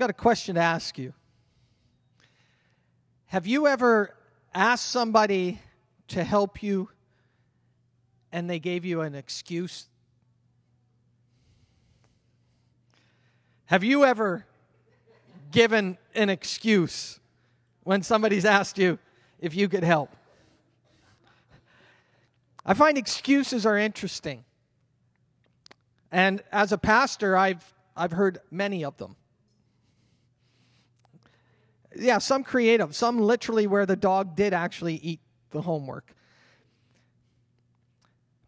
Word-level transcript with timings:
got 0.00 0.08
a 0.08 0.14
question 0.14 0.54
to 0.54 0.62
ask 0.62 0.96
you. 0.96 1.12
Have 3.26 3.46
you 3.46 3.66
ever 3.66 4.16
asked 4.54 4.86
somebody 4.86 5.60
to 6.08 6.24
help 6.24 6.62
you 6.62 6.88
and 8.32 8.48
they 8.48 8.58
gave 8.58 8.86
you 8.86 9.02
an 9.02 9.14
excuse? 9.14 9.88
Have 13.66 13.84
you 13.84 14.06
ever 14.06 14.46
given 15.52 15.98
an 16.14 16.30
excuse 16.30 17.20
when 17.82 18.02
somebody's 18.02 18.46
asked 18.46 18.78
you 18.78 18.98
if 19.38 19.54
you 19.54 19.68
could 19.68 19.84
help? 19.84 20.16
I 22.64 22.72
find 22.72 22.96
excuses 22.96 23.66
are 23.66 23.76
interesting. 23.76 24.44
And 26.10 26.42
as 26.50 26.72
a 26.72 26.78
pastor, 26.78 27.36
I've, 27.36 27.74
I've 27.94 28.12
heard 28.12 28.38
many 28.50 28.82
of 28.82 28.96
them. 28.96 29.16
Yeah, 32.00 32.18
some 32.18 32.42
creative, 32.42 32.94
some 32.94 33.18
literally 33.18 33.66
where 33.66 33.86
the 33.86 33.96
dog 33.96 34.34
did 34.34 34.54
actually 34.54 34.96
eat 34.96 35.20
the 35.50 35.62
homework. 35.62 36.14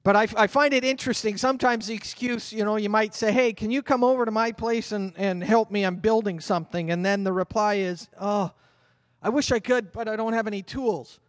But 0.04 0.16
I, 0.16 0.26
I, 0.36 0.46
find 0.48 0.74
it 0.74 0.84
interesting. 0.84 1.36
Sometimes 1.36 1.86
the 1.86 1.94
excuse, 1.94 2.52
you 2.52 2.64
know, 2.64 2.74
you 2.74 2.88
might 2.88 3.14
say, 3.14 3.30
hey, 3.30 3.52
can 3.52 3.70
you 3.70 3.82
come 3.82 4.02
over 4.02 4.24
to 4.24 4.32
my 4.32 4.50
place 4.50 4.90
and, 4.90 5.12
and 5.16 5.44
help 5.44 5.70
me? 5.70 5.84
I'm 5.84 5.96
building 5.96 6.40
something. 6.40 6.90
And 6.90 7.06
then 7.06 7.22
the 7.22 7.32
reply 7.32 7.74
is, 7.74 8.08
oh, 8.20 8.50
I 9.22 9.28
wish 9.28 9.52
I 9.52 9.60
could, 9.60 9.92
but 9.92 10.08
I 10.08 10.16
don't 10.16 10.32
have 10.32 10.48
any 10.48 10.62
tools. 10.62 11.20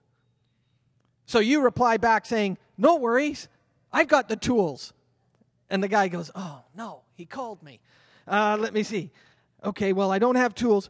So 1.28 1.38
you 1.38 1.62
reply 1.62 1.98
back 1.98 2.26
saying, 2.26 2.58
no 2.78 2.96
worries, 2.96 3.48
I've 3.92 4.08
got 4.08 4.28
the 4.28 4.36
tools. 4.36 4.94
And 5.70 5.82
the 5.82 5.88
guy 5.88 6.08
goes, 6.08 6.30
Oh, 6.36 6.62
no, 6.76 7.02
he 7.16 7.26
called 7.26 7.64
me. 7.64 7.80
Uh, 8.28 8.58
let 8.60 8.74
me 8.74 8.84
see. 8.84 9.12
Okay, 9.64 9.94
well, 9.94 10.12
I 10.12 10.20
don't 10.20 10.36
have 10.36 10.54
tools. 10.54 10.90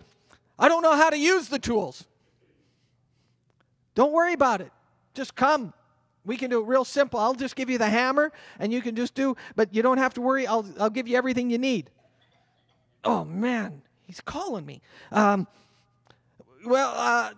I 0.58 0.68
don't 0.68 0.84
know 0.84 0.96
how 0.96 1.10
to 1.10 1.18
use 1.18 1.50
the 1.50 1.60
tools. 1.60 2.06
Don't 3.96 4.12
worry 4.12 4.34
about 4.34 4.62
it. 4.62 4.72
Just 5.14 5.36
come. 5.36 5.74
We 6.26 6.38
can 6.38 6.50
do 6.50 6.62
it 6.62 6.68
real 6.68 6.86
simple. 6.86 7.20
I'll 7.20 7.34
just 7.34 7.56
give 7.56 7.70
you 7.70 7.78
the 7.78 7.90
hammer 7.90 8.32
and 8.60 8.72
you 8.72 8.82
can 8.82 8.96
just 8.96 9.14
do, 9.14 9.36
but 9.56 9.74
you 9.74 9.82
don't 9.82 9.98
have 9.98 10.14
to 10.16 10.22
worry. 10.22 10.48
I'll, 10.48 10.66
I'll 10.80 10.90
give 10.90 11.08
you 11.08 11.18
everything 11.18 11.50
you 11.50 11.58
need. 11.58 11.90
Oh, 13.04 13.26
man, 13.26 13.82
he's 14.04 14.22
calling 14.22 14.66
me. 14.66 14.82
Um, 15.12 15.48
well, 16.66 16.94
uh, 16.96 17.32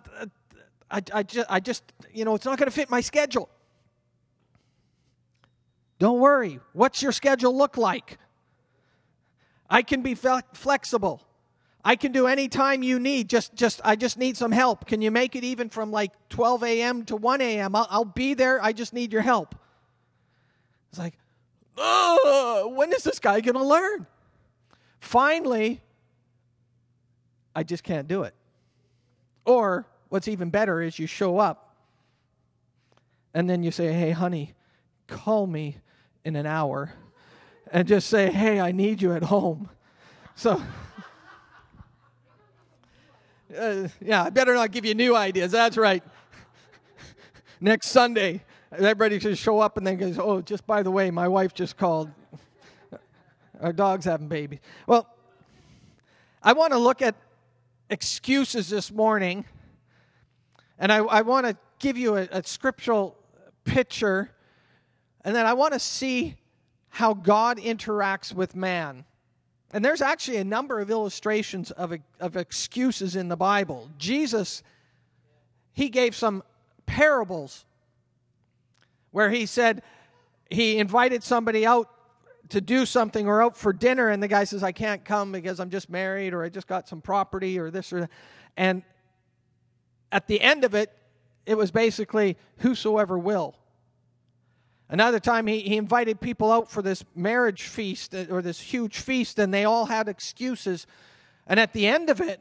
I, 0.90 1.02
I, 1.12 1.22
just, 1.24 1.46
I 1.50 1.58
just, 1.58 1.82
you 2.12 2.24
know, 2.24 2.36
it's 2.36 2.44
not 2.44 2.58
going 2.58 2.68
to 2.68 2.74
fit 2.74 2.88
my 2.88 3.00
schedule. 3.00 3.48
Don't 5.98 6.20
worry. 6.20 6.60
What's 6.72 7.02
your 7.02 7.12
schedule 7.12 7.56
look 7.56 7.76
like? 7.76 8.18
I 9.68 9.82
can 9.82 10.02
be 10.02 10.14
flexible. 10.14 11.26
I 11.86 11.94
can 11.94 12.10
do 12.10 12.26
any 12.26 12.48
time 12.48 12.82
you 12.82 12.98
need. 12.98 13.28
Just, 13.28 13.54
just, 13.54 13.80
I 13.84 13.94
just 13.94 14.18
need 14.18 14.36
some 14.36 14.50
help. 14.50 14.88
Can 14.88 15.00
you 15.00 15.12
make 15.12 15.36
it 15.36 15.44
even 15.44 15.68
from 15.68 15.92
like 15.92 16.10
12 16.30 16.64
a.m. 16.64 17.04
to 17.04 17.14
1 17.14 17.40
a.m.? 17.40 17.76
I'll, 17.76 17.86
I'll 17.88 18.04
be 18.04 18.34
there. 18.34 18.60
I 18.60 18.72
just 18.72 18.92
need 18.92 19.12
your 19.12 19.22
help. 19.22 19.54
It's 20.90 20.98
like, 20.98 21.14
when 22.76 22.92
is 22.92 23.04
this 23.04 23.20
guy 23.20 23.40
going 23.40 23.54
to 23.54 23.62
learn? 23.62 24.04
Finally, 24.98 25.80
I 27.54 27.62
just 27.62 27.84
can't 27.84 28.08
do 28.08 28.24
it. 28.24 28.34
Or 29.44 29.86
what's 30.08 30.26
even 30.26 30.50
better 30.50 30.82
is 30.82 30.98
you 30.98 31.06
show 31.06 31.38
up 31.38 31.76
and 33.32 33.48
then 33.48 33.62
you 33.62 33.70
say, 33.70 33.92
hey, 33.92 34.10
honey, 34.10 34.54
call 35.06 35.46
me 35.46 35.76
in 36.24 36.34
an 36.34 36.46
hour 36.46 36.94
and 37.70 37.86
just 37.86 38.08
say, 38.08 38.28
hey, 38.32 38.58
I 38.58 38.72
need 38.72 39.00
you 39.00 39.12
at 39.12 39.22
home. 39.22 39.68
So, 40.34 40.60
uh, 43.54 43.88
yeah, 44.00 44.24
I 44.24 44.30
better 44.30 44.54
not 44.54 44.70
give 44.70 44.84
you 44.84 44.94
new 44.94 45.14
ideas. 45.14 45.52
That's 45.52 45.76
right. 45.76 46.02
Next 47.60 47.88
Sunday, 47.88 48.42
everybody 48.72 49.18
should 49.20 49.36
show 49.36 49.60
up 49.60 49.76
and 49.76 49.86
then 49.86 49.96
goes, 49.96 50.18
oh, 50.18 50.40
just 50.40 50.66
by 50.66 50.82
the 50.82 50.90
way, 50.90 51.10
my 51.10 51.28
wife 51.28 51.52
just 51.52 51.76
called. 51.76 52.10
Our 53.60 53.72
dog's 53.72 54.04
having 54.04 54.28
babies. 54.28 54.60
Well, 54.86 55.08
I 56.42 56.52
want 56.52 56.72
to 56.72 56.78
look 56.78 57.02
at 57.02 57.14
excuses 57.90 58.68
this 58.68 58.90
morning, 58.90 59.44
and 60.78 60.92
I, 60.92 60.98
I 60.98 61.22
want 61.22 61.46
to 61.46 61.56
give 61.78 61.96
you 61.96 62.16
a, 62.16 62.28
a 62.30 62.42
scriptural 62.44 63.16
picture 63.64 64.30
and 65.26 65.34
then 65.34 65.44
I 65.44 65.54
want 65.54 65.72
to 65.72 65.80
see 65.80 66.36
how 66.88 67.12
God 67.12 67.58
interacts 67.58 68.32
with 68.32 68.54
man. 68.54 69.04
And 69.72 69.84
there's 69.84 70.00
actually 70.00 70.38
a 70.38 70.44
number 70.44 70.80
of 70.80 70.90
illustrations 70.90 71.70
of, 71.72 71.92
of 72.20 72.36
excuses 72.36 73.16
in 73.16 73.28
the 73.28 73.36
Bible. 73.36 73.90
Jesus, 73.98 74.62
he 75.72 75.88
gave 75.88 76.14
some 76.14 76.42
parables 76.86 77.64
where 79.10 79.30
he 79.30 79.46
said 79.46 79.82
he 80.50 80.78
invited 80.78 81.22
somebody 81.22 81.66
out 81.66 81.90
to 82.50 82.60
do 82.60 82.86
something 82.86 83.26
or 83.26 83.42
out 83.42 83.56
for 83.56 83.72
dinner, 83.72 84.08
and 84.08 84.22
the 84.22 84.28
guy 84.28 84.44
says, 84.44 84.62
I 84.62 84.72
can't 84.72 85.04
come 85.04 85.32
because 85.32 85.58
I'm 85.58 85.70
just 85.70 85.90
married 85.90 86.32
or 86.32 86.44
I 86.44 86.48
just 86.48 86.68
got 86.68 86.88
some 86.88 87.00
property 87.00 87.58
or 87.58 87.70
this 87.70 87.92
or 87.92 88.02
that. 88.02 88.10
And 88.56 88.82
at 90.12 90.28
the 90.28 90.40
end 90.40 90.62
of 90.64 90.74
it, 90.74 90.92
it 91.44 91.56
was 91.56 91.70
basically, 91.70 92.36
Whosoever 92.58 93.18
will. 93.18 93.56
Another 94.88 95.18
time, 95.18 95.46
he, 95.46 95.60
he 95.60 95.76
invited 95.76 96.20
people 96.20 96.52
out 96.52 96.70
for 96.70 96.80
this 96.80 97.04
marriage 97.14 97.64
feast 97.64 98.14
uh, 98.14 98.26
or 98.30 98.40
this 98.40 98.60
huge 98.60 98.98
feast, 98.98 99.38
and 99.38 99.52
they 99.52 99.64
all 99.64 99.86
had 99.86 100.08
excuses. 100.08 100.86
And 101.46 101.58
at 101.58 101.72
the 101.72 101.86
end 101.86 102.08
of 102.08 102.20
it, 102.20 102.40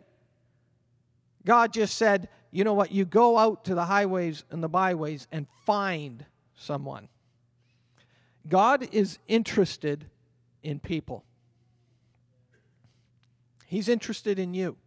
God 1.44 1.73
just 1.73 1.97
said, 1.97 2.29
You 2.51 2.63
know 2.63 2.73
what? 2.73 2.91
You 2.91 3.05
go 3.05 3.38
out 3.38 3.66
to 3.66 3.75
the 3.75 3.85
highways 3.85 4.44
and 4.51 4.63
the 4.63 4.69
byways 4.69 5.28
and 5.31 5.47
find 5.66 6.25
someone. 6.55 7.09
God 8.47 8.88
is 8.91 9.17
interested 9.28 10.05
in 10.61 10.79
people, 10.79 11.23
He's 13.66 13.89
interested 13.89 14.38
in 14.38 14.53
you. 14.53 14.78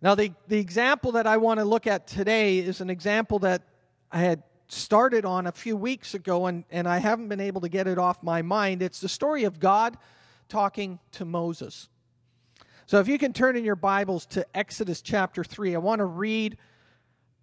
Now, 0.00 0.16
the, 0.16 0.32
the 0.48 0.58
example 0.58 1.12
that 1.12 1.28
I 1.28 1.36
want 1.36 1.60
to 1.60 1.64
look 1.64 1.86
at 1.86 2.08
today 2.08 2.58
is 2.58 2.80
an 2.80 2.90
example 2.90 3.38
that 3.40 3.62
I 4.10 4.18
had 4.18 4.42
started 4.72 5.24
on 5.24 5.46
a 5.46 5.52
few 5.52 5.76
weeks 5.76 6.14
ago, 6.14 6.46
and, 6.46 6.64
and 6.70 6.88
I 6.88 6.98
haven't 6.98 7.28
been 7.28 7.40
able 7.40 7.60
to 7.60 7.68
get 7.68 7.86
it 7.86 7.98
off 7.98 8.22
my 8.22 8.42
mind. 8.42 8.82
It's 8.82 9.00
the 9.00 9.08
story 9.08 9.44
of 9.44 9.60
God 9.60 9.96
talking 10.48 10.98
to 11.12 11.24
Moses. 11.24 11.88
So 12.86 12.98
if 12.98 13.06
you 13.06 13.18
can 13.18 13.32
turn 13.32 13.56
in 13.56 13.64
your 13.64 13.76
Bibles 13.76 14.26
to 14.26 14.46
Exodus 14.56 15.02
chapter 15.02 15.44
3, 15.44 15.74
I 15.74 15.78
want 15.78 16.00
to 16.00 16.06
read 16.06 16.56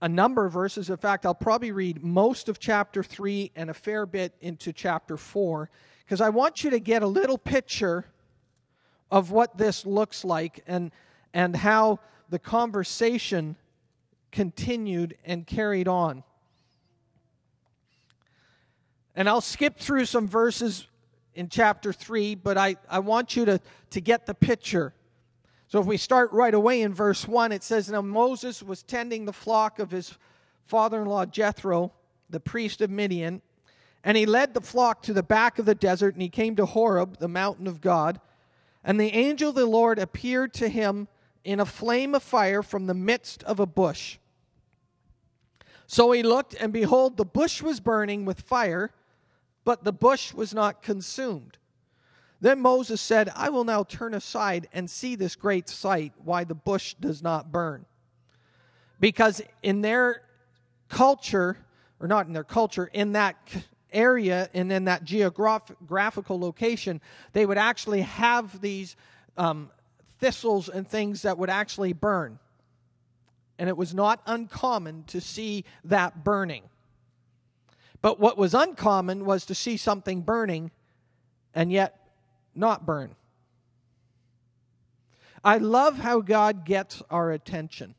a 0.01 0.09
number 0.09 0.45
of 0.45 0.53
verses. 0.53 0.89
In 0.89 0.97
fact, 0.97 1.25
I'll 1.25 1.35
probably 1.35 1.71
read 1.71 2.03
most 2.03 2.49
of 2.49 2.59
chapter 2.59 3.03
3 3.03 3.51
and 3.55 3.69
a 3.69 3.73
fair 3.73 4.05
bit 4.05 4.33
into 4.41 4.73
chapter 4.73 5.17
4, 5.17 5.69
because 6.03 6.21
I 6.21 6.29
want 6.29 6.63
you 6.63 6.71
to 6.71 6.79
get 6.79 7.03
a 7.03 7.07
little 7.07 7.37
picture 7.37 8.05
of 9.11 9.31
what 9.31 9.57
this 9.57 9.85
looks 9.85 10.25
like 10.25 10.63
and, 10.67 10.91
and 11.33 11.55
how 11.55 11.99
the 12.29 12.39
conversation 12.39 13.55
continued 14.31 15.15
and 15.25 15.45
carried 15.45 15.87
on. 15.87 16.23
And 19.15 19.27
I'll 19.27 19.41
skip 19.41 19.77
through 19.77 20.05
some 20.05 20.27
verses 20.27 20.87
in 21.33 21.49
chapter 21.49 21.93
3, 21.93 22.35
but 22.35 22.57
I, 22.57 22.75
I 22.89 22.99
want 22.99 23.35
you 23.35 23.45
to, 23.45 23.59
to 23.91 24.01
get 24.01 24.25
the 24.25 24.33
picture. 24.33 24.93
So 25.67 25.79
if 25.79 25.85
we 25.85 25.97
start 25.97 26.31
right 26.33 26.53
away 26.53 26.81
in 26.81 26.93
verse 26.93 27.27
1, 27.27 27.51
it 27.51 27.63
says, 27.63 27.89
Now 27.89 28.01
Moses 28.01 28.63
was 28.63 28.83
tending 28.83 29.25
the 29.25 29.33
flock 29.33 29.79
of 29.79 29.91
his 29.91 30.17
father 30.65 31.01
in 31.01 31.07
law 31.07 31.25
Jethro, 31.25 31.93
the 32.29 32.39
priest 32.39 32.81
of 32.81 32.89
Midian, 32.89 33.41
and 34.03 34.17
he 34.17 34.25
led 34.25 34.53
the 34.53 34.61
flock 34.61 35.01
to 35.03 35.13
the 35.13 35.23
back 35.23 35.59
of 35.59 35.65
the 35.65 35.75
desert, 35.75 36.15
and 36.15 36.21
he 36.21 36.29
came 36.29 36.55
to 36.55 36.65
Horeb, 36.65 37.17
the 37.17 37.27
mountain 37.27 37.67
of 37.67 37.81
God. 37.81 38.19
And 38.83 38.99
the 38.99 39.13
angel 39.13 39.49
of 39.49 39.55
the 39.55 39.65
Lord 39.65 39.99
appeared 39.99 40.53
to 40.55 40.69
him 40.69 41.07
in 41.43 41.59
a 41.59 41.65
flame 41.65 42.15
of 42.15 42.23
fire 42.23 42.63
from 42.63 42.87
the 42.87 42.93
midst 42.93 43.43
of 43.43 43.59
a 43.59 43.65
bush. 43.65 44.17
So 45.85 46.11
he 46.11 46.23
looked, 46.23 46.53
and 46.53 46.71
behold, 46.71 47.17
the 47.17 47.25
bush 47.25 47.61
was 47.61 47.79
burning 47.79 48.23
with 48.23 48.41
fire 48.41 48.91
but 49.69 49.83
the 49.83 49.93
bush 49.93 50.33
was 50.33 50.51
not 50.51 50.81
consumed. 50.81 51.59
Then 52.41 52.59
Moses 52.59 52.99
said, 52.99 53.31
I 53.35 53.49
will 53.49 53.65
now 53.65 53.83
turn 53.83 54.15
aside 54.15 54.67
and 54.73 54.89
see 54.89 55.15
this 55.15 55.35
great 55.35 55.69
sight, 55.69 56.11
why 56.17 56.43
the 56.43 56.55
bush 56.55 56.95
does 56.99 57.21
not 57.21 57.51
burn. 57.51 57.85
Because 58.99 59.43
in 59.61 59.81
their 59.81 60.23
culture, 60.87 61.55
or 61.99 62.07
not 62.07 62.25
in 62.25 62.33
their 62.33 62.43
culture, 62.43 62.89
in 62.91 63.11
that 63.11 63.35
area 63.93 64.49
and 64.55 64.71
in 64.71 64.85
that 64.85 65.03
geographical 65.03 66.39
location, 66.39 66.99
they 67.33 67.45
would 67.45 67.59
actually 67.59 68.01
have 68.01 68.59
these 68.61 68.95
um, 69.37 69.69
thistles 70.17 70.67
and 70.67 70.87
things 70.87 71.21
that 71.21 71.37
would 71.37 71.51
actually 71.51 71.93
burn. 71.93 72.39
And 73.59 73.69
it 73.69 73.77
was 73.77 73.93
not 73.93 74.19
uncommon 74.25 75.03
to 75.09 75.21
see 75.21 75.63
that 75.83 76.23
burning. 76.23 76.63
But 78.01 78.19
what 78.19 78.37
was 78.37 78.53
uncommon 78.53 79.25
was 79.25 79.45
to 79.45 79.55
see 79.55 79.77
something 79.77 80.21
burning 80.21 80.71
and 81.53 81.71
yet 81.71 82.07
not 82.55 82.85
burn. 82.85 83.15
I 85.43 85.57
love 85.57 85.99
how 85.99 86.21
God 86.21 86.65
gets 86.65 87.01
our 87.09 87.31
attention. 87.31 87.95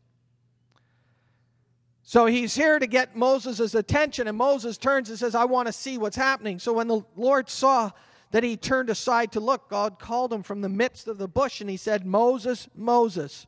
So 2.02 2.26
he's 2.26 2.55
here 2.56 2.79
to 2.79 2.87
get 2.87 3.14
Moses' 3.14 3.75
attention, 3.75 4.26
and 4.26 4.37
Moses 4.37 4.76
turns 4.76 5.11
and 5.11 5.19
says, 5.19 5.35
I 5.35 5.44
want 5.44 5.69
to 5.69 5.73
see 5.73 5.97
what's 5.97 6.17
happening. 6.17 6.58
So 6.58 6.73
when 6.73 6.88
the 6.88 7.02
Lord 7.14 7.49
saw 7.49 7.93
that 8.32 8.43
he 8.43 8.56
turned 8.56 8.91
aside 8.91 9.32
to 9.32 9.41
look, 9.41 9.69
God 9.69 9.99
called 9.99 10.32
him 10.32 10.43
from 10.43 10.61
the 10.61 10.69
midst 10.69 11.06
of 11.08 11.19
the 11.19 11.29
bush, 11.29 11.61
and 11.61 11.70
he 11.70 11.76
said, 11.76 12.05
Moses, 12.05 12.69
Moses. 12.75 13.47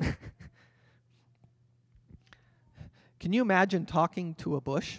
Can 3.20 3.32
you 3.34 3.42
imagine 3.42 3.84
talking 3.84 4.34
to 4.36 4.56
a 4.56 4.60
bush? 4.60 4.98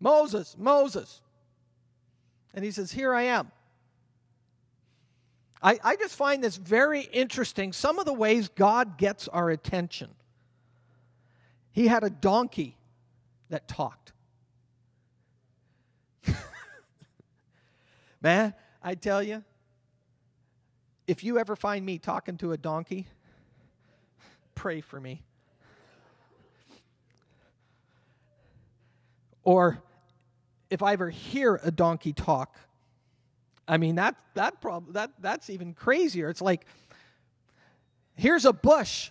Moses, 0.00 0.56
Moses. 0.58 1.22
And 2.52 2.64
he 2.64 2.72
says, 2.72 2.90
Here 2.90 3.14
I 3.14 3.22
am. 3.22 3.52
I, 5.62 5.78
I 5.84 5.96
just 5.96 6.16
find 6.16 6.42
this 6.42 6.56
very 6.56 7.02
interesting. 7.02 7.72
Some 7.72 7.98
of 7.98 8.06
the 8.06 8.12
ways 8.12 8.48
God 8.48 8.96
gets 8.98 9.28
our 9.28 9.50
attention. 9.50 10.10
He 11.70 11.86
had 11.86 12.02
a 12.02 12.10
donkey 12.10 12.76
that 13.50 13.68
talked. 13.68 14.12
Man, 18.22 18.54
I 18.82 18.94
tell 18.94 19.22
you, 19.22 19.44
if 21.06 21.22
you 21.22 21.38
ever 21.38 21.54
find 21.54 21.84
me 21.84 21.98
talking 21.98 22.38
to 22.38 22.52
a 22.52 22.56
donkey, 22.56 23.06
pray 24.60 24.82
for 24.82 25.00
me. 25.00 25.22
Or 29.42 29.82
if 30.68 30.82
I 30.82 30.92
ever 30.92 31.08
hear 31.08 31.58
a 31.62 31.70
donkey 31.70 32.12
talk, 32.12 32.58
I 33.66 33.78
mean 33.78 33.94
that 33.94 34.16
that 34.34 34.60
prob- 34.60 34.92
that 34.92 35.12
that's 35.18 35.48
even 35.48 35.72
crazier. 35.72 36.28
It's 36.28 36.42
like 36.42 36.66
here's 38.16 38.44
a 38.44 38.52
bush. 38.52 39.10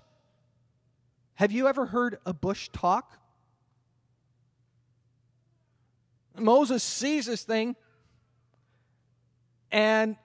Have 1.33 1.51
you 1.51 1.67
ever 1.67 1.87
heard 1.87 2.19
a 2.27 2.33
bush 2.33 2.69
talk? 2.71 3.11
Moses 6.37 6.83
sees 6.83 7.25
this 7.25 7.41
thing 7.41 7.75
and 9.71 10.15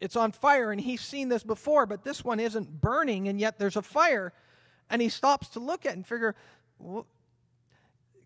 it's 0.00 0.16
on 0.16 0.32
fire 0.32 0.70
and 0.70 0.80
he's 0.80 1.00
seen 1.00 1.28
this 1.28 1.42
before 1.42 1.86
but 1.86 2.04
this 2.04 2.24
one 2.24 2.40
isn't 2.40 2.80
burning 2.80 3.28
and 3.28 3.40
yet 3.40 3.58
there's 3.58 3.76
a 3.76 3.82
fire 3.82 4.32
and 4.90 5.00
he 5.00 5.08
stops 5.08 5.48
to 5.48 5.60
look 5.60 5.86
at 5.86 5.94
and 5.94 6.06
figure 6.06 6.34
well, 6.78 7.06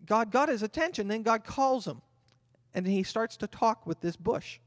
God 0.09 0.31
got 0.31 0.49
his 0.49 0.63
attention. 0.63 1.07
Then 1.07 1.23
God 1.23 1.43
calls 1.43 1.87
him. 1.87 2.01
And 2.73 2.85
he 2.85 3.03
starts 3.03 3.37
to 3.37 3.47
talk 3.47 3.87
with 3.87 4.01
this 4.01 4.15
bush. 4.15 4.59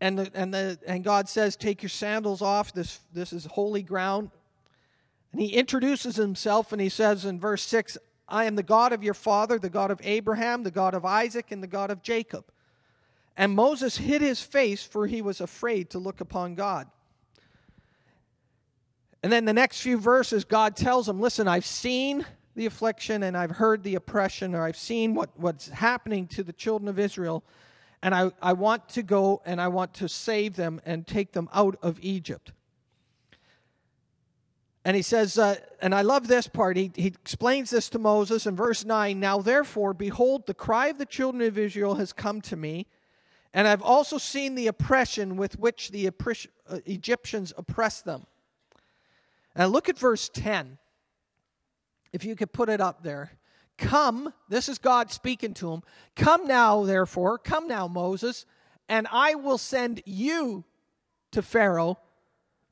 And, 0.00 0.18
the, 0.18 0.30
and, 0.34 0.52
the, 0.52 0.78
and 0.86 1.02
God 1.02 1.28
says, 1.28 1.56
Take 1.56 1.82
your 1.82 1.90
sandals 1.90 2.42
off. 2.42 2.72
This, 2.74 3.00
this 3.12 3.32
is 3.32 3.46
holy 3.46 3.82
ground. 3.82 4.30
And 5.32 5.40
he 5.40 5.48
introduces 5.48 6.16
himself 6.16 6.72
and 6.72 6.80
he 6.80 6.88
says 6.88 7.24
in 7.24 7.40
verse 7.40 7.62
6 7.62 7.98
I 8.28 8.44
am 8.44 8.56
the 8.56 8.62
God 8.62 8.92
of 8.92 9.02
your 9.02 9.14
father, 9.14 9.58
the 9.58 9.70
God 9.70 9.90
of 9.90 10.00
Abraham, 10.02 10.62
the 10.62 10.70
God 10.70 10.94
of 10.94 11.04
Isaac, 11.04 11.50
and 11.50 11.62
the 11.62 11.68
God 11.68 11.90
of 11.90 12.02
Jacob. 12.02 12.44
And 13.36 13.52
Moses 13.52 13.96
hid 13.96 14.22
his 14.22 14.40
face, 14.40 14.82
for 14.84 15.06
he 15.06 15.20
was 15.20 15.40
afraid 15.40 15.90
to 15.90 15.98
look 15.98 16.20
upon 16.20 16.54
God. 16.54 16.88
And 19.22 19.32
then 19.32 19.44
the 19.44 19.52
next 19.52 19.80
few 19.80 19.98
verses, 19.98 20.44
God 20.44 20.76
tells 20.76 21.08
him, 21.08 21.20
Listen, 21.20 21.48
I've 21.48 21.66
seen 21.66 22.26
the 22.54 22.66
affliction 22.66 23.22
and 23.22 23.36
I've 23.36 23.50
heard 23.50 23.82
the 23.82 23.96
oppression, 23.96 24.54
or 24.54 24.62
I've 24.62 24.76
seen 24.76 25.14
what, 25.14 25.30
what's 25.36 25.68
happening 25.68 26.26
to 26.28 26.42
the 26.42 26.52
children 26.52 26.88
of 26.88 26.98
Israel, 26.98 27.42
and 28.02 28.14
I, 28.14 28.30
I 28.40 28.52
want 28.52 28.88
to 28.90 29.02
go 29.02 29.42
and 29.44 29.60
I 29.60 29.68
want 29.68 29.94
to 29.94 30.08
save 30.08 30.56
them 30.56 30.80
and 30.84 31.06
take 31.06 31.32
them 31.32 31.48
out 31.52 31.76
of 31.82 31.98
Egypt. 32.02 32.52
And 34.84 34.94
he 34.94 35.02
says, 35.02 35.38
uh, 35.38 35.56
and 35.80 35.94
I 35.94 36.02
love 36.02 36.28
this 36.28 36.46
part. 36.46 36.76
He, 36.76 36.92
he 36.94 37.06
explains 37.06 37.70
this 37.70 37.88
to 37.90 37.98
Moses 37.98 38.46
in 38.46 38.54
verse 38.54 38.84
9 38.84 39.18
Now 39.18 39.38
therefore, 39.38 39.94
behold, 39.94 40.46
the 40.46 40.54
cry 40.54 40.88
of 40.88 40.98
the 40.98 41.06
children 41.06 41.42
of 41.42 41.58
Israel 41.58 41.94
has 41.94 42.12
come 42.12 42.40
to 42.42 42.56
me, 42.56 42.86
and 43.54 43.66
I've 43.66 43.82
also 43.82 44.18
seen 44.18 44.54
the 44.54 44.66
oppression 44.66 45.36
with 45.36 45.58
which 45.58 45.90
the 45.90 46.08
uh, 46.08 46.78
Egyptians 46.84 47.54
oppress 47.56 48.02
them. 48.02 48.26
And 49.54 49.72
look 49.72 49.88
at 49.88 49.98
verse 49.98 50.28
10. 50.28 50.78
If 52.12 52.24
you 52.24 52.36
could 52.36 52.52
put 52.52 52.68
it 52.68 52.80
up 52.80 53.02
there. 53.02 53.32
Come, 53.76 54.32
this 54.48 54.68
is 54.68 54.78
God 54.78 55.10
speaking 55.10 55.54
to 55.54 55.72
him. 55.72 55.82
Come 56.14 56.46
now, 56.46 56.84
therefore, 56.84 57.38
come 57.38 57.66
now, 57.66 57.88
Moses, 57.88 58.46
and 58.88 59.08
I 59.10 59.34
will 59.34 59.58
send 59.58 60.02
you 60.04 60.64
to 61.32 61.42
Pharaoh 61.42 61.98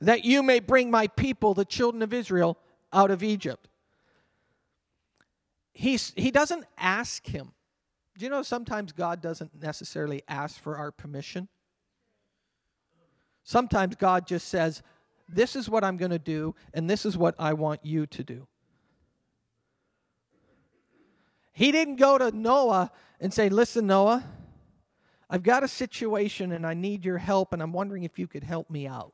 that 0.07 0.25
you 0.25 0.43
may 0.43 0.61
bring 0.61 0.91
my 0.91 1.07
people, 1.07 1.55
the 1.55 1.65
children 1.65 2.03
of 2.03 2.13
Israel, 2.13 2.59
out 2.93 3.11
of 3.11 3.23
Egypt. 3.23 3.69
He's, 5.73 6.13
he 6.17 6.31
doesn't 6.31 6.65
ask 6.77 7.27
him. 7.27 7.53
Do 8.19 8.25
you 8.25 8.31
know 8.31 8.43
sometimes 8.43 8.93
God 8.93 9.23
doesn't 9.23 9.63
necessarily 9.63 10.23
ask 10.29 10.61
for 10.61 10.77
our 10.77 10.93
permission? 10.93 11.49
Sometimes 13.45 13.97
God 13.97 14.27
just 14.27 14.49
says, 14.49 14.83
this 15.29 15.57
is 15.57 15.69
what 15.69 15.83
I'm 15.83 15.97
going 15.97 16.11
to 16.11 16.19
do, 16.19 16.55
and 16.75 16.91
this 16.91 17.07
is 17.07 17.17
what 17.17 17.35
I 17.39 17.55
want 17.55 17.85
you 17.85 18.07
to 18.07 18.23
do. 18.23 18.47
He 21.53 21.73
didn't 21.73 21.97
go 21.97 22.19
to 22.19 22.37
Noah 22.37 22.91
and 23.21 23.33
say, 23.33 23.49
Listen, 23.49 23.87
Noah, 23.87 24.25
I've 25.29 25.43
got 25.43 25.63
a 25.63 25.69
situation 25.69 26.53
and 26.53 26.67
I 26.67 26.75
need 26.75 27.05
your 27.05 27.19
help, 27.19 27.53
and 27.53 27.63
I'm 27.63 27.73
wondering 27.73 28.05
if 28.05 28.19
you 28.19 28.27
could 28.27 28.45
help 28.45 28.69
me 28.69 28.87
out. 28.87 29.13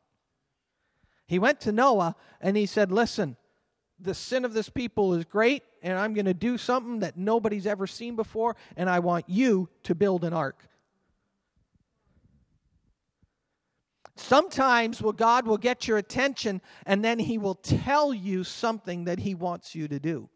He 1.28 1.38
went 1.38 1.60
to 1.60 1.72
Noah 1.72 2.16
and 2.40 2.56
he 2.56 2.66
said, 2.66 2.90
Listen, 2.90 3.36
the 4.00 4.14
sin 4.14 4.44
of 4.44 4.54
this 4.54 4.68
people 4.68 5.14
is 5.14 5.24
great, 5.24 5.62
and 5.82 5.98
I'm 5.98 6.14
going 6.14 6.24
to 6.24 6.34
do 6.34 6.56
something 6.56 7.00
that 7.00 7.16
nobody's 7.16 7.66
ever 7.66 7.86
seen 7.86 8.16
before, 8.16 8.56
and 8.76 8.88
I 8.88 8.98
want 9.00 9.28
you 9.28 9.68
to 9.84 9.94
build 9.94 10.24
an 10.24 10.32
ark. 10.32 10.64
Sometimes 14.16 15.00
well, 15.00 15.12
God 15.12 15.46
will 15.46 15.58
get 15.58 15.86
your 15.86 15.98
attention 15.98 16.60
and 16.86 17.04
then 17.04 17.20
He 17.20 17.38
will 17.38 17.54
tell 17.54 18.12
you 18.12 18.42
something 18.42 19.04
that 19.04 19.20
He 19.20 19.34
wants 19.34 19.74
you 19.74 19.86
to 19.86 20.00
do. 20.00 20.28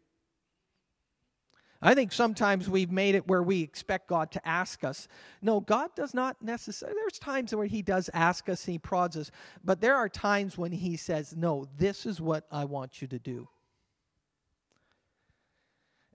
I 1.85 1.93
think 1.95 2.13
sometimes 2.13 2.69
we've 2.69 2.91
made 2.91 3.13
it 3.13 3.27
where 3.27 3.43
we 3.43 3.61
expect 3.61 4.07
God 4.07 4.31
to 4.31 4.47
ask 4.47 4.85
us. 4.85 5.09
No, 5.41 5.59
God 5.59 5.89
does 5.95 6.13
not 6.13 6.41
necessarily. 6.41 6.97
There's 6.97 7.19
times 7.19 7.53
where 7.53 7.65
He 7.65 7.81
does 7.81 8.09
ask 8.13 8.47
us, 8.47 8.65
and 8.65 8.71
He 8.71 8.79
prods 8.79 9.17
us, 9.17 9.31
but 9.65 9.81
there 9.81 9.95
are 9.95 10.07
times 10.07 10.57
when 10.57 10.71
He 10.71 10.95
says, 10.95 11.35
No, 11.35 11.67
this 11.77 12.05
is 12.05 12.21
what 12.21 12.45
I 12.49 12.63
want 12.63 13.01
you 13.01 13.07
to 13.09 13.19
do. 13.19 13.49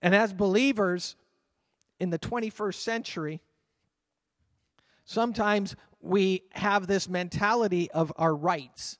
And 0.00 0.14
as 0.14 0.32
believers 0.32 1.16
in 2.00 2.08
the 2.08 2.18
21st 2.18 2.74
century, 2.74 3.40
sometimes 5.04 5.76
we 6.00 6.44
have 6.52 6.86
this 6.86 7.10
mentality 7.10 7.90
of 7.90 8.10
our 8.16 8.34
rights. 8.34 8.96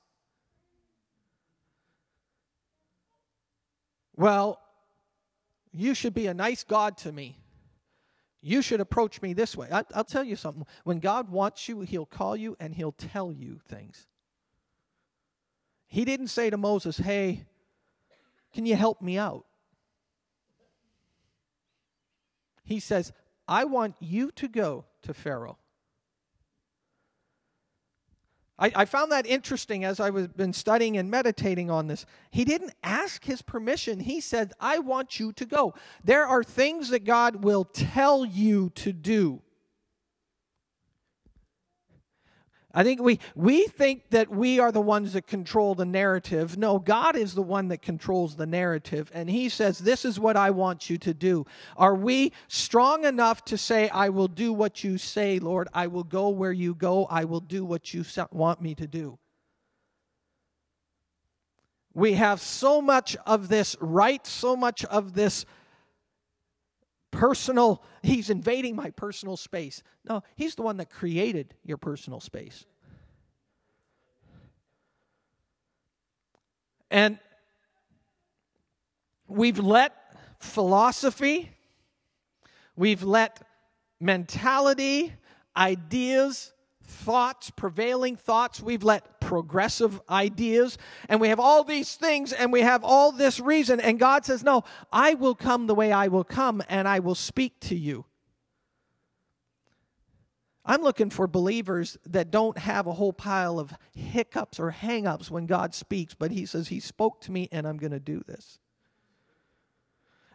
Well, 4.15 4.61
you 5.71 5.93
should 5.93 6.13
be 6.13 6.27
a 6.27 6.33
nice 6.33 6.63
God 6.63 6.97
to 6.99 7.11
me. 7.11 7.37
You 8.41 8.61
should 8.61 8.79
approach 8.79 9.21
me 9.21 9.33
this 9.33 9.55
way. 9.55 9.67
I, 9.71 9.83
will 9.95 10.03
tell 10.03 10.23
you 10.23 10.35
something. 10.35 10.65
When 10.83 10.99
God 10.99 11.29
wants 11.29 11.67
you, 11.67 11.81
He'll 11.81 12.05
call 12.05 12.35
you 12.37 12.55
and 12.59 12.73
He'll 12.73 12.93
tell 12.93 13.31
you 13.31 13.59
things. 13.67 14.07
He 15.87 16.05
didn't 16.05 16.27
say 16.27 16.49
to 16.49 16.57
Moses, 16.57 16.97
Hey, 16.97 17.45
can 18.53 18.65
you 18.65 18.75
help 18.75 19.01
me 19.01 19.17
out? 19.17 19.45
He 22.63 22.79
says, 22.79 23.11
I 23.47 23.63
want 23.65 23.95
you 23.99 24.31
to 24.33 24.47
go 24.47 24.85
to 25.01 25.13
Pharaoh. 25.13 25.57
I, 28.59 28.71
I 28.75 28.85
found 28.85 29.11
that 29.11 29.25
interesting 29.25 29.85
as 29.85 29.99
I 29.99 30.09
was 30.09 30.27
been 30.27 30.53
studying 30.53 30.97
and 30.97 31.09
meditating 31.09 31.71
on 31.71 31.87
this. 31.87 32.05
He 32.29 32.43
didn't 32.43 32.73
ask 32.83 33.23
his 33.23 33.41
permission. 33.41 34.01
He 34.01 34.19
said, 34.19 34.51
I 34.59 34.79
want 34.79 35.19
you 35.19 35.31
to 35.33 35.45
go. 35.45 35.73
There 36.03 36.25
are 36.25 36.43
things 36.43 36.89
that 36.89 37.05
God 37.05 37.43
will 37.43 37.63
tell 37.63 38.25
you 38.25 38.69
to 38.75 38.91
do. 38.91 39.41
I 42.71 42.83
think 42.83 43.01
we, 43.01 43.19
we 43.35 43.65
think 43.65 44.11
that 44.11 44.29
we 44.29 44.59
are 44.59 44.71
the 44.71 44.81
ones 44.81 45.13
that 45.13 45.25
control 45.25 45.73
the 45.73 45.85
narrative. 45.85 46.55
No, 46.55 46.77
God 46.77 47.15
is 47.15 47.33
the 47.33 47.41
one 47.41 47.69
that 47.69 47.81
controls 47.81 48.35
the 48.35 48.45
narrative. 48.45 49.09
And 49.13 49.27
He 49.27 49.49
says, 49.49 49.79
This 49.79 50.05
is 50.05 50.19
what 50.19 50.37
I 50.37 50.51
want 50.51 50.89
you 50.89 50.99
to 50.99 51.13
do. 51.13 51.47
Are 51.77 51.95
we 51.95 52.31
strong 52.47 53.05
enough 53.05 53.43
to 53.45 53.57
say, 53.57 53.89
I 53.89 54.09
will 54.09 54.27
do 54.27 54.53
what 54.53 54.83
you 54.83 54.99
say, 54.99 55.39
Lord? 55.39 55.67
I 55.73 55.87
will 55.87 56.03
go 56.03 56.29
where 56.29 56.51
you 56.51 56.75
go. 56.75 57.05
I 57.05 57.25
will 57.25 57.39
do 57.39 57.65
what 57.65 57.93
you 57.93 58.05
want 58.31 58.61
me 58.61 58.75
to 58.75 58.85
do? 58.85 59.17
we 61.93 62.13
have 62.13 62.39
so 62.39 62.81
much 62.81 63.17
of 63.25 63.49
this 63.49 63.75
right, 63.79 64.25
so 64.25 64.55
much 64.55 64.85
of 64.85 65.13
this 65.13 65.45
personal, 67.11 67.83
he's 68.01 68.29
invading 68.29 68.75
my 68.75 68.91
personal 68.91 69.37
space. 69.37 69.83
No, 70.07 70.23
he's 70.35 70.55
the 70.55 70.61
one 70.61 70.77
that 70.77 70.89
created 70.89 71.55
your 71.63 71.77
personal 71.77 72.19
space. 72.19 72.65
And 76.91 77.19
we've 79.27 79.59
let 79.59 79.93
philosophy, 80.39 81.51
we've 82.75 83.03
let 83.03 83.41
mentality, 83.99 85.13
ideas, 85.55 86.51
thoughts, 86.83 87.51
prevailing 87.51 88.15
thoughts. 88.15 88.61
We've 88.61 88.83
let 88.83 89.18
progressive 89.29 90.01
ideas, 90.09 90.75
and 91.07 91.21
we 91.21 91.27
have 91.27 91.39
all 91.39 91.63
these 91.63 91.93
things, 91.93 92.33
and 92.33 92.51
we 92.51 92.61
have 92.61 92.83
all 92.83 93.11
this 93.11 93.39
reason. 93.39 93.79
And 93.79 93.99
God 93.99 94.25
says, 94.25 94.43
No, 94.43 94.63
I 94.91 95.13
will 95.13 95.35
come 95.35 95.67
the 95.67 95.75
way 95.75 95.91
I 95.91 96.07
will 96.07 96.23
come, 96.23 96.63
and 96.67 96.87
I 96.87 96.97
will 96.97 97.13
speak 97.13 97.59
to 97.61 97.75
you. 97.75 98.05
I'm 100.65 100.81
looking 100.81 101.11
for 101.11 101.27
believers 101.27 101.95
that 102.07 102.31
don't 102.31 102.57
have 102.57 102.87
a 102.87 102.93
whole 102.93 103.13
pile 103.13 103.59
of 103.59 103.71
hiccups 103.93 104.59
or 104.59 104.71
hangups 104.71 105.29
when 105.29 105.45
God 105.45 105.75
speaks, 105.75 106.15
but 106.15 106.31
He 106.31 106.47
says, 106.47 106.69
He 106.69 106.79
spoke 106.79 107.21
to 107.21 107.31
me, 107.31 107.49
and 107.51 107.67
I'm 107.67 107.77
going 107.77 107.91
to 107.91 107.99
do 107.99 108.23
this. 108.25 108.57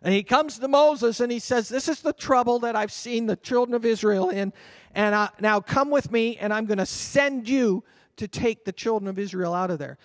And 0.03 0.15
he 0.15 0.23
comes 0.23 0.59
to 0.59 0.69
Moses 0.69 1.19
and 1.21 1.33
he 1.33 1.39
says, 1.39 1.69
This 1.69 1.89
is 1.89 2.03
the 2.03 2.13
trouble 2.13 2.61
that 2.61 2.77
I've 2.77 2.93
seen 2.93 3.27
the 3.27 3.37
children 3.37 3.75
of 3.75 3.87
Israel 3.87 4.29
in. 4.29 4.53
And 4.95 5.15
I, 5.15 5.31
now 5.41 5.61
come 5.61 5.91
with 5.91 6.13
me, 6.13 6.37
and 6.37 6.53
I'm 6.53 6.67
going 6.67 6.79
to 6.79 6.87
send 6.87 7.49
you 7.49 7.83
to 8.17 8.29
take 8.29 8.65
the 8.65 8.73
children 8.73 9.09
of 9.09 9.19
Israel 9.19 9.55
out 9.55 9.71
of 9.71 9.79
there. 9.79 9.99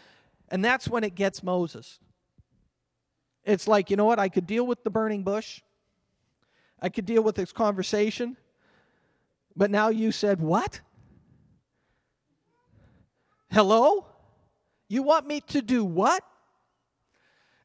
And 0.50 0.64
that's 0.64 0.88
when 0.88 1.04
it 1.04 1.16
gets 1.16 1.44
Moses. 1.44 2.00
It's 3.46 3.68
like, 3.68 3.90
you 3.90 3.96
know 3.96 4.06
what? 4.06 4.20
I 4.20 4.30
could 4.30 4.48
deal 4.48 4.66
with 4.66 4.84
the 4.84 4.90
burning 4.90 5.24
bush, 5.24 5.62
I 6.82 6.90
could 6.90 7.06
deal 7.06 7.24
with 7.24 7.36
this 7.36 7.52
conversation. 7.52 8.38
But 9.56 9.72
now 9.72 9.90
you 9.90 10.12
said, 10.12 10.40
What? 10.40 10.80
Hello? 13.52 14.06
You 14.88 15.04
want 15.04 15.28
me 15.28 15.42
to 15.42 15.62
do 15.62 15.84
what? 15.84 16.24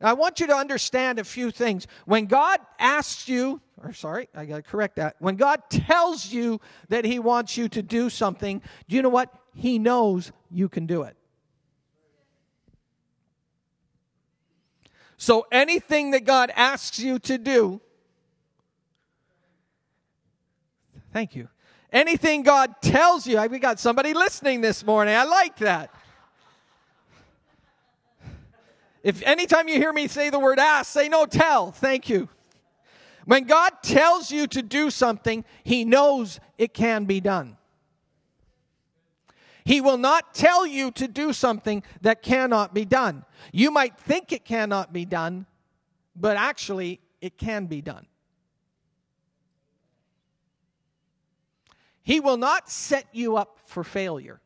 I 0.00 0.12
want 0.12 0.40
you 0.40 0.46
to 0.48 0.54
understand 0.54 1.18
a 1.18 1.24
few 1.24 1.50
things. 1.50 1.86
When 2.04 2.26
God 2.26 2.60
asks 2.78 3.28
you, 3.28 3.60
or 3.82 3.92
sorry, 3.92 4.28
I 4.34 4.44
got 4.44 4.56
to 4.56 4.62
correct 4.62 4.96
that. 4.96 5.16
When 5.18 5.36
God 5.36 5.62
tells 5.70 6.32
you 6.32 6.60
that 6.88 7.04
He 7.04 7.18
wants 7.18 7.56
you 7.56 7.68
to 7.70 7.82
do 7.82 8.10
something, 8.10 8.60
do 8.88 8.96
you 8.96 9.02
know 9.02 9.08
what? 9.08 9.32
He 9.54 9.78
knows 9.78 10.32
you 10.50 10.68
can 10.68 10.86
do 10.86 11.02
it. 11.02 11.16
So 15.16 15.46
anything 15.52 16.10
that 16.10 16.24
God 16.24 16.52
asks 16.54 16.98
you 16.98 17.18
to 17.20 17.38
do, 17.38 17.80
thank 21.12 21.34
you. 21.34 21.48
Anything 21.92 22.42
God 22.42 22.74
tells 22.82 23.26
you, 23.26 23.40
we 23.42 23.60
got 23.60 23.78
somebody 23.78 24.12
listening 24.12 24.60
this 24.60 24.84
morning. 24.84 25.14
I 25.14 25.24
like 25.24 25.56
that. 25.58 25.94
If 29.04 29.22
anytime 29.22 29.68
you 29.68 29.74
hear 29.76 29.92
me 29.92 30.08
say 30.08 30.30
the 30.30 30.38
word 30.38 30.58
ask, 30.58 30.90
say 30.90 31.10
no, 31.10 31.26
tell. 31.26 31.70
Thank 31.70 32.08
you. 32.08 32.30
When 33.26 33.44
God 33.44 33.70
tells 33.82 34.30
you 34.30 34.46
to 34.48 34.62
do 34.62 34.90
something, 34.90 35.44
He 35.62 35.84
knows 35.84 36.40
it 36.56 36.72
can 36.72 37.04
be 37.04 37.20
done. 37.20 37.58
He 39.66 39.82
will 39.82 39.98
not 39.98 40.34
tell 40.34 40.66
you 40.66 40.90
to 40.92 41.06
do 41.06 41.34
something 41.34 41.82
that 42.00 42.22
cannot 42.22 42.74
be 42.74 42.86
done. 42.86 43.24
You 43.52 43.70
might 43.70 43.98
think 43.98 44.32
it 44.32 44.44
cannot 44.44 44.92
be 44.92 45.04
done, 45.04 45.46
but 46.16 46.36
actually, 46.38 47.00
it 47.20 47.36
can 47.36 47.66
be 47.66 47.82
done. 47.82 48.06
He 52.02 52.20
will 52.20 52.36
not 52.36 52.70
set 52.70 53.06
you 53.12 53.36
up 53.36 53.58
for 53.64 53.84
failure. 53.84 54.40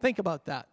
Think 0.00 0.18
about 0.18 0.46
that. 0.46 0.68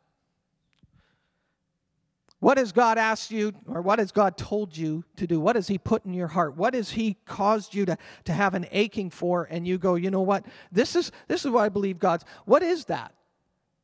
What 2.40 2.58
has 2.58 2.72
God 2.72 2.98
asked 2.98 3.32
you, 3.32 3.54
or 3.68 3.82
what 3.82 4.00
has 4.00 4.14
God 4.14 4.38
told 4.38 4.76
you 4.76 5.04
to 5.18 5.28
do? 5.28 5.40
What 5.42 5.58
has 5.58 5.68
He 5.68 5.78
put 5.78 6.06
in 6.06 6.14
your 6.14 6.28
heart? 6.28 6.56
What 6.56 6.74
has 6.74 6.92
He 6.92 7.18
caused 7.26 7.76
you 7.76 7.86
to, 7.86 7.98
to 8.26 8.34
have 8.34 8.54
an 8.54 8.66
aching 8.72 9.10
for? 9.10 9.48
And 9.52 9.68
you 9.68 9.78
go, 9.78 9.96
you 9.96 10.10
know 10.10 10.22
what? 10.22 10.46
This 10.72 10.96
is, 10.96 11.12
this 11.28 11.44
is 11.44 11.52
what 11.52 11.64
I 11.64 11.70
believe 11.70 12.00
God's. 12.00 12.24
What 12.46 12.64
is 12.64 12.86
that? 12.86 13.14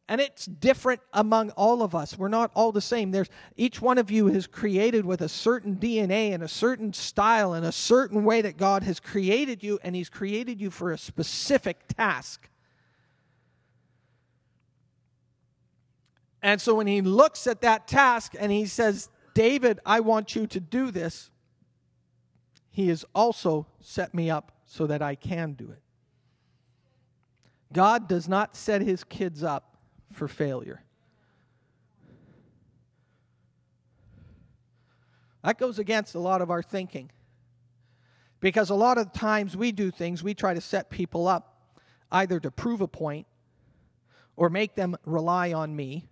And 0.08 0.22
it's 0.22 0.46
different 0.46 1.02
among 1.14 1.50
all 1.52 1.82
of 1.82 1.96
us. 1.96 2.18
We're 2.18 2.28
not 2.28 2.52
all 2.54 2.72
the 2.72 2.80
same. 2.80 3.12
There's 3.12 3.30
each 3.58 3.82
one 3.82 3.98
of 3.98 4.12
you 4.12 4.28
is 4.28 4.46
created 4.46 5.04
with 5.04 5.22
a 5.22 5.30
certain 5.30 5.76
DNA 5.76 6.34
and 6.34 6.44
a 6.44 6.48
certain 6.48 6.94
style 6.94 7.54
and 7.54 7.66
a 7.66 7.72
certain 7.72 8.24
way 8.24 8.42
that 8.42 8.56
God 8.56 8.84
has 8.84 9.00
created 9.00 9.64
you, 9.64 9.80
and 9.84 9.96
He's 9.96 10.10
created 10.10 10.62
you 10.62 10.70
for 10.70 10.92
a 10.94 10.98
specific 10.98 11.88
task. 11.88 12.50
And 16.46 16.62
so 16.62 16.76
when 16.76 16.86
he 16.86 17.02
looks 17.02 17.48
at 17.48 17.62
that 17.62 17.88
task 17.88 18.36
and 18.40 18.52
he 18.52 18.68
says, 18.68 19.10
David, 19.34 19.80
I 19.84 20.02
want 20.02 20.36
you 20.36 20.46
to 20.46 20.60
do 20.60 20.92
this, 20.92 21.32
he 22.70 22.90
has 22.90 23.04
also 23.16 23.66
set 23.82 24.14
me 24.14 24.30
up 24.30 24.52
so 24.68 24.86
that 24.86 25.02
I 25.02 25.16
can 25.16 25.54
do 25.54 25.72
it. 25.72 25.82
God 27.74 28.08
does 28.08 28.28
not 28.28 28.56
set 28.56 28.84
his 28.84 29.04
kids 29.04 29.42
up 29.42 29.80
for 30.12 30.28
failure. 30.28 30.84
That 35.44 35.58
goes 35.58 35.80
against 35.80 36.14
a 36.14 36.20
lot 36.20 36.44
of 36.44 36.52
our 36.52 36.62
thinking. 36.62 37.10
Because 38.40 38.70
a 38.70 38.76
lot 38.76 39.00
of 39.00 39.12
times 39.12 39.58
we 39.58 39.72
do 39.72 39.90
things, 39.90 40.22
we 40.22 40.36
try 40.36 40.54
to 40.54 40.62
set 40.62 40.92
people 40.92 41.28
up 41.28 41.80
either 42.12 42.40
to 42.40 42.52
prove 42.52 42.82
a 42.82 42.88
point 42.88 43.26
or 44.36 44.52
make 44.52 44.76
them 44.76 44.96
rely 45.08 45.52
on 45.52 45.76
me 45.76 46.08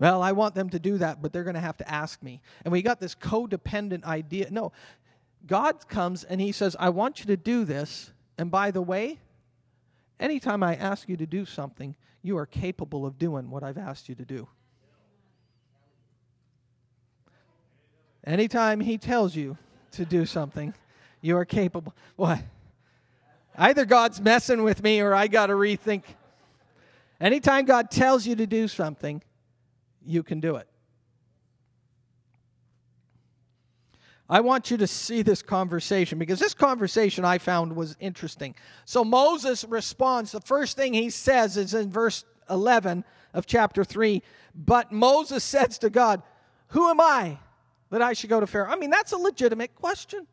well, 0.00 0.22
I 0.22 0.32
want 0.32 0.54
them 0.54 0.70
to 0.70 0.78
do 0.78 0.96
that, 0.98 1.20
but 1.20 1.30
they're 1.30 1.44
going 1.44 1.54
to 1.54 1.60
have 1.60 1.76
to 1.76 1.88
ask 1.88 2.22
me. 2.22 2.40
And 2.64 2.72
we 2.72 2.80
got 2.80 3.00
this 3.00 3.14
codependent 3.14 4.04
idea. 4.04 4.50
No, 4.50 4.72
God 5.46 5.86
comes 5.88 6.24
and 6.24 6.40
He 6.40 6.52
says, 6.52 6.74
I 6.80 6.88
want 6.88 7.20
you 7.20 7.26
to 7.26 7.36
do 7.36 7.66
this. 7.66 8.10
And 8.38 8.50
by 8.50 8.70
the 8.70 8.80
way, 8.80 9.18
anytime 10.18 10.62
I 10.62 10.74
ask 10.74 11.06
you 11.06 11.18
to 11.18 11.26
do 11.26 11.44
something, 11.44 11.94
you 12.22 12.38
are 12.38 12.46
capable 12.46 13.04
of 13.04 13.18
doing 13.18 13.50
what 13.50 13.62
I've 13.62 13.76
asked 13.76 14.08
you 14.08 14.14
to 14.14 14.24
do. 14.24 14.48
Anytime 18.24 18.80
He 18.80 18.96
tells 18.96 19.36
you 19.36 19.58
to 19.92 20.06
do 20.06 20.24
something, 20.24 20.72
you 21.20 21.36
are 21.36 21.44
capable. 21.44 21.94
What? 22.16 22.38
Either 23.54 23.84
God's 23.84 24.18
messing 24.18 24.62
with 24.62 24.82
me 24.82 25.00
or 25.02 25.14
I 25.14 25.26
got 25.26 25.48
to 25.48 25.52
rethink. 25.52 26.04
Anytime 27.20 27.66
God 27.66 27.90
tells 27.90 28.26
you 28.26 28.34
to 28.36 28.46
do 28.46 28.66
something, 28.66 29.22
you 30.04 30.22
can 30.22 30.40
do 30.40 30.56
it. 30.56 30.66
I 34.30 34.40
want 34.40 34.70
you 34.70 34.76
to 34.76 34.86
see 34.86 35.22
this 35.22 35.42
conversation 35.42 36.18
because 36.18 36.38
this 36.38 36.54
conversation 36.54 37.24
I 37.24 37.38
found 37.38 37.74
was 37.74 37.96
interesting. 37.98 38.54
So 38.84 39.04
Moses 39.04 39.64
responds. 39.64 40.30
The 40.30 40.40
first 40.40 40.76
thing 40.76 40.94
he 40.94 41.10
says 41.10 41.56
is 41.56 41.74
in 41.74 41.90
verse 41.90 42.24
11 42.48 43.04
of 43.34 43.46
chapter 43.46 43.82
3. 43.82 44.22
But 44.54 44.92
Moses 44.92 45.42
says 45.42 45.78
to 45.78 45.90
God, 45.90 46.22
Who 46.68 46.88
am 46.88 47.00
I 47.00 47.38
that 47.90 48.02
I 48.02 48.12
should 48.12 48.30
go 48.30 48.38
to 48.38 48.46
Pharaoh? 48.46 48.70
I 48.70 48.76
mean, 48.76 48.90
that's 48.90 49.10
a 49.10 49.18
legitimate 49.18 49.74
question. 49.74 50.28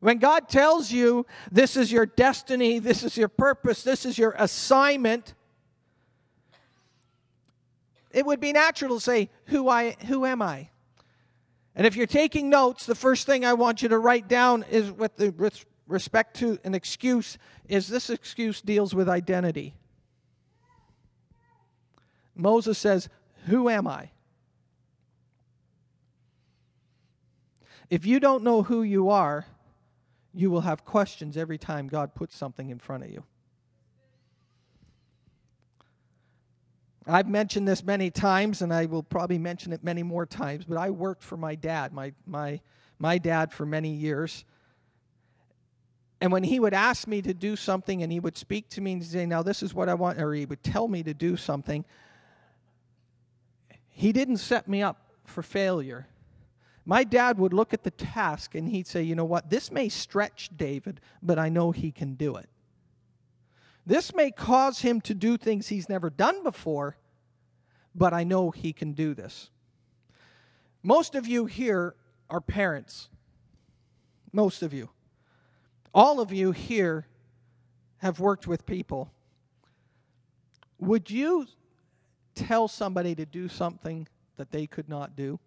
When 0.00 0.18
God 0.18 0.48
tells 0.48 0.90
you 0.90 1.24
this 1.50 1.76
is 1.76 1.90
your 1.90 2.04
destiny, 2.04 2.80
this 2.80 3.04
is 3.04 3.16
your 3.16 3.28
purpose, 3.28 3.82
this 3.82 4.04
is 4.04 4.18
your 4.18 4.34
assignment, 4.38 5.34
it 8.14 8.24
would 8.24 8.40
be 8.40 8.52
natural 8.52 8.94
to 8.96 9.00
say, 9.00 9.28
Who, 9.46 9.68
I, 9.68 9.96
who 10.06 10.24
am 10.24 10.40
I? 10.40 10.70
And 11.74 11.86
if 11.86 11.96
you're 11.96 12.06
taking 12.06 12.48
notes, 12.48 12.86
the 12.86 12.94
first 12.94 13.26
thing 13.26 13.44
I 13.44 13.54
want 13.54 13.82
you 13.82 13.88
to 13.88 13.98
write 13.98 14.28
down 14.28 14.64
is 14.70 14.92
with, 14.92 15.16
the, 15.16 15.30
with 15.30 15.64
respect 15.88 16.36
to 16.36 16.58
an 16.64 16.74
excuse 16.74 17.36
is 17.68 17.88
this 17.88 18.10
excuse 18.10 18.62
deals 18.62 18.94
with 18.94 19.08
identity. 19.08 19.74
Moses 22.36 22.78
says, 22.78 23.08
Who 23.46 23.68
am 23.68 23.88
I? 23.88 24.10
If 27.90 28.06
you 28.06 28.20
don't 28.20 28.44
know 28.44 28.62
who 28.62 28.82
you 28.82 29.10
are, 29.10 29.46
you 30.32 30.50
will 30.50 30.62
have 30.62 30.84
questions 30.84 31.36
every 31.36 31.58
time 31.58 31.88
God 31.88 32.14
puts 32.14 32.36
something 32.36 32.70
in 32.70 32.78
front 32.78 33.04
of 33.04 33.10
you. 33.10 33.24
I've 37.06 37.28
mentioned 37.28 37.68
this 37.68 37.84
many 37.84 38.10
times, 38.10 38.62
and 38.62 38.72
I 38.72 38.86
will 38.86 39.02
probably 39.02 39.38
mention 39.38 39.72
it 39.72 39.84
many 39.84 40.02
more 40.02 40.24
times, 40.24 40.64
but 40.64 40.78
I 40.78 40.90
worked 40.90 41.22
for 41.22 41.36
my 41.36 41.54
dad, 41.54 41.92
my, 41.92 42.12
my, 42.26 42.60
my 42.98 43.18
dad, 43.18 43.52
for 43.52 43.66
many 43.66 43.90
years. 43.90 44.44
And 46.20 46.32
when 46.32 46.42
he 46.42 46.58
would 46.58 46.72
ask 46.72 47.06
me 47.06 47.20
to 47.20 47.34
do 47.34 47.56
something 47.56 48.02
and 48.02 48.10
he 48.10 48.20
would 48.20 48.38
speak 48.38 48.70
to 48.70 48.80
me 48.80 48.92
and 48.94 49.04
say, 49.04 49.26
Now, 49.26 49.42
this 49.42 49.62
is 49.62 49.74
what 49.74 49.90
I 49.90 49.94
want, 49.94 50.18
or 50.18 50.32
he 50.32 50.46
would 50.46 50.62
tell 50.62 50.88
me 50.88 51.02
to 51.02 51.12
do 51.12 51.36
something, 51.36 51.84
he 53.90 54.12
didn't 54.12 54.38
set 54.38 54.66
me 54.66 54.82
up 54.82 55.12
for 55.24 55.42
failure. 55.42 56.06
My 56.86 57.04
dad 57.04 57.38
would 57.38 57.52
look 57.52 57.74
at 57.74 57.82
the 57.82 57.90
task 57.90 58.54
and 58.54 58.68
he'd 58.68 58.86
say, 58.86 59.02
You 59.02 59.14
know 59.14 59.24
what? 59.26 59.50
This 59.50 59.70
may 59.70 59.90
stretch 59.90 60.48
David, 60.56 61.02
but 61.22 61.38
I 61.38 61.50
know 61.50 61.70
he 61.70 61.92
can 61.92 62.14
do 62.14 62.36
it. 62.36 62.48
This 63.86 64.14
may 64.14 64.30
cause 64.30 64.80
him 64.80 65.00
to 65.02 65.14
do 65.14 65.36
things 65.36 65.68
he's 65.68 65.88
never 65.88 66.08
done 66.08 66.42
before, 66.42 66.96
but 67.94 68.12
I 68.12 68.24
know 68.24 68.50
he 68.50 68.72
can 68.72 68.92
do 68.92 69.14
this. 69.14 69.50
Most 70.82 71.14
of 71.14 71.26
you 71.26 71.46
here 71.46 71.94
are 72.30 72.40
parents. 72.40 73.08
Most 74.32 74.62
of 74.62 74.72
you. 74.72 74.90
All 75.92 76.20
of 76.20 76.32
you 76.32 76.52
here 76.52 77.06
have 77.98 78.20
worked 78.20 78.46
with 78.46 78.66
people. 78.66 79.10
Would 80.78 81.10
you 81.10 81.46
tell 82.34 82.68
somebody 82.68 83.14
to 83.14 83.24
do 83.24 83.48
something 83.48 84.08
that 84.36 84.50
they 84.50 84.66
could 84.66 84.88
not 84.88 85.14
do? 85.14 85.38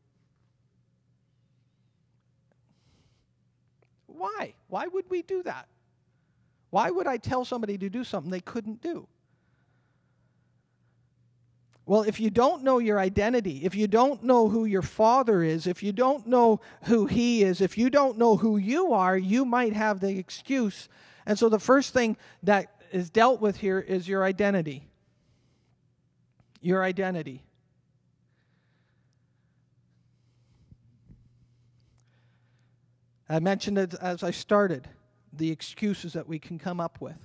Why? 4.08 4.54
Why 4.68 4.88
would 4.88 5.10
we 5.10 5.22
do 5.22 5.44
that? 5.44 5.68
Why 6.70 6.90
would 6.90 7.08
I 7.08 7.18
tell 7.18 7.46
somebody 7.46 7.78
to 7.78 7.90
do 7.90 8.04
something 8.04 8.32
they 8.32 8.40
couldn't 8.40 8.82
do? 8.82 9.08
Well, 11.86 12.02
if 12.02 12.20
you 12.20 12.30
don't 12.30 12.64
know 12.64 12.80
your 12.80 13.00
identity, 13.00 13.64
if 13.64 13.74
you 13.74 13.88
don't 13.88 14.22
know 14.22 14.50
who 14.50 14.66
your 14.66 14.82
father 14.82 15.42
is, 15.42 15.68
if 15.68 15.82
you 15.82 15.94
don't 15.94 16.28
know 16.28 16.60
who 16.84 17.06
he 17.06 17.44
is, 17.44 17.62
if 17.62 17.78
you 17.78 17.90
don't 17.90 18.18
know 18.18 18.36
who 18.36 18.58
you 18.58 18.92
are, 18.92 19.18
you 19.18 19.46
might 19.46 19.72
have 19.72 20.02
the 20.02 20.18
excuse. 20.18 20.90
And 21.26 21.40
so 21.40 21.48
the 21.48 21.60
first 21.60 21.94
thing 21.94 22.18
that 22.44 22.82
is 22.92 23.10
dealt 23.10 23.40
with 23.40 23.58
here 23.58 23.80
is 23.80 24.06
your 24.06 24.26
identity. 24.26 24.90
Your 26.60 26.84
identity. 26.84 27.46
I 33.30 33.40
mentioned 33.40 33.78
it 33.78 33.94
as 34.02 34.24
I 34.24 34.32
started 34.32 34.90
the 35.38 35.52
excuses 35.52 36.14
that 36.14 36.28
we 36.28 36.40
can 36.40 36.60
come 36.60 36.80
up 36.80 37.00
with. 37.00 37.18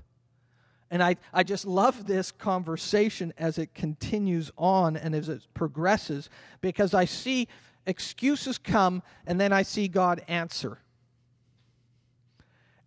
And 0.91 1.03
I, 1.03 1.17
I 1.33 1.43
just 1.43 1.65
love 1.65 2.07
this 2.07 2.31
conversation 2.31 3.33
as 3.39 3.57
it 3.57 3.75
continues 3.75 4.53
on 4.59 4.97
and 4.97 5.15
as 5.15 5.31
it 5.31 5.47
progresses 5.55 6.29
because 6.61 6.93
I 6.93 7.07
see 7.07 7.49
excuses 7.87 8.59
come 8.59 9.03
and 9.27 9.41
then 9.41 9.53
I 9.53 9.63
see 9.63 9.89
God 9.89 10.23
answer. 10.29 10.79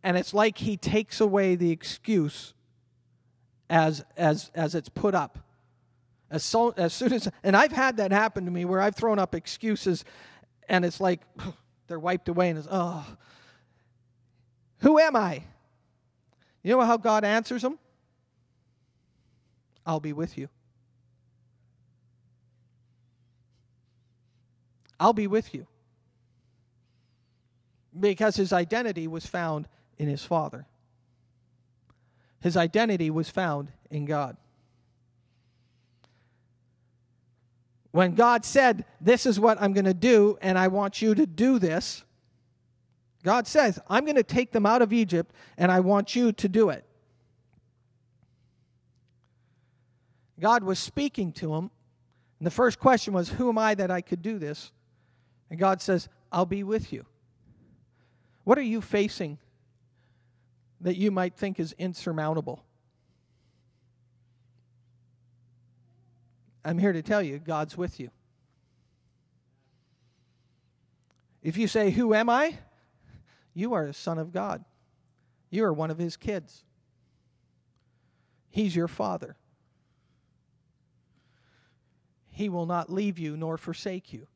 And 0.04 0.18
it's 0.18 0.36
like 0.36 0.60
he 0.60 0.78
takes 0.78 1.20
away 1.20 1.56
the 1.56 1.72
excuse 1.72 2.54
as, 3.72 4.06
as, 4.16 4.52
as 4.54 4.76
it's 4.76 4.90
put 4.90 5.16
up. 5.16 5.40
As, 6.30 6.44
so, 6.44 6.76
as 6.78 6.94
soon 6.94 7.12
as, 7.12 7.28
and 7.44 7.58
I've 7.58 7.72
had 7.72 7.98
that 7.98 8.12
happen 8.12 8.46
to 8.46 8.52
me 8.52 8.66
where 8.66 8.82
I've 8.82 8.96
thrown 8.96 9.18
up 9.18 9.34
excuses 9.34 10.06
and 10.70 10.86
it's 10.86 11.00
like 11.00 11.22
they're 11.88 12.00
wiped 12.00 12.30
away 12.30 12.50
and 12.50 12.60
it's, 12.60 12.68
oh, 12.70 13.04
who 14.80 15.00
am 15.00 15.16
I? 15.16 15.44
You 16.64 16.76
know 16.76 16.82
how 16.82 16.98
God 16.98 17.24
answers 17.24 17.62
them? 17.62 17.78
I'll 19.86 20.00
be 20.00 20.14
with 20.14 20.38
you. 20.38 20.50
I'll 25.00 25.14
be 25.14 25.28
with 25.28 25.54
you. 25.54 25.68
Because 27.98 28.36
his 28.36 28.52
identity 28.52 29.08
was 29.08 29.26
found 29.26 29.68
in 29.98 30.08
his 30.10 30.24
Father, 30.24 30.66
his 32.42 32.58
identity 32.58 33.10
was 33.10 33.30
found 33.30 33.72
in 33.90 34.06
God. 34.06 34.38
When 37.92 38.14
God 38.14 38.44
said, 38.44 38.84
This 39.00 39.26
is 39.26 39.40
what 39.40 39.62
I'm 39.62 39.72
going 39.72 39.86
to 39.86 39.94
do, 39.94 40.38
and 40.42 40.60
I 40.60 40.68
want 40.68 41.02
you 41.02 41.16
to 41.16 41.26
do 41.26 41.60
this, 41.60 42.04
God 43.26 43.48
says, 43.48 43.80
I'm 43.90 44.06
going 44.06 44.18
to 44.18 44.24
take 44.24 44.52
them 44.52 44.68
out 44.68 44.84
of 44.84 44.94
Egypt, 44.94 45.34
and 45.58 45.72
I 45.72 45.80
want 45.80 46.16
you 46.16 46.32
to 46.32 46.48
do 46.48 46.70
it. 46.70 46.86
God 50.40 50.64
was 50.64 50.78
speaking 50.78 51.32
to 51.34 51.56
him. 51.56 51.72
And 52.38 52.46
the 52.46 52.52
first 52.52 52.80
question 52.80 53.16
was, 53.16 53.30
Who 53.30 53.50
am 53.50 53.58
I 53.58 53.74
that 53.74 53.90
I 53.90 54.02
could 54.02 54.22
do 54.22 54.38
this? 54.38 54.72
And 55.50 55.60
God 55.60 55.82
says, 55.82 56.08
I'll 56.32 56.46
be 56.46 56.62
with 56.62 56.94
you. 56.94 57.04
What 58.44 58.60
are 58.60 58.62
you 58.64 58.80
facing 58.80 59.40
that 60.82 60.96
you 60.96 61.10
might 61.10 61.34
think 61.34 61.60
is 61.60 61.74
insurmountable? 61.80 62.64
I'm 66.64 66.78
here 66.78 66.94
to 66.94 67.02
tell 67.02 67.24
you, 67.24 67.40
God's 67.40 67.76
with 67.76 68.00
you. 68.00 68.12
If 71.42 71.58
you 71.58 71.68
say, 71.68 71.90
Who 71.90 72.14
am 72.14 72.30
I? 72.30 72.60
You 73.56 73.74
are 73.74 73.86
a 73.86 73.94
son 73.94 74.20
of 74.20 74.32
God. 74.32 74.64
You 75.50 75.64
are 75.64 75.74
one 75.74 75.90
of 75.90 75.98
his 75.98 76.18
kids. 76.18 76.64
He's 78.50 78.76
your 78.76 78.90
father. 78.90 79.38
He 82.30 82.50
will 82.50 82.66
not 82.66 82.92
leave 82.92 83.18
you 83.18 83.38
nor 83.38 83.58
forsake 83.58 84.12
you. 84.12 84.28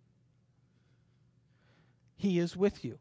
He 2.16 2.40
is 2.40 2.56
with 2.56 2.84
you. 2.86 2.98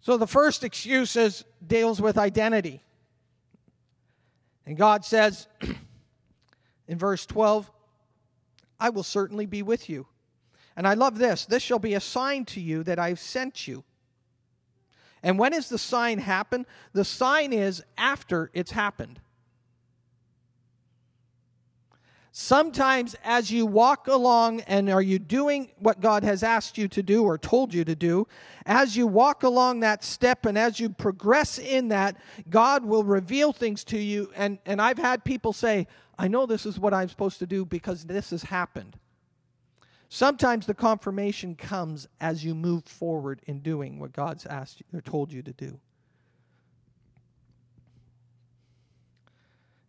So 0.00 0.18
the 0.18 0.26
first 0.26 0.62
excuse 0.62 1.16
is 1.16 1.44
deals 1.66 2.02
with 2.02 2.18
identity. 2.18 2.82
And 4.66 4.76
God 4.76 5.06
says 5.06 5.48
in 6.88 6.98
verse 6.98 7.24
12, 7.24 7.70
I 8.78 8.90
will 8.90 9.02
certainly 9.02 9.46
be 9.46 9.62
with 9.62 9.88
you. 9.88 10.06
And 10.76 10.86
I 10.86 10.94
love 10.94 11.18
this. 11.18 11.44
This 11.44 11.62
shall 11.62 11.78
be 11.78 11.94
a 11.94 12.00
sign 12.00 12.44
to 12.46 12.60
you 12.60 12.82
that 12.84 12.98
I've 12.98 13.20
sent 13.20 13.68
you. 13.68 13.84
And 15.22 15.38
when 15.38 15.54
is 15.54 15.68
the 15.68 15.78
sign 15.78 16.18
happen? 16.18 16.66
The 16.92 17.04
sign 17.04 17.52
is 17.52 17.82
after 17.96 18.50
it's 18.52 18.72
happened. 18.72 19.20
Sometimes, 22.36 23.14
as 23.22 23.52
you 23.52 23.64
walk 23.64 24.08
along 24.08 24.62
and 24.62 24.90
are 24.90 25.00
you 25.00 25.20
doing 25.20 25.70
what 25.78 26.00
God 26.00 26.24
has 26.24 26.42
asked 26.42 26.76
you 26.76 26.88
to 26.88 27.00
do 27.00 27.22
or 27.22 27.38
told 27.38 27.72
you 27.72 27.84
to 27.84 27.94
do, 27.94 28.26
as 28.66 28.96
you 28.96 29.06
walk 29.06 29.44
along 29.44 29.80
that 29.80 30.02
step 30.02 30.44
and 30.44 30.58
as 30.58 30.80
you 30.80 30.88
progress 30.88 31.60
in 31.60 31.88
that, 31.88 32.16
God 32.50 32.84
will 32.84 33.04
reveal 33.04 33.52
things 33.52 33.84
to 33.84 33.98
you. 33.98 34.32
And, 34.34 34.58
and 34.66 34.82
I've 34.82 34.98
had 34.98 35.22
people 35.22 35.52
say, 35.52 35.86
I 36.18 36.26
know 36.26 36.44
this 36.44 36.66
is 36.66 36.76
what 36.76 36.92
I'm 36.92 37.08
supposed 37.08 37.38
to 37.38 37.46
do 37.46 37.64
because 37.64 38.04
this 38.04 38.30
has 38.30 38.42
happened. 38.42 38.96
Sometimes 40.14 40.64
the 40.64 40.74
confirmation 40.74 41.56
comes 41.56 42.06
as 42.20 42.44
you 42.44 42.54
move 42.54 42.84
forward 42.84 43.40
in 43.48 43.58
doing 43.58 43.98
what 43.98 44.12
God's 44.12 44.46
asked 44.46 44.78
you 44.78 44.86
or 44.96 45.00
told 45.00 45.32
you 45.32 45.42
to 45.42 45.52
do. 45.52 45.80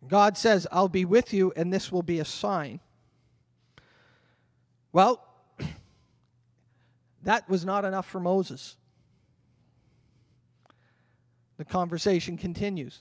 God 0.08 0.36
says, 0.36 0.66
I'll 0.72 0.88
be 0.88 1.04
with 1.04 1.32
you, 1.32 1.52
and 1.54 1.72
this 1.72 1.92
will 1.92 2.02
be 2.02 2.18
a 2.18 2.24
sign. 2.24 2.80
Well, 4.92 5.24
that 7.22 7.48
was 7.48 7.64
not 7.64 7.84
enough 7.84 8.08
for 8.08 8.18
Moses. 8.18 8.74
The 11.56 11.64
conversation 11.64 12.36
continues. 12.36 13.00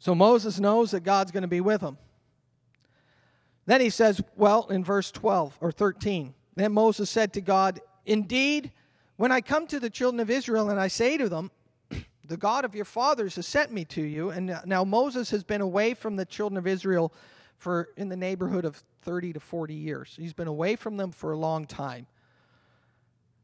So 0.00 0.14
Moses 0.14 0.60
knows 0.60 0.90
that 0.90 1.00
God's 1.00 1.30
going 1.30 1.44
to 1.44 1.48
be 1.48 1.62
with 1.62 1.80
him. 1.80 1.96
Then 3.66 3.80
he 3.80 3.90
says, 3.90 4.20
well, 4.36 4.66
in 4.68 4.84
verse 4.84 5.10
12 5.10 5.58
or 5.60 5.72
13, 5.72 6.34
then 6.56 6.72
Moses 6.72 7.10
said 7.10 7.32
to 7.32 7.40
God, 7.40 7.80
Indeed, 8.06 8.70
when 9.16 9.32
I 9.32 9.40
come 9.40 9.66
to 9.68 9.80
the 9.80 9.90
children 9.90 10.20
of 10.20 10.30
Israel 10.30 10.70
and 10.70 10.78
I 10.78 10.88
say 10.88 11.16
to 11.16 11.28
them, 11.28 11.50
the 12.26 12.36
God 12.36 12.64
of 12.64 12.74
your 12.74 12.84
fathers 12.84 13.36
has 13.36 13.46
sent 13.46 13.72
me 13.72 13.84
to 13.86 14.02
you. 14.02 14.30
And 14.30 14.60
now 14.66 14.84
Moses 14.84 15.30
has 15.30 15.44
been 15.44 15.60
away 15.60 15.94
from 15.94 16.16
the 16.16 16.24
children 16.24 16.58
of 16.58 16.66
Israel 16.66 17.12
for 17.56 17.88
in 17.96 18.08
the 18.08 18.16
neighborhood 18.16 18.64
of 18.64 18.82
30 19.02 19.34
to 19.34 19.40
40 19.40 19.74
years. 19.74 20.14
He's 20.18 20.32
been 20.32 20.48
away 20.48 20.76
from 20.76 20.96
them 20.96 21.12
for 21.12 21.32
a 21.32 21.36
long 21.36 21.66
time. 21.66 22.06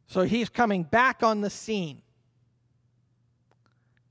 So 0.07 0.23
he's 0.23 0.49
coming 0.49 0.83
back 0.83 1.23
on 1.23 1.41
the 1.41 1.51
scene. 1.51 2.03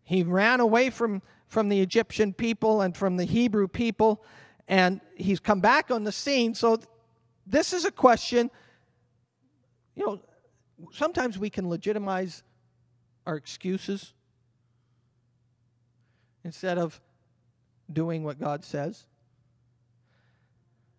He 0.04 0.24
ran 0.24 0.60
away 0.60 0.90
from, 0.90 1.22
from 1.48 1.70
the 1.70 1.82
Egyptian 1.82 2.34
people 2.34 2.82
and 2.82 2.96
from 2.96 3.18
the 3.18 3.26
Hebrew 3.26 3.68
people, 3.68 4.24
and 4.70 5.02
he's 5.16 5.40
come 5.40 5.60
back 5.60 5.92
on 5.92 6.06
the 6.06 6.12
scene. 6.12 6.54
So 6.54 6.80
this 7.46 7.74
is 7.74 7.84
a 7.84 7.92
question, 7.92 8.52
you 9.96 10.06
know, 10.06 10.20
sometimes 10.94 11.38
we 11.38 11.50
can 11.50 11.68
legitimize 11.68 12.44
our 13.26 13.36
excuses 13.36 14.14
instead 16.46 16.78
of 16.78 17.02
doing 17.92 18.24
what 18.24 18.40
God 18.40 18.64
says. 18.64 19.06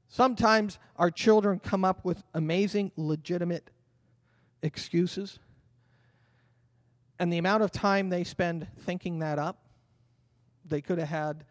Sometimes 0.08 0.78
our 0.96 1.10
children 1.10 1.60
come 1.60 1.84
up 1.84 2.04
with 2.04 2.20
amazing, 2.34 2.90
legitimate 2.96 3.70
excuses. 4.60 5.38
And 7.20 7.32
the 7.32 7.38
amount 7.38 7.62
of 7.62 7.70
time 7.70 8.08
they 8.08 8.24
spend 8.24 8.66
thinking 8.80 9.20
that 9.20 9.38
up, 9.38 9.64
they 10.64 10.80
could 10.80 10.98
have 10.98 11.08
had 11.08 11.44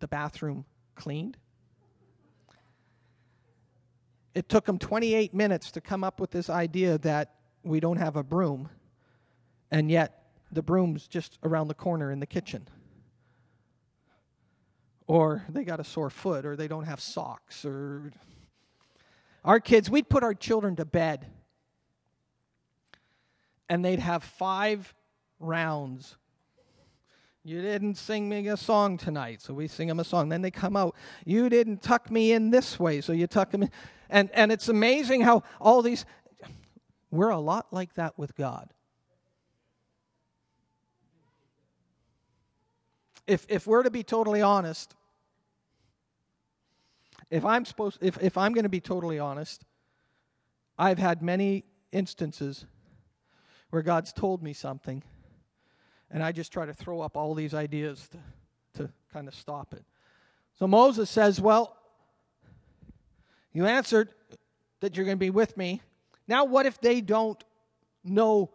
the 0.00 0.08
bathroom 0.08 0.64
cleaned. 0.94 1.36
It 4.34 4.48
took 4.48 4.64
them 4.64 4.78
28 4.78 5.34
minutes 5.34 5.70
to 5.72 5.80
come 5.80 6.02
up 6.02 6.20
with 6.20 6.30
this 6.30 6.48
idea 6.48 6.98
that 6.98 7.34
we 7.62 7.80
don't 7.80 7.98
have 7.98 8.16
a 8.16 8.22
broom, 8.22 8.70
and 9.70 9.90
yet 9.90 10.24
the 10.50 10.62
broom's 10.62 11.06
just 11.06 11.38
around 11.42 11.68
the 11.68 11.74
corner 11.74 12.10
in 12.10 12.20
the 12.20 12.26
kitchen. 12.26 12.68
Or 15.06 15.44
they 15.48 15.64
got 15.64 15.80
a 15.80 15.84
sore 15.84 16.10
foot, 16.10 16.46
or 16.46 16.56
they 16.56 16.68
don't 16.68 16.84
have 16.84 17.00
socks, 17.00 17.64
or. 17.64 18.12
Our 19.44 19.58
kids, 19.58 19.90
we'd 19.90 20.08
put 20.08 20.22
our 20.22 20.34
children 20.34 20.76
to 20.76 20.84
bed, 20.84 21.26
and 23.68 23.84
they'd 23.84 23.98
have 23.98 24.22
five 24.22 24.94
rounds. 25.40 26.16
You 27.44 27.60
didn't 27.60 27.96
sing 27.96 28.28
me 28.28 28.46
a 28.48 28.56
song 28.56 28.96
tonight, 28.96 29.42
so 29.42 29.52
we 29.52 29.66
sing 29.66 29.88
them 29.88 29.98
a 29.98 30.04
song. 30.04 30.28
Then 30.28 30.42
they 30.42 30.50
come 30.50 30.76
out. 30.76 30.94
You 31.24 31.48
didn't 31.48 31.82
tuck 31.82 32.10
me 32.10 32.32
in 32.32 32.50
this 32.50 32.78
way, 32.78 33.00
so 33.00 33.12
you 33.12 33.26
tuck 33.26 33.50
them 33.50 33.64
in. 33.64 33.70
And, 34.08 34.30
and 34.32 34.52
it's 34.52 34.68
amazing 34.68 35.22
how 35.22 35.42
all 35.60 35.82
these, 35.82 36.04
we're 37.10 37.30
a 37.30 37.40
lot 37.40 37.72
like 37.72 37.94
that 37.94 38.16
with 38.16 38.36
God. 38.36 38.72
If, 43.26 43.46
if 43.48 43.66
we're 43.66 43.82
to 43.82 43.90
be 43.90 44.04
totally 44.04 44.42
honest, 44.42 44.94
if 47.30 47.44
I'm 47.44 47.64
supposed 47.64 47.98
if, 48.02 48.22
if 48.22 48.36
I'm 48.36 48.52
going 48.52 48.64
to 48.64 48.68
be 48.68 48.80
totally 48.80 49.18
honest, 49.18 49.64
I've 50.78 50.98
had 50.98 51.22
many 51.22 51.64
instances 51.90 52.66
where 53.70 53.82
God's 53.82 54.12
told 54.12 54.42
me 54.42 54.52
something, 54.52 55.02
and 56.12 56.22
I 56.22 56.30
just 56.30 56.52
try 56.52 56.66
to 56.66 56.74
throw 56.74 57.00
up 57.00 57.16
all 57.16 57.34
these 57.34 57.54
ideas 57.54 58.08
to, 58.12 58.82
to 58.82 58.90
kind 59.12 59.26
of 59.26 59.34
stop 59.34 59.72
it. 59.72 59.82
So 60.58 60.66
Moses 60.66 61.10
says, 61.10 61.40
Well, 61.40 61.76
you 63.52 63.66
answered 63.66 64.10
that 64.80 64.96
you're 64.96 65.06
going 65.06 65.16
to 65.16 65.20
be 65.20 65.30
with 65.30 65.56
me. 65.56 65.80
Now, 66.28 66.44
what 66.44 66.66
if 66.66 66.80
they 66.80 67.00
don't 67.00 67.42
know 68.04 68.50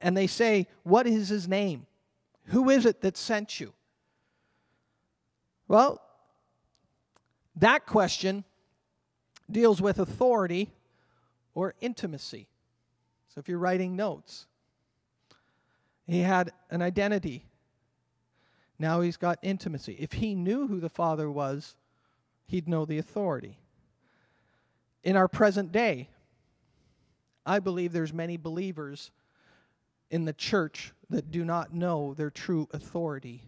and 0.00 0.16
they 0.16 0.26
say, 0.26 0.66
What 0.82 1.06
is 1.06 1.28
his 1.28 1.46
name? 1.46 1.86
Who 2.46 2.70
is 2.70 2.84
it 2.84 3.00
that 3.02 3.16
sent 3.16 3.60
you? 3.60 3.72
Well, 5.68 6.00
that 7.56 7.86
question 7.86 8.44
deals 9.50 9.80
with 9.80 9.98
authority 9.98 10.70
or 11.54 11.74
intimacy. 11.80 12.48
So 13.28 13.38
if 13.38 13.48
you're 13.48 13.58
writing 13.58 13.96
notes, 13.96 14.46
he 16.06 16.20
had 16.20 16.52
an 16.70 16.82
identity. 16.82 17.44
Now 18.78 19.00
he's 19.00 19.16
got 19.16 19.38
intimacy. 19.42 19.96
If 19.98 20.12
he 20.12 20.34
knew 20.34 20.66
who 20.68 20.80
the 20.80 20.88
Father 20.88 21.30
was, 21.30 21.76
he'd 22.46 22.68
know 22.68 22.84
the 22.84 22.98
authority. 22.98 23.58
In 25.02 25.16
our 25.16 25.28
present 25.28 25.72
day, 25.72 26.08
I 27.44 27.58
believe 27.58 27.92
there's 27.92 28.12
many 28.12 28.36
believers 28.36 29.10
in 30.10 30.24
the 30.24 30.32
church 30.32 30.92
that 31.10 31.30
do 31.30 31.44
not 31.44 31.74
know 31.74 32.14
their 32.14 32.30
true 32.30 32.68
authority 32.72 33.42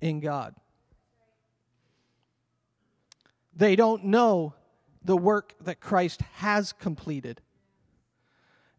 in 0.00 0.20
God. 0.20 0.54
They 3.54 3.76
don't 3.76 4.04
know 4.04 4.54
the 5.04 5.16
work 5.16 5.54
that 5.60 5.80
Christ 5.80 6.22
has 6.34 6.72
completed. 6.72 7.40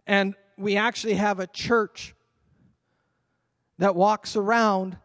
And 0.07 0.35
we 0.57 0.77
actually 0.77 1.15
have 1.15 1.39
a 1.39 1.47
church 1.47 2.15
that 3.77 3.95
walks 3.95 4.35
around 4.35 4.97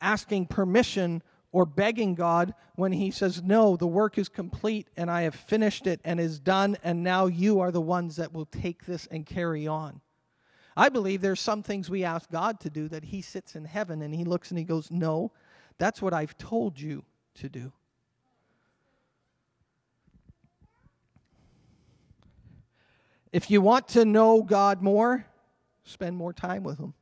asking 0.00 0.46
permission 0.46 1.22
or 1.52 1.64
begging 1.64 2.14
God 2.14 2.54
when 2.74 2.92
He 2.92 3.10
says, 3.10 3.42
No, 3.42 3.76
the 3.76 3.86
work 3.86 4.18
is 4.18 4.28
complete 4.28 4.88
and 4.96 5.10
I 5.10 5.22
have 5.22 5.34
finished 5.34 5.86
it 5.86 6.00
and 6.04 6.20
is 6.20 6.38
done, 6.38 6.76
and 6.82 7.02
now 7.02 7.26
you 7.26 7.60
are 7.60 7.70
the 7.70 7.80
ones 7.80 8.16
that 8.16 8.32
will 8.32 8.46
take 8.46 8.84
this 8.84 9.06
and 9.06 9.24
carry 9.24 9.66
on. 9.66 10.00
I 10.76 10.90
believe 10.90 11.22
there's 11.22 11.40
some 11.40 11.62
things 11.62 11.88
we 11.88 12.04
ask 12.04 12.30
God 12.30 12.60
to 12.60 12.70
do 12.70 12.88
that 12.88 13.04
He 13.04 13.22
sits 13.22 13.56
in 13.56 13.64
heaven 13.64 14.02
and 14.02 14.14
He 14.14 14.24
looks 14.24 14.50
and 14.50 14.58
He 14.58 14.64
goes, 14.64 14.90
No, 14.90 15.32
that's 15.78 16.02
what 16.02 16.12
I've 16.12 16.36
told 16.36 16.78
you 16.78 17.04
to 17.36 17.48
do. 17.48 17.72
If 23.32 23.50
you 23.50 23.60
want 23.60 23.88
to 23.88 24.04
know 24.04 24.42
God 24.42 24.82
more, 24.82 25.26
spend 25.84 26.16
more 26.16 26.32
time 26.32 26.62
with 26.62 26.78
Him. 26.78 26.94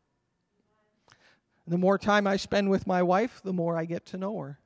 The 1.67 1.79
more 1.79 1.99
time 1.99 2.27
I 2.27 2.37
spend 2.37 2.71
with 2.71 2.87
my 2.87 3.03
wife, 3.03 3.41
the 3.43 3.53
more 3.53 3.77
I 3.77 3.85
get 3.85 4.07
to 4.07 4.19
know 4.19 4.39
her. 4.41 4.59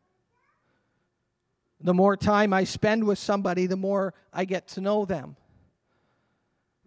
The 1.80 1.94
more 1.94 2.16
time 2.16 2.52
I 2.52 2.64
spend 2.64 3.04
with 3.04 3.18
somebody, 3.18 3.66
the 3.66 3.76
more 3.76 4.14
I 4.32 4.44
get 4.44 4.66
to 4.68 4.80
know 4.80 5.04
them. 5.04 5.36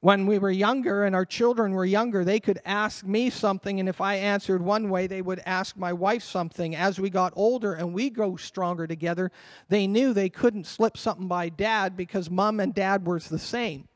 When 0.02 0.26
we 0.26 0.40
were 0.40 0.50
younger 0.50 1.06
and 1.06 1.16
our 1.16 1.26
children 1.26 1.74
were 1.74 1.86
younger, 1.86 2.26
they 2.26 2.40
could 2.40 2.60
ask 2.66 3.06
me 3.06 3.30
something, 3.30 3.80
and 3.80 3.88
if 3.88 4.02
I 4.02 4.16
answered 4.16 4.62
one 4.62 4.90
way, 4.90 5.06
they 5.06 5.22
would 5.22 5.42
ask 5.46 5.78
my 5.78 5.94
wife 5.94 6.24
something. 6.24 6.76
As 6.76 7.00
we 7.00 7.12
got 7.12 7.34
older 7.36 7.74
and 7.74 7.94
we 7.94 8.10
grew 8.10 8.36
stronger 8.38 8.88
together, 8.88 9.32
they 9.70 9.86
knew 9.86 10.12
they 10.12 10.28
couldn't 10.28 10.66
slip 10.66 10.98
something 10.98 11.28
by 11.28 11.50
dad 11.50 11.96
because 11.96 12.32
mom 12.32 12.60
and 12.60 12.74
dad 12.74 13.06
were 13.06 13.20
the 13.20 13.38
same. 13.40 13.88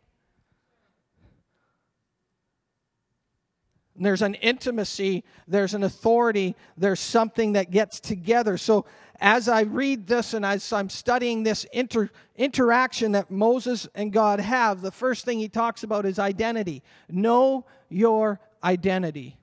There's 3.97 4.21
an 4.21 4.35
intimacy, 4.35 5.23
there's 5.47 5.73
an 5.73 5.83
authority, 5.83 6.55
there's 6.77 6.99
something 6.99 7.53
that 7.53 7.71
gets 7.71 7.99
together. 7.99 8.57
So, 8.57 8.85
as 9.21 9.47
I 9.47 9.61
read 9.61 10.07
this 10.07 10.33
and 10.33 10.45
as 10.45 10.73
I'm 10.73 10.89
studying 10.89 11.43
this 11.43 11.63
inter, 11.71 12.09
interaction 12.35 13.13
that 13.13 13.31
Moses 13.31 13.87
and 13.95 14.11
God 14.11 14.41
have, 14.41 14.81
the 14.81 14.91
first 14.91 15.23
thing 15.23 15.39
he 15.39 15.47
talks 15.47 15.83
about 15.83 16.05
is 16.05 16.19
identity. 16.19 16.83
Know 17.09 17.65
your 17.87 18.41
identity. 18.61 19.37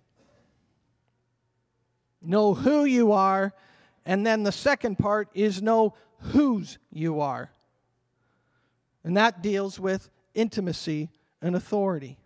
Know 2.20 2.52
who 2.52 2.84
you 2.84 3.12
are. 3.12 3.54
And 4.04 4.26
then 4.26 4.42
the 4.42 4.52
second 4.52 4.98
part 4.98 5.28
is 5.32 5.62
know 5.62 5.94
whose 6.18 6.78
you 6.92 7.20
are. 7.20 7.50
And 9.04 9.16
that 9.16 9.42
deals 9.42 9.80
with 9.80 10.10
intimacy 10.34 11.08
and 11.40 11.56
authority. 11.56 12.18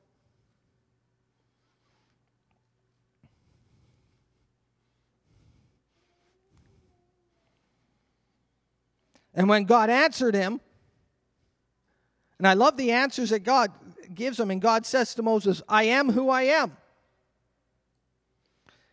And 9.36 9.50
when 9.50 9.64
God 9.64 9.90
answered 9.90 10.34
him, 10.34 10.60
and 12.38 12.48
I 12.48 12.54
love 12.54 12.78
the 12.78 12.92
answers 12.92 13.30
that 13.30 13.40
God 13.40 13.70
gives 14.12 14.40
him, 14.40 14.50
and 14.50 14.60
God 14.60 14.86
says 14.86 15.14
to 15.14 15.22
Moses, 15.22 15.62
I 15.68 15.84
am 15.84 16.10
who 16.10 16.30
I 16.30 16.42
am. 16.42 16.76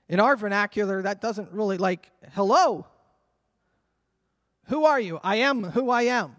In 0.10 0.19
our 0.19 0.36
vernacular, 0.36 1.01
that 1.01 1.21
doesn't 1.21 1.51
really 1.53 1.77
like, 1.77 2.12
hello. 2.34 2.86
Who 4.65 4.84
are 4.86 4.99
you? 4.99 5.19
I 5.23 5.38
am 5.38 5.63
who 5.63 5.89
I 5.89 6.03
am. 6.03 6.36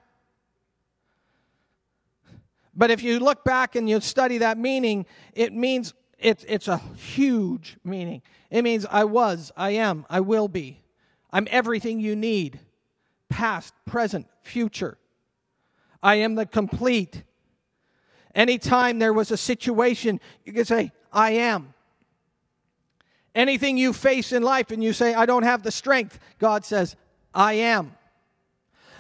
But 2.75 2.91
if 2.91 3.03
you 3.03 3.21
look 3.21 3.43
back 3.43 3.75
and 3.75 3.89
you 3.89 4.01
study 4.01 4.39
that 4.39 4.59
meaning, 4.59 5.07
it 5.33 5.53
means 5.53 5.95
it's, 6.19 6.45
it's 6.47 6.69
a 6.69 6.77
huge 6.77 7.79
meaning. 7.85 8.21
It 8.51 8.63
means 8.63 8.85
I 8.91 9.05
was, 9.05 9.51
I 9.57 9.71
am, 9.71 10.05
I 10.11 10.21
will 10.21 10.49
be. 10.49 10.83
I'm 11.31 11.49
everything 11.51 12.01
you 12.01 12.17
need 12.17 12.61
past, 13.29 13.75
present, 13.87 14.27
future. 14.43 14.99
I 16.03 16.17
am 16.17 16.35
the 16.35 16.47
complete. 16.47 17.25
Anytime 18.35 18.99
there 18.99 19.13
was 19.13 19.31
a 19.31 19.37
situation, 19.37 20.21
you 20.45 20.53
could 20.53 20.67
say, 20.67 20.93
I 21.13 21.31
am. 21.33 21.75
Anything 23.35 23.77
you 23.77 23.93
face 23.93 24.33
in 24.33 24.43
life 24.43 24.71
and 24.71 24.83
you 24.83 24.93
say, 24.93 25.15
I 25.15 25.27
don't 25.27 25.43
have 25.43 25.63
the 25.63 25.73
strength, 25.73 26.19
God 26.39 26.65
says, 26.65 26.95
I 27.35 27.55
am. 27.55 27.97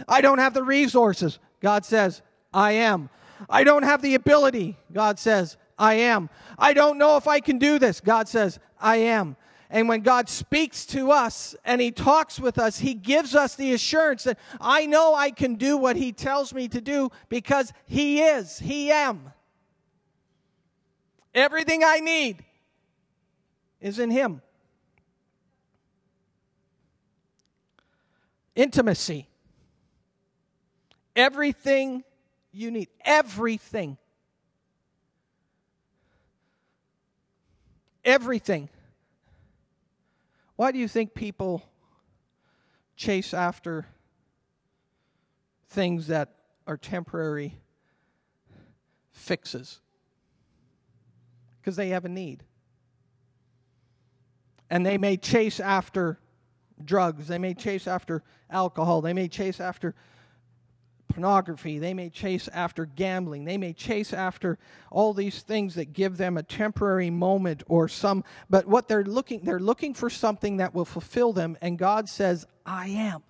I 0.08 0.20
don't 0.20 0.38
have 0.38 0.54
the 0.54 0.62
resources, 0.62 1.38
God 1.60 1.84
says, 1.84 2.22
I 2.52 2.72
am. 2.72 3.10
I 3.48 3.64
don't 3.64 3.84
have 3.84 4.02
the 4.02 4.14
ability, 4.14 4.76
God 4.92 5.18
says, 5.18 5.56
I 5.78 5.94
am. 5.94 6.30
I 6.58 6.72
don't 6.72 6.98
know 6.98 7.16
if 7.16 7.28
I 7.28 7.40
can 7.40 7.58
do 7.58 7.78
this, 7.78 8.00
God 8.00 8.28
says, 8.28 8.58
I 8.80 8.96
am. 8.96 9.36
And 9.70 9.88
when 9.88 10.00
God 10.00 10.28
speaks 10.28 10.86
to 10.86 11.10
us 11.10 11.56
and 11.64 11.80
He 11.80 11.90
talks 11.90 12.38
with 12.38 12.58
us, 12.58 12.78
He 12.78 12.94
gives 12.94 13.34
us 13.34 13.54
the 13.54 13.72
assurance 13.72 14.24
that 14.24 14.38
I 14.60 14.86
know 14.86 15.14
I 15.14 15.30
can 15.30 15.56
do 15.56 15.76
what 15.76 15.96
He 15.96 16.12
tells 16.12 16.52
me 16.52 16.68
to 16.68 16.80
do 16.80 17.10
because 17.28 17.72
He 17.86 18.22
is, 18.22 18.58
He 18.58 18.90
am. 18.90 19.32
Everything 21.34 21.82
I 21.84 22.00
need 22.00 22.44
is 23.80 23.98
in 23.98 24.10
Him. 24.10 24.42
Intimacy. 28.54 29.28
Everything 31.16 32.04
you 32.52 32.70
need, 32.70 32.88
everything 33.04 33.98
everything. 38.04 38.68
Why 40.56 40.70
do 40.70 40.78
you 40.78 40.88
think 40.88 41.14
people 41.14 41.62
chase 42.96 43.34
after 43.34 43.86
things 45.68 46.06
that 46.06 46.34
are 46.66 46.76
temporary 46.76 47.58
fixes? 49.10 49.80
Because 51.60 51.76
they 51.76 51.88
have 51.88 52.04
a 52.04 52.08
need. 52.08 52.44
And 54.70 54.86
they 54.86 54.98
may 54.98 55.16
chase 55.16 55.60
after 55.60 56.18
drugs, 56.84 57.28
they 57.28 57.38
may 57.38 57.54
chase 57.54 57.86
after 57.86 58.22
alcohol, 58.50 59.00
they 59.00 59.12
may 59.12 59.28
chase 59.28 59.60
after 59.60 59.94
pornography, 61.08 61.78
they 61.78 61.94
may 61.94 62.10
chase 62.10 62.48
after 62.48 62.86
gambling, 62.86 63.44
they 63.44 63.58
may 63.58 63.72
chase 63.72 64.12
after 64.12 64.58
all 64.90 65.14
these 65.14 65.42
things 65.42 65.74
that 65.74 65.92
give 65.92 66.16
them 66.16 66.36
a 66.36 66.42
temporary 66.42 67.10
moment 67.10 67.62
or 67.66 67.88
some 67.88 68.24
but 68.50 68.66
what 68.66 68.88
they're 68.88 69.04
looking 69.04 69.40
they're 69.44 69.60
looking 69.60 69.94
for 69.94 70.10
something 70.10 70.58
that 70.58 70.74
will 70.74 70.84
fulfill 70.84 71.32
them 71.32 71.56
and 71.60 71.78
God 71.78 72.08
says, 72.08 72.46
"I 72.66 72.88
am." 72.88 73.22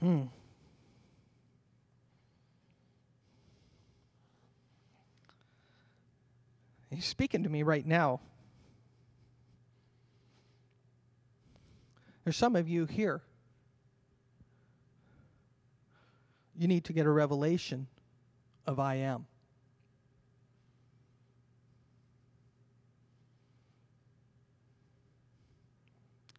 Hmm. 0.00 0.22
He's 6.92 7.06
speaking 7.06 7.42
to 7.44 7.48
me 7.48 7.62
right 7.62 7.86
now. 7.86 8.20
There's 12.22 12.36
some 12.36 12.54
of 12.54 12.68
you 12.68 12.84
here. 12.84 13.22
You 16.54 16.68
need 16.68 16.84
to 16.84 16.92
get 16.92 17.06
a 17.06 17.10
revelation 17.10 17.86
of 18.66 18.78
I 18.78 18.96
am. 18.96 19.26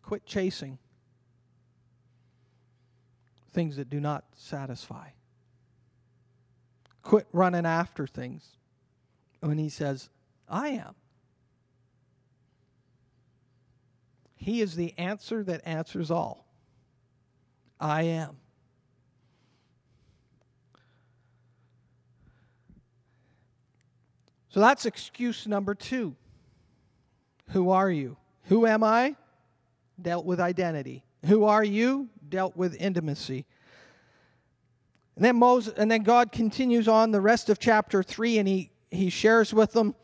Quit 0.04 0.26
chasing 0.26 0.78
things 3.54 3.78
that 3.78 3.90
do 3.90 4.00
not 4.00 4.24
satisfy. 4.36 5.10
Quit 7.02 7.28
running 7.34 7.66
after 7.66 8.06
things 8.06 8.58
when 9.40 9.58
he 9.58 9.70
says, 9.70 10.10
I 10.48 10.70
am. 10.70 10.96
He 14.36 14.62
is 14.62 14.76
the 14.76 14.94
answer 14.98 15.44
that 15.44 15.62
answers 15.66 16.12
all. 16.12 16.46
I 17.80 18.04
am. 18.04 18.38
So 24.50 24.60
that's 24.60 24.86
excuse 24.86 25.48
number 25.48 25.74
two. 25.74 26.16
Who 27.50 27.72
are 27.72 27.90
you? 27.90 28.18
Who 28.44 28.68
am 28.68 28.84
I? 28.84 29.16
Dealt 30.02 30.26
with 30.26 30.40
identity. 30.40 31.04
Who 31.26 31.46
are 31.46 31.64
you? 31.64 32.10
Dealt 32.28 32.56
with 32.56 32.76
intimacy. 32.80 33.46
And 35.16 35.24
then 35.24 35.38
Moses 35.38 35.74
and 35.78 35.90
then 35.90 36.04
God 36.04 36.32
continues 36.32 36.88
on 36.88 37.12
the 37.12 37.22
rest 37.22 37.50
of 37.50 37.60
chapter 37.60 38.04
3 38.04 38.40
and 38.40 38.48
he 38.48 38.72
he 38.92 39.10
shares 39.10 39.54
with 39.54 39.72
them 39.72 39.96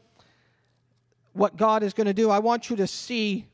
what 1.39 1.55
God 1.55 1.83
is 1.83 1.93
going 1.93 2.07
to 2.07 2.13
do. 2.13 2.29
I 2.29 2.39
want 2.39 2.69
you 2.69 2.75
to 2.75 2.85
see 2.85 3.47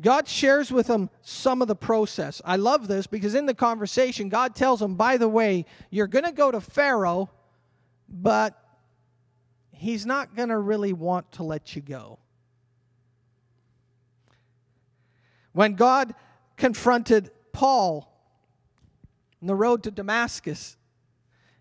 God 0.00 0.26
shares 0.26 0.72
with 0.72 0.86
them 0.86 1.10
some 1.20 1.60
of 1.60 1.68
the 1.68 1.76
process. 1.76 2.40
I 2.44 2.56
love 2.56 2.88
this 2.88 3.06
because 3.06 3.34
in 3.34 3.46
the 3.46 3.54
conversation, 3.54 4.30
God 4.30 4.54
tells 4.54 4.80
them, 4.80 4.96
by 4.96 5.18
the 5.18 5.28
way, 5.28 5.66
you're 5.90 6.08
going 6.08 6.24
to 6.24 6.32
go 6.32 6.50
to 6.50 6.60
Pharaoh, 6.60 7.30
but 8.08 8.58
he's 9.70 10.06
not 10.06 10.34
going 10.34 10.48
to 10.48 10.58
really 10.58 10.92
want 10.92 11.30
to 11.32 11.44
let 11.44 11.76
you 11.76 11.82
go. 11.82 12.18
When 15.52 15.74
God 15.74 16.14
confronted 16.56 17.30
Paul 17.52 18.10
on 19.42 19.48
the 19.48 19.54
road 19.54 19.82
to 19.82 19.90
Damascus, 19.90 20.76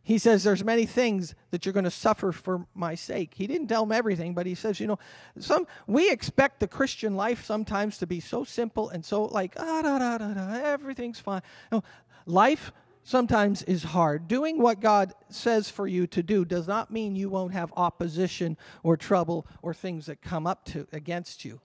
he 0.03 0.17
says 0.17 0.43
there's 0.43 0.63
many 0.63 0.85
things 0.85 1.35
that 1.51 1.65
you're 1.65 1.73
going 1.73 1.83
to 1.83 1.91
suffer 1.91 2.31
for 2.31 2.65
my 2.73 2.95
sake. 2.95 3.33
He 3.35 3.45
didn't 3.45 3.67
tell 3.67 3.83
him 3.83 3.91
everything 3.91 4.33
but 4.33 4.45
he 4.45 4.55
says 4.55 4.79
you 4.79 4.87
know 4.87 4.99
some 5.39 5.67
we 5.87 6.09
expect 6.09 6.59
the 6.59 6.67
christian 6.67 7.15
life 7.15 7.45
sometimes 7.45 7.97
to 7.99 8.07
be 8.07 8.19
so 8.19 8.43
simple 8.43 8.89
and 8.89 9.05
so 9.05 9.23
like 9.23 9.53
ah, 9.57 9.81
da, 9.81 9.99
da, 9.99 10.17
da, 10.17 10.33
da, 10.33 10.53
everything's 10.63 11.19
fine. 11.19 11.41
No, 11.71 11.83
life 12.25 12.71
sometimes 13.03 13.63
is 13.63 13.83
hard. 13.83 14.27
Doing 14.27 14.61
what 14.61 14.79
god 14.79 15.13
says 15.29 15.69
for 15.69 15.87
you 15.87 16.07
to 16.07 16.23
do 16.23 16.45
does 16.45 16.67
not 16.67 16.91
mean 16.91 17.15
you 17.15 17.29
won't 17.29 17.53
have 17.53 17.71
opposition 17.75 18.57
or 18.83 18.97
trouble 18.97 19.45
or 19.61 19.73
things 19.73 20.07
that 20.07 20.21
come 20.21 20.47
up 20.47 20.65
to 20.65 20.87
against 20.91 21.45
you. 21.45 21.61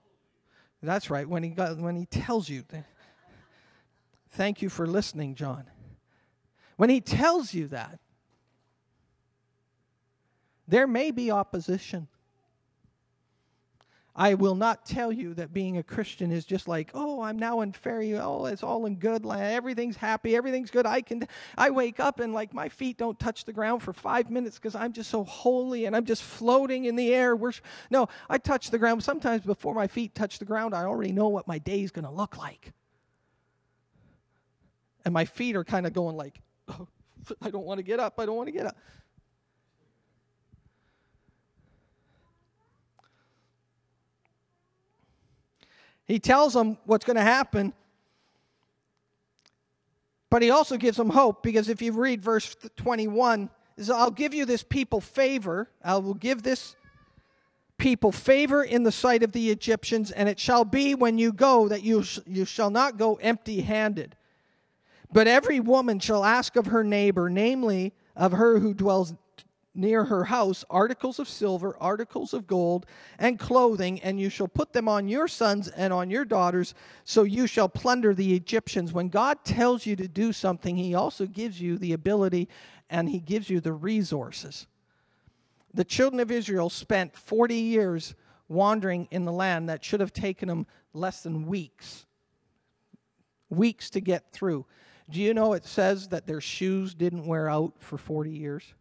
That's 0.83 1.09
right 1.09 1.27
when 1.27 1.41
he 1.43 1.49
got, 1.49 1.77
when 1.79 1.95
he 1.95 2.05
tells 2.05 2.49
you 2.49 2.63
thank 4.29 4.61
you 4.61 4.69
for 4.69 4.85
listening 4.85 5.33
john. 5.33 5.65
When 6.75 6.91
he 6.91 7.01
tells 7.01 7.55
you 7.55 7.67
that 7.69 7.99
there 10.67 10.87
may 10.87 11.11
be 11.11 11.31
opposition. 11.31 12.07
I 14.19 14.33
will 14.33 14.55
not 14.55 14.83
tell 14.83 15.11
you 15.11 15.35
that 15.35 15.53
being 15.53 15.77
a 15.77 15.83
Christian 15.83 16.31
is 16.31 16.43
just 16.43 16.67
like, 16.67 16.89
oh, 16.95 17.21
I'm 17.21 17.37
now 17.37 17.61
in 17.61 17.71
fairy, 17.71 18.17
oh, 18.17 18.45
it's 18.45 18.63
all 18.63 18.87
in 18.87 18.95
good 18.95 19.23
land, 19.23 19.53
everything's 19.53 19.95
happy, 19.95 20.35
everything's 20.35 20.71
good. 20.71 20.87
I 20.87 21.01
can, 21.01 21.27
I 21.55 21.69
wake 21.69 21.99
up 21.99 22.19
and 22.19 22.33
like 22.33 22.51
my 22.51 22.67
feet 22.67 22.97
don't 22.97 23.19
touch 23.19 23.45
the 23.45 23.53
ground 23.53 23.83
for 23.83 23.93
five 23.93 24.31
minutes 24.31 24.57
because 24.57 24.73
I'm 24.73 24.91
just 24.91 25.11
so 25.11 25.23
holy 25.23 25.85
and 25.85 25.95
I'm 25.95 26.03
just 26.03 26.23
floating 26.23 26.85
in 26.85 26.95
the 26.95 27.13
air. 27.13 27.35
We're, 27.35 27.51
no, 27.91 28.09
I 28.27 28.39
touch 28.39 28.71
the 28.71 28.79
ground. 28.79 29.03
Sometimes 29.03 29.43
before 29.43 29.75
my 29.75 29.85
feet 29.85 30.15
touch 30.15 30.39
the 30.39 30.45
ground, 30.45 30.73
I 30.73 30.85
already 30.85 31.11
know 31.11 31.27
what 31.27 31.47
my 31.47 31.59
day 31.59 31.83
is 31.83 31.91
going 31.91 32.05
to 32.05 32.11
look 32.11 32.37
like, 32.39 32.73
and 35.05 35.13
my 35.13 35.25
feet 35.25 35.55
are 35.55 35.63
kind 35.63 35.85
of 35.85 35.93
going 35.93 36.17
like, 36.17 36.41
oh, 36.69 36.87
I 37.43 37.51
don't 37.51 37.65
want 37.65 37.77
to 37.77 37.83
get 37.83 37.99
up. 37.99 38.19
I 38.19 38.25
don't 38.25 38.35
want 38.35 38.47
to 38.47 38.53
get 38.53 38.65
up. 38.65 38.77
He 46.07 46.19
tells 46.19 46.53
them 46.53 46.77
what's 46.85 47.05
going 47.05 47.17
to 47.17 47.21
happen, 47.21 47.73
but 50.29 50.41
he 50.41 50.49
also 50.49 50.77
gives 50.77 50.97
them 50.97 51.09
hope 51.09 51.43
because 51.43 51.69
if 51.69 51.81
you 51.81 51.91
read 51.91 52.21
verse 52.21 52.55
21, 52.77 53.49
says, 53.77 53.89
I'll 53.89 54.11
give 54.11 54.33
you 54.33 54.45
this 54.45 54.63
people 54.63 55.01
favor. 55.01 55.69
I 55.83 55.97
will 55.97 56.13
give 56.13 56.43
this 56.43 56.75
people 57.77 58.11
favor 58.11 58.63
in 58.63 58.83
the 58.83 58.91
sight 58.91 59.21
of 59.21 59.31
the 59.31 59.51
Egyptians, 59.51 60.11
and 60.11 60.27
it 60.27 60.39
shall 60.39 60.65
be 60.65 60.95
when 60.95 61.17
you 61.17 61.31
go 61.31 61.67
that 61.67 61.83
you, 61.83 62.03
sh- 62.03 62.19
you 62.25 62.45
shall 62.45 62.69
not 62.69 62.97
go 62.97 63.15
empty 63.15 63.61
handed. 63.61 64.15
But 65.11 65.27
every 65.27 65.59
woman 65.59 65.99
shall 65.99 66.25
ask 66.25 66.55
of 66.55 66.67
her 66.67 66.83
neighbor, 66.83 67.29
namely 67.29 67.93
of 68.15 68.31
her 68.31 68.59
who 68.59 68.73
dwells 68.73 69.13
near 69.77 70.05
her 70.05 70.25
house 70.25 70.65
articles 70.69 71.19
of 71.19 71.29
silver, 71.29 71.77
articles 71.79 72.33
of 72.33 72.47
gold, 72.47 72.85
and 73.19 73.39
clothing, 73.39 74.01
and 74.01 74.19
you 74.19 74.29
shall 74.29 74.47
put 74.47 74.73
them 74.73 74.89
on 74.89 75.07
your 75.07 75.27
sons 75.27 75.67
and 75.67 75.93
on 75.93 76.09
your 76.09 76.25
daughters, 76.25 76.73
so 77.03 77.23
you 77.23 77.47
shall 77.47 77.69
plunder 77.69 78.13
the 78.13 78.35
Egyptians. 78.35 78.91
When 78.91 79.09
God 79.09 79.45
tells 79.45 79.85
you 79.85 79.95
to 79.95 80.07
do 80.07 80.33
something, 80.33 80.75
He 80.75 80.95
also 80.95 81.25
gives 81.25 81.61
you 81.61 81.77
the 81.77 81.93
ability 81.93 82.49
and 82.89 83.07
He 83.07 83.19
gives 83.19 83.49
you 83.49 83.59
the 83.61 83.73
resources. 83.73 84.67
The 85.73 85.85
children 85.85 86.19
of 86.19 86.31
Israel 86.31 86.69
spent 86.69 87.15
40 87.15 87.55
years 87.55 88.15
wandering 88.49 89.07
in 89.11 89.25
the 89.25 89.31
land 89.31 89.69
that 89.69 89.83
should 89.83 89.99
have 89.99 90.13
taken 90.13 90.47
them 90.47 90.65
less 90.93 91.21
than 91.21 91.45
weeks. 91.45 92.05
Weeks 93.49 93.89
to 93.91 94.01
get 94.01 94.31
through. 94.31 94.65
Do 95.09 95.21
you 95.21 95.33
know 95.33 95.53
it 95.53 95.65
says 95.65 96.09
that 96.09 96.27
their 96.27 96.41
shoes 96.41 96.93
didn't 96.93 97.25
wear 97.25 97.49
out 97.49 97.73
for 97.77 97.97
40 97.97 98.31
years? 98.31 98.73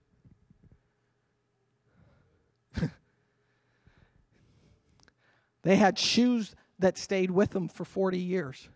They 5.67 5.75
had 5.75 5.99
shoes 5.99 6.55
that 6.79 6.97
stayed 6.97 7.33
with 7.33 7.51
them 7.51 7.67
for 7.67 7.85
40 7.85 8.21
years. 8.21 8.69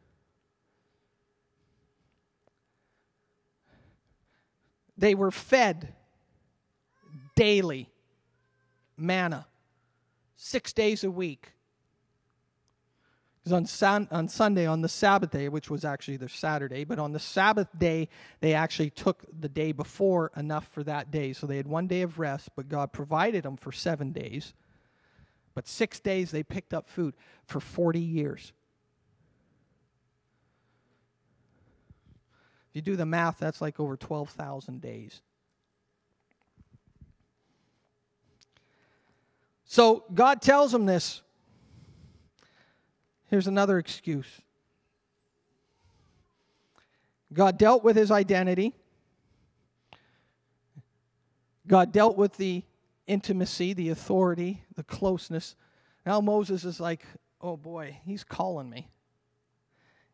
They 4.98 5.14
were 5.14 5.30
fed 5.30 5.94
daily 7.36 7.88
manna, 8.96 9.46
six 10.34 10.72
days 10.72 11.04
a 11.04 11.12
week. 11.12 11.52
Because 13.38 13.52
on, 13.52 13.66
Sun, 13.66 14.08
on 14.10 14.26
Sunday, 14.26 14.66
on 14.66 14.80
the 14.80 14.88
Sabbath 14.88 15.30
day, 15.30 15.48
which 15.48 15.70
was 15.70 15.84
actually 15.84 16.16
their 16.16 16.28
Saturday, 16.28 16.82
but 16.82 16.98
on 16.98 17.12
the 17.12 17.20
Sabbath 17.20 17.68
day, 17.78 18.08
they 18.40 18.52
actually 18.52 18.90
took 18.90 19.24
the 19.38 19.48
day 19.48 19.70
before 19.70 20.32
enough 20.36 20.66
for 20.66 20.82
that 20.82 21.12
day. 21.12 21.34
So 21.34 21.46
they 21.46 21.56
had 21.56 21.68
one 21.68 21.86
day 21.86 22.02
of 22.02 22.18
rest, 22.18 22.48
but 22.56 22.68
God 22.68 22.92
provided 22.92 23.44
them 23.44 23.56
for 23.56 23.70
seven 23.70 24.10
days. 24.10 24.54
But 25.60 25.68
six 25.68 26.00
days 26.00 26.30
they 26.30 26.42
picked 26.42 26.72
up 26.72 26.88
food 26.88 27.12
for 27.44 27.60
40 27.60 28.00
years. 28.00 28.54
If 32.70 32.76
you 32.76 32.80
do 32.80 32.96
the 32.96 33.04
math, 33.04 33.36
that's 33.36 33.60
like 33.60 33.78
over 33.78 33.94
12,000 33.94 34.80
days. 34.80 35.20
So 39.66 40.04
God 40.14 40.40
tells 40.40 40.72
them 40.72 40.86
this. 40.86 41.20
Here's 43.26 43.46
another 43.46 43.76
excuse 43.76 44.40
God 47.34 47.58
dealt 47.58 47.84
with 47.84 47.96
his 47.96 48.10
identity, 48.10 48.72
God 51.66 51.92
dealt 51.92 52.16
with 52.16 52.38
the 52.38 52.62
intimacy, 53.10 53.72
the 53.72 53.88
authority, 53.88 54.62
the 54.76 54.84
closeness. 54.84 55.56
Now 56.06 56.20
Moses 56.20 56.64
is 56.64 56.78
like, 56.78 57.04
oh 57.40 57.56
boy, 57.56 57.98
he's 58.04 58.22
calling 58.22 58.70
me. 58.70 58.88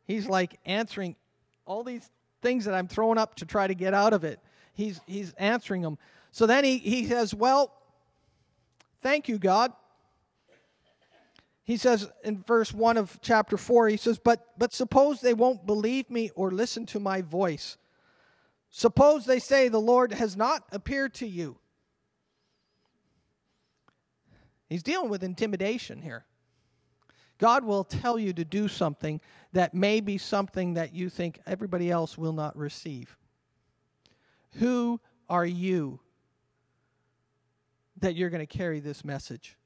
He's 0.07 0.27
like 0.27 0.59
answering 0.65 1.15
all 1.67 1.85
these 1.85 2.09
things 2.41 2.65
that 2.65 2.75
I'm 2.75 2.89
throwing 2.89 3.19
up 3.19 3.35
to 3.37 3.45
try 3.45 3.67
to 3.67 3.75
get 3.75 3.93
out 3.93 4.15
of 4.15 4.25
it. 4.25 4.41
He's, 4.73 5.01
he's 5.07 5.35
answering 5.35 5.83
them. 5.83 5.99
So 6.33 6.47
then 6.47 6.65
he, 6.65 6.79
he 6.79 7.07
says, 7.07 7.35
Well, 7.35 7.71
thank 9.03 9.29
you, 9.29 9.39
God. 9.39 9.73
He 11.65 11.77
says 11.77 12.09
in 12.25 12.43
verse 12.45 12.73
1 12.73 12.97
of 12.97 13.19
chapter 13.21 13.57
4, 13.57 13.89
he 13.89 13.97
says, 13.97 14.19
But, 14.19 14.47
but 14.57 14.73
suppose 14.73 15.21
they 15.21 15.35
won't 15.35 15.67
believe 15.67 16.09
me 16.09 16.31
or 16.35 16.51
listen 16.51 16.87
to 16.87 17.01
my 17.01 17.21
voice. 17.21 17.77
Suppose 18.71 19.27
they 19.27 19.41
say, 19.41 19.69
The 19.69 19.81
Lord 19.81 20.13
has 20.13 20.37
not 20.37 20.65
appeared 20.73 21.13
to 21.15 21.27
you. 21.27 21.59
He's 24.69 24.83
dealing 24.83 25.11
with 25.11 25.23
intimidation 25.23 26.03
here. 26.03 26.25
God 27.39 27.65
will 27.65 27.85
tell 27.85 28.19
you 28.19 28.33
to 28.33 28.45
do 28.45 28.67
something 28.69 29.21
that 29.53 29.75
may 29.75 30.01
be 30.01 30.19
something 30.19 30.75
that 30.75 30.95
you 30.95 31.11
think 31.11 31.41
everybody 31.47 31.91
else 31.91 32.17
will 32.17 32.33
not 32.33 32.57
receive. 32.57 33.17
Who 34.59 35.01
are 35.29 35.47
you 35.47 36.01
that 37.99 38.15
you're 38.15 38.31
going 38.31 38.47
to 38.47 38.59
carry 38.59 38.81
this 38.81 39.05
message? 39.05 39.57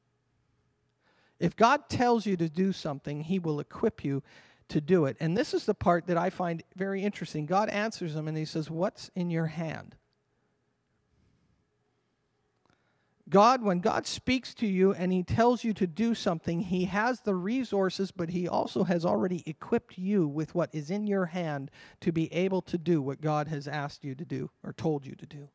If 1.38 1.56
God 1.56 1.88
tells 1.88 2.26
you 2.26 2.36
to 2.36 2.48
do 2.48 2.72
something, 2.72 3.22
He 3.22 3.38
will 3.38 3.60
equip 3.60 4.04
you 4.04 4.22
to 4.68 4.80
do 4.80 5.06
it. 5.06 5.16
And 5.20 5.36
this 5.36 5.54
is 5.54 5.64
the 5.64 5.74
part 5.74 6.06
that 6.06 6.16
I 6.16 6.30
find 6.30 6.62
very 6.76 7.02
interesting. 7.02 7.46
God 7.46 7.68
answers 7.68 8.14
him 8.14 8.28
and 8.28 8.36
He 8.36 8.44
says, 8.44 8.70
What's 8.70 9.10
in 9.14 9.30
your 9.30 9.46
hand? 9.46 9.96
God, 13.30 13.62
when 13.62 13.78
God 13.78 14.08
speaks 14.08 14.54
to 14.54 14.66
you 14.66 14.92
and 14.92 15.12
He 15.12 15.22
tells 15.22 15.62
you 15.62 15.72
to 15.74 15.86
do 15.86 16.14
something, 16.16 16.60
He 16.60 16.84
has 16.86 17.20
the 17.20 17.34
resources, 17.34 18.10
but 18.10 18.28
He 18.28 18.48
also 18.48 18.82
has 18.84 19.04
already 19.04 19.44
equipped 19.46 19.96
you 19.96 20.26
with 20.26 20.54
what 20.54 20.68
is 20.74 20.90
in 20.90 21.06
your 21.06 21.26
hand 21.26 21.70
to 22.00 22.10
be 22.10 22.32
able 22.34 22.60
to 22.62 22.76
do 22.76 23.00
what 23.00 23.20
God 23.20 23.46
has 23.46 23.68
asked 23.68 24.04
you 24.04 24.16
to 24.16 24.24
do 24.24 24.50
or 24.64 24.72
told 24.72 25.06
you 25.06 25.14
to 25.14 25.26
do. 25.26 25.48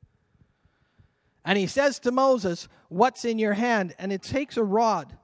And 1.43 1.57
He 1.57 1.67
says 1.67 1.99
to 1.99 2.11
Moses, 2.11 2.69
What's 2.87 3.25
in 3.25 3.37
your 3.37 3.53
hand? 3.53 3.93
And 3.99 4.13
it 4.13 4.23
takes 4.23 4.55
a 4.55 4.63
rod. 4.63 5.17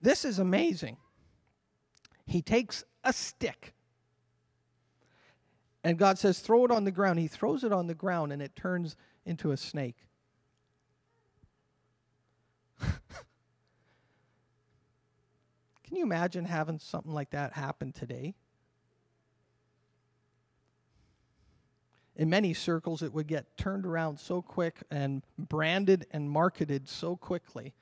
This 0.00 0.24
is 0.24 0.38
amazing. 0.38 0.96
He 2.26 2.42
takes 2.42 2.84
a 3.02 3.12
stick. 3.12 3.74
And 5.82 5.98
God 5.98 6.16
says, 6.16 6.38
Throw 6.38 6.64
it 6.64 6.70
on 6.70 6.84
the 6.84 6.92
ground. 6.92 7.18
He 7.18 7.26
throws 7.26 7.64
it 7.64 7.72
on 7.72 7.88
the 7.88 7.94
ground 7.94 8.32
and 8.32 8.40
it 8.40 8.54
turns 8.54 8.96
into 9.26 9.50
a 9.50 9.56
snake. 9.56 9.96
Can 15.84 15.96
you 15.96 16.04
imagine 16.04 16.44
having 16.46 16.78
something 16.78 17.12
like 17.12 17.30
that 17.30 17.52
happen 17.52 17.92
today? 17.92 18.34
In 22.16 22.30
many 22.30 22.54
circles, 22.54 23.02
it 23.02 23.12
would 23.12 23.26
get 23.26 23.56
turned 23.56 23.86
around 23.86 24.18
so 24.20 24.42
quick 24.42 24.76
and 24.90 25.22
branded 25.38 26.06
and 26.10 26.30
marketed 26.30 26.88
so 26.88 27.16
quickly. 27.16 27.74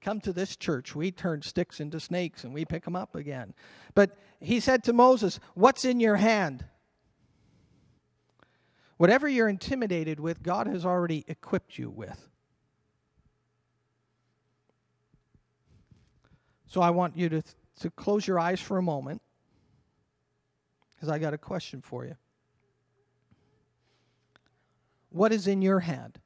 Come 0.00 0.20
to 0.20 0.32
this 0.32 0.56
church, 0.56 0.94
we 0.94 1.10
turn 1.10 1.42
sticks 1.42 1.80
into 1.80 1.98
snakes 1.98 2.44
and 2.44 2.54
we 2.54 2.64
pick 2.64 2.84
them 2.84 2.94
up 2.94 3.14
again. 3.14 3.52
But 3.94 4.16
he 4.40 4.60
said 4.60 4.84
to 4.84 4.92
Moses, 4.92 5.40
What's 5.54 5.84
in 5.84 5.98
your 5.98 6.16
hand? 6.16 6.64
Whatever 8.96 9.28
you're 9.28 9.48
intimidated 9.48 10.18
with, 10.18 10.42
God 10.42 10.66
has 10.66 10.84
already 10.84 11.24
equipped 11.28 11.78
you 11.78 11.90
with. 11.90 12.28
So 16.68 16.82
I 16.82 16.90
want 16.90 17.16
you 17.16 17.28
to, 17.30 17.42
to 17.80 17.90
close 17.90 18.26
your 18.26 18.38
eyes 18.38 18.60
for 18.60 18.76
a 18.78 18.82
moment 18.82 19.22
because 20.94 21.08
I 21.08 21.18
got 21.18 21.34
a 21.34 21.38
question 21.38 21.80
for 21.80 22.04
you. 22.04 22.16
What 25.10 25.32
is 25.32 25.46
in 25.46 25.62
your 25.62 25.80
hand? 25.80 26.18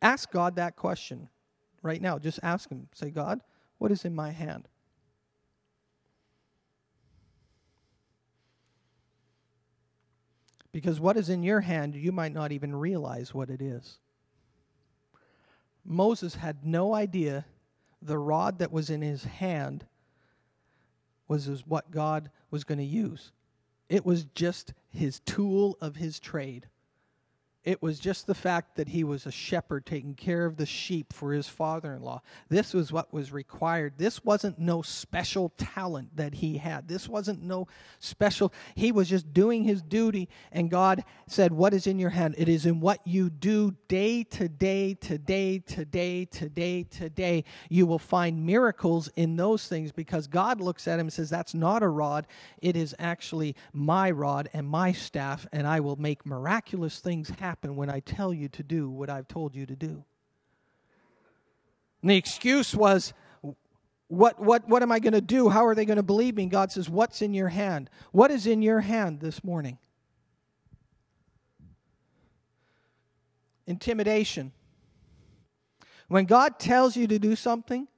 Ask 0.00 0.30
God 0.30 0.56
that 0.56 0.76
question 0.76 1.28
right 1.82 2.00
now. 2.00 2.18
Just 2.18 2.40
ask 2.42 2.70
Him. 2.70 2.88
Say, 2.94 3.10
God, 3.10 3.42
what 3.78 3.90
is 3.90 4.04
in 4.04 4.14
my 4.14 4.30
hand? 4.30 4.68
Because 10.72 11.00
what 11.00 11.16
is 11.16 11.28
in 11.28 11.42
your 11.42 11.60
hand, 11.62 11.94
you 11.94 12.12
might 12.12 12.32
not 12.32 12.52
even 12.52 12.74
realize 12.74 13.34
what 13.34 13.50
it 13.50 13.60
is. 13.60 13.98
Moses 15.86 16.34
had 16.34 16.64
no 16.64 16.94
idea 16.94 17.44
the 18.02 18.18
rod 18.18 18.58
that 18.58 18.72
was 18.72 18.90
in 18.90 19.02
his 19.02 19.24
hand 19.24 19.86
was 21.28 21.46
what 21.66 21.90
God 21.90 22.30
was 22.50 22.64
going 22.64 22.78
to 22.78 22.84
use. 22.84 23.32
It 23.88 24.04
was 24.04 24.24
just 24.34 24.74
his 24.90 25.20
tool 25.20 25.76
of 25.80 25.96
his 25.96 26.18
trade. 26.18 26.68
It 27.66 27.82
was 27.82 27.98
just 27.98 28.28
the 28.28 28.34
fact 28.34 28.76
that 28.76 28.90
he 28.90 29.02
was 29.02 29.26
a 29.26 29.32
shepherd 29.32 29.86
taking 29.86 30.14
care 30.14 30.46
of 30.46 30.56
the 30.56 30.66
sheep 30.66 31.12
for 31.12 31.32
his 31.32 31.48
father 31.48 31.94
in 31.94 32.02
law. 32.02 32.22
This 32.48 32.72
was 32.72 32.92
what 32.92 33.12
was 33.12 33.32
required. 33.32 33.94
This 33.96 34.24
wasn't 34.24 34.60
no 34.60 34.82
special 34.82 35.52
talent 35.58 36.16
that 36.16 36.34
he 36.34 36.58
had. 36.58 36.86
This 36.86 37.08
wasn't 37.08 37.42
no 37.42 37.66
special. 37.98 38.52
He 38.76 38.92
was 38.92 39.08
just 39.08 39.34
doing 39.34 39.64
his 39.64 39.82
duty, 39.82 40.28
and 40.52 40.70
God 40.70 41.02
said, 41.26 41.52
What 41.52 41.74
is 41.74 41.88
in 41.88 41.98
your 41.98 42.10
hand? 42.10 42.36
It 42.38 42.48
is 42.48 42.66
in 42.66 42.78
what 42.78 43.04
you 43.04 43.30
do 43.30 43.74
day 43.88 44.22
to 44.22 44.48
day, 44.48 44.94
to 44.94 45.18
day, 45.18 45.58
to 45.58 45.84
day, 45.84 46.24
to 46.24 46.48
day, 46.48 46.84
to 46.84 47.10
day. 47.10 47.44
You 47.68 47.86
will 47.86 47.98
find 47.98 48.46
miracles 48.46 49.08
in 49.16 49.34
those 49.34 49.66
things 49.66 49.90
because 49.90 50.28
God 50.28 50.60
looks 50.60 50.86
at 50.86 51.00
him 51.00 51.06
and 51.06 51.12
says, 51.12 51.30
That's 51.30 51.52
not 51.52 51.82
a 51.82 51.88
rod. 51.88 52.28
It 52.62 52.76
is 52.76 52.94
actually 53.00 53.56
my 53.72 54.12
rod 54.12 54.48
and 54.52 54.68
my 54.68 54.92
staff, 54.92 55.48
and 55.52 55.66
I 55.66 55.80
will 55.80 55.96
make 55.96 56.24
miraculous 56.24 57.00
things 57.00 57.28
happen 57.30 57.55
happen 57.56 57.74
when 57.74 57.88
I 57.88 58.00
tell 58.00 58.34
you 58.34 58.48
to 58.50 58.62
do 58.62 58.90
what 58.90 59.08
I've 59.08 59.28
told 59.28 59.54
you 59.54 59.64
to 59.64 59.74
do. 59.74 60.04
And 62.02 62.10
the 62.10 62.16
excuse 62.16 62.74
was, 62.74 63.14
what, 64.08 64.38
what, 64.38 64.68
what 64.68 64.82
am 64.82 64.92
I 64.92 64.98
going 64.98 65.14
to 65.14 65.22
do? 65.22 65.48
How 65.48 65.64
are 65.66 65.74
they 65.74 65.86
going 65.86 65.96
to 65.96 66.02
believe 66.02 66.36
me? 66.36 66.46
God 66.46 66.70
says, 66.70 66.88
What's 66.88 67.22
in 67.22 67.32
your 67.32 67.48
hand? 67.48 67.88
What 68.12 68.30
is 68.30 68.46
in 68.46 68.60
your 68.60 68.80
hand 68.80 69.20
this 69.20 69.42
morning? 69.42 69.78
Intimidation. 73.66 74.52
When 76.08 76.26
God 76.26 76.58
tells 76.58 76.94
you 76.94 77.06
to 77.08 77.18
do 77.18 77.34
something, 77.34 77.88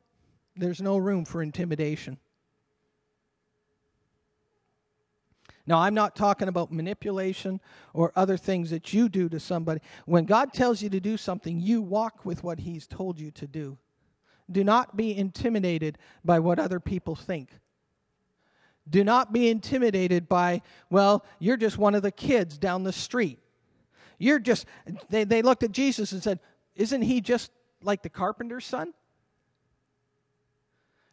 there's 0.56 0.80
no 0.80 0.96
room 0.96 1.24
for 1.24 1.42
intimidation. 1.42 2.18
Now, 5.68 5.80
I'm 5.80 5.92
not 5.92 6.16
talking 6.16 6.48
about 6.48 6.72
manipulation 6.72 7.60
or 7.92 8.10
other 8.16 8.38
things 8.38 8.70
that 8.70 8.94
you 8.94 9.10
do 9.10 9.28
to 9.28 9.38
somebody. 9.38 9.82
When 10.06 10.24
God 10.24 10.54
tells 10.54 10.80
you 10.80 10.88
to 10.88 10.98
do 10.98 11.18
something, 11.18 11.60
you 11.60 11.82
walk 11.82 12.24
with 12.24 12.42
what 12.42 12.60
He's 12.60 12.86
told 12.86 13.20
you 13.20 13.30
to 13.32 13.46
do. 13.46 13.76
Do 14.50 14.64
not 14.64 14.96
be 14.96 15.14
intimidated 15.14 15.98
by 16.24 16.38
what 16.38 16.58
other 16.58 16.80
people 16.80 17.14
think. 17.14 17.50
Do 18.88 19.04
not 19.04 19.30
be 19.30 19.50
intimidated 19.50 20.26
by, 20.26 20.62
well, 20.88 21.22
you're 21.38 21.58
just 21.58 21.76
one 21.76 21.94
of 21.94 22.00
the 22.00 22.12
kids 22.12 22.56
down 22.56 22.82
the 22.82 22.92
street. 22.92 23.38
You're 24.16 24.38
just, 24.38 24.64
they, 25.10 25.24
they 25.24 25.42
looked 25.42 25.64
at 25.64 25.72
Jesus 25.72 26.12
and 26.12 26.22
said, 26.22 26.40
Isn't 26.76 27.02
he 27.02 27.20
just 27.20 27.50
like 27.82 28.02
the 28.02 28.08
carpenter's 28.08 28.64
son? 28.64 28.94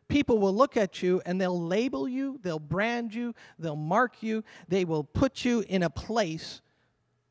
People 0.08 0.38
will 0.38 0.54
look 0.54 0.78
at 0.78 1.02
you 1.02 1.22
and 1.26 1.40
they'll 1.40 1.62
label 1.62 2.08
you, 2.08 2.40
they'll 2.44 2.60
brand 2.60 3.14
you, 3.14 3.34
they'll 3.58 3.76
mark 3.76 4.22
you, 4.22 4.44
they 4.68 4.86
will 4.86 5.04
put 5.04 5.46
you 5.46 5.64
in 5.68 5.84
a 5.84 5.90
place 5.90 6.62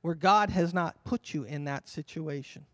where 0.02 0.14
God 0.14 0.50
has 0.50 0.74
not 0.74 1.02
put 1.04 1.32
you 1.32 1.44
in 1.44 1.64
that 1.64 1.88
situation. 1.88 2.66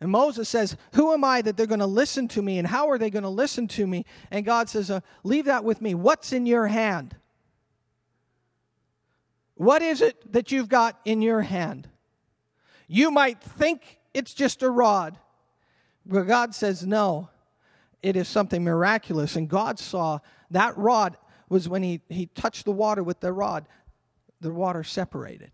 And 0.00 0.10
Moses 0.10 0.48
says, 0.48 0.76
Who 0.92 1.12
am 1.12 1.24
I 1.24 1.40
that 1.42 1.56
they're 1.56 1.66
going 1.66 1.80
to 1.80 1.86
listen 1.86 2.28
to 2.28 2.42
me? 2.42 2.58
And 2.58 2.66
how 2.66 2.90
are 2.90 2.98
they 2.98 3.10
going 3.10 3.22
to 3.22 3.28
listen 3.28 3.66
to 3.68 3.86
me? 3.86 4.04
And 4.30 4.44
God 4.44 4.68
says, 4.68 4.90
uh, 4.90 5.00
Leave 5.24 5.46
that 5.46 5.64
with 5.64 5.80
me. 5.80 5.94
What's 5.94 6.32
in 6.32 6.46
your 6.46 6.66
hand? 6.66 7.16
What 9.54 9.80
is 9.80 10.02
it 10.02 10.32
that 10.32 10.52
you've 10.52 10.68
got 10.68 11.00
in 11.04 11.22
your 11.22 11.40
hand? 11.40 11.88
You 12.88 13.10
might 13.10 13.40
think 13.40 13.98
it's 14.12 14.34
just 14.34 14.62
a 14.62 14.70
rod, 14.70 15.18
but 16.04 16.24
God 16.24 16.54
says, 16.54 16.86
No, 16.86 17.30
it 18.02 18.16
is 18.16 18.28
something 18.28 18.62
miraculous. 18.62 19.36
And 19.36 19.48
God 19.48 19.78
saw 19.78 20.20
that 20.50 20.76
rod 20.76 21.16
was 21.48 21.68
when 21.68 21.82
he, 21.82 22.00
he 22.08 22.26
touched 22.26 22.64
the 22.64 22.72
water 22.72 23.02
with 23.02 23.20
the 23.20 23.32
rod, 23.32 23.66
the 24.40 24.52
water 24.52 24.84
separated. 24.84 25.50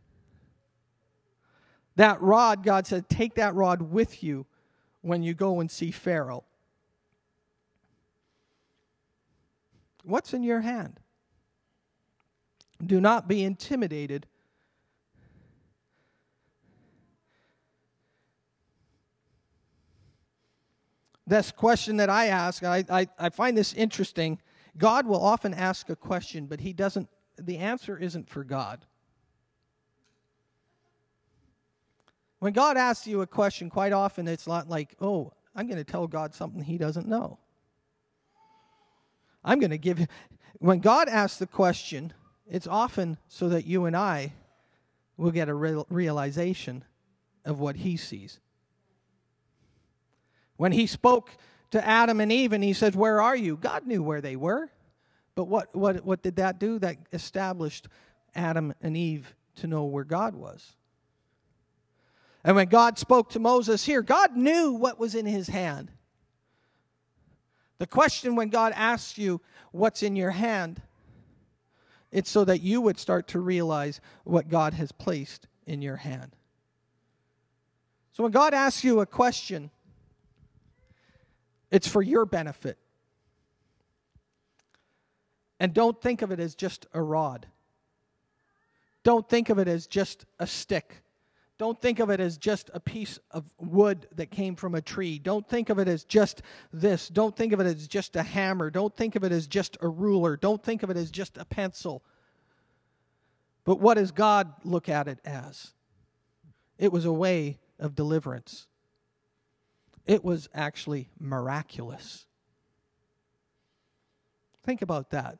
That 1.97 2.21
rod, 2.23 2.63
God 2.63 2.87
said, 2.87 3.09
take 3.09 3.35
that 3.35 3.55
rod 3.55 3.83
with 3.83 4.23
you 4.23 4.47
when 5.03 5.23
you 5.23 5.35
go 5.35 5.61
and 5.61 5.71
see 5.71 5.91
Pharaoh. 5.91 6.45
What's 10.05 10.33
in 10.33 10.43
your 10.43 10.61
hand? 10.61 11.01
Do 12.85 13.01
not 13.01 13.29
be 13.29 13.45
intimidated. 13.45 14.27
This 21.33 21.51
question 21.51 21.97
that 21.97 22.11
I 22.11 22.27
ask, 22.27 22.63
I, 22.63 22.85
I, 22.91 23.09
I 23.19 23.31
find 23.31 23.57
this 23.57 23.73
interesting. 23.73 24.39
God 24.77 25.07
will 25.07 25.25
often 25.25 25.55
ask 25.55 25.89
a 25.89 25.97
question, 25.97 26.45
but 26.45 26.61
he 26.61 26.75
doesn't, 26.75 27.09
the 27.39 27.57
answer 27.57 27.97
isn't 27.97 28.29
for 28.29 28.45
God. 28.45 28.85
When 32.41 32.53
God 32.53 32.77
asks 32.77 33.07
you 33.07 33.23
a 33.23 33.27
question, 33.27 33.71
quite 33.71 33.95
often 33.95 34.29
it's 34.29 34.47
not 34.47 34.69
like, 34.69 34.95
oh, 35.01 35.33
I'm 35.57 35.67
going 35.67 35.83
to 35.83 35.91
tell 35.91 36.07
God 36.07 36.35
something 36.35 36.63
he 36.63 36.77
doesn't 36.77 37.09
know. 37.09 37.39
I'm 39.43 39.59
going 39.59 39.71
to 39.71 39.79
give 39.79 39.97
him. 39.97 40.09
When 40.59 40.81
God 40.81 41.09
asks 41.09 41.39
the 41.39 41.47
question, 41.47 42.13
it's 42.47 42.67
often 42.67 43.17
so 43.29 43.49
that 43.49 43.67
you 43.67 43.87
and 43.87 43.97
I 43.97 44.35
will 45.17 45.31
get 45.31 45.49
a 45.49 45.55
real 45.55 45.87
realization 45.89 46.85
of 47.47 47.59
what 47.59 47.77
he 47.77 47.97
sees. 47.97 48.39
When 50.63 50.71
he 50.71 50.87
spoke 50.87 51.29
to 51.73 51.85
Adam 51.85 52.21
and 52.21 52.31
Eve 52.31 52.53
and 52.53 52.63
he 52.63 52.73
says, 52.73 52.95
Where 52.95 53.21
are 53.21 53.35
you? 53.35 53.57
God 53.57 53.85
knew 53.85 54.01
where 54.01 54.21
they 54.21 54.37
were. 54.37 54.71
But 55.35 55.47
what, 55.49 55.75
what, 55.75 56.05
what 56.05 56.23
did 56.23 56.37
that 56.37 56.61
do? 56.61 56.79
That 56.79 56.99
established 57.13 57.89
Adam 58.37 58.73
and 58.81 58.97
Eve 58.97 59.35
to 59.57 59.67
know 59.67 59.87
where 59.87 60.05
God 60.05 60.37
was. 60.37 60.77
And 62.45 62.55
when 62.55 62.69
God 62.69 62.97
spoke 62.97 63.31
to 63.31 63.41
Moses 63.41 63.85
here, 63.85 64.03
God 64.03 64.37
knew 64.37 64.71
what 64.71 65.01
was 65.01 65.17
in 65.17 65.27
his 65.27 65.49
hand. 65.49 65.91
The 67.79 67.89
question 67.89 68.37
when 68.37 68.49
God 68.49 68.73
asks 68.77 69.19
you 69.19 69.41
what's 69.73 70.05
in 70.05 70.15
your 70.15 70.31
hand, 70.31 70.81
it's 72.13 72.31
so 72.31 72.45
that 72.45 72.61
you 72.61 72.81
would 72.81 73.01
start 73.01 73.27
to 73.29 73.41
realize 73.41 74.01
what 74.23 74.49
God 74.49 74.75
has 74.75 74.93
placed 74.93 75.49
in 75.67 75.83
your 75.83 75.97
hand. 75.97 76.37
So 78.13 78.23
when 78.23 78.31
God 78.31 78.55
asks 78.55 78.85
you 78.85 79.01
a 79.01 79.07
question, 79.07 79.73
it's 81.73 81.89
for 81.89 82.03
your 82.03 82.25
benefit. 82.25 82.79
And 85.59 85.73
don't 85.73 86.01
think 86.01 86.23
of 86.23 86.31
it 86.31 86.39
as 86.39 86.55
just 86.55 86.87
a 86.93 87.03
rod. 87.03 87.47
Don't 89.03 89.29
think 89.29 89.49
of 89.49 89.59
it 89.59 89.67
as 89.67 89.87
just 89.87 90.27
a 90.39 90.47
stick. 90.47 91.03
Don't 91.59 91.81
think 91.81 91.99
of 91.99 92.11
it 92.11 92.21
as 92.21 92.37
just 92.37 92.71
a 92.75 92.81
piece 92.81 93.19
of 93.31 93.45
wood 93.59 94.07
that 94.17 94.31
came 94.31 94.55
from 94.55 94.75
a 94.75 94.83
tree. 94.83 95.19
Don't 95.19 95.49
think 95.49 95.71
of 95.71 95.79
it 95.79 95.89
as 95.89 96.05
just 96.05 96.43
this. 96.73 97.09
Don't 97.09 97.37
think 97.37 97.53
of 97.53 97.61
it 97.61 97.67
as 97.67 97.87
just 97.89 98.17
a 98.17 98.23
hammer. 98.23 98.71
Don't 98.71 98.95
think 98.95 99.17
of 99.17 99.25
it 99.25 99.33
as 99.33 99.47
just 99.47 99.77
a 99.81 99.89
ruler. 99.89 100.37
Don't 100.37 100.63
think 100.63 100.83
of 100.83 100.91
it 100.91 100.97
as 100.97 101.11
just 101.11 101.39
a 101.39 101.45
pencil. 101.45 102.03
But 103.65 103.81
what 103.81 103.95
does 103.95 104.11
God 104.11 104.53
look 104.65 104.89
at 104.89 105.09
it 105.09 105.21
as? 105.25 105.73
It 106.79 106.93
was 106.93 107.05
a 107.05 107.13
way 107.13 107.61
of 107.79 107.95
deliverance. 107.95 108.67
It 110.07 110.25
was 110.25 110.49
actually 110.55 111.09
miraculous. 111.19 112.27
Think 114.65 114.83
about 114.83 115.11
that. 115.11 115.39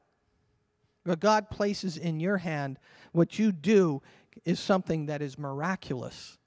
What 1.05 1.21
God 1.21 1.51
places 1.51 1.97
in 1.97 2.21
your 2.21 2.39
hand, 2.39 2.79
what 3.13 3.39
you 3.39 3.51
do 3.51 4.03
is 4.45 4.61
something 4.61 5.07
that 5.07 5.21
is 5.21 5.39
miraculous 5.39 6.39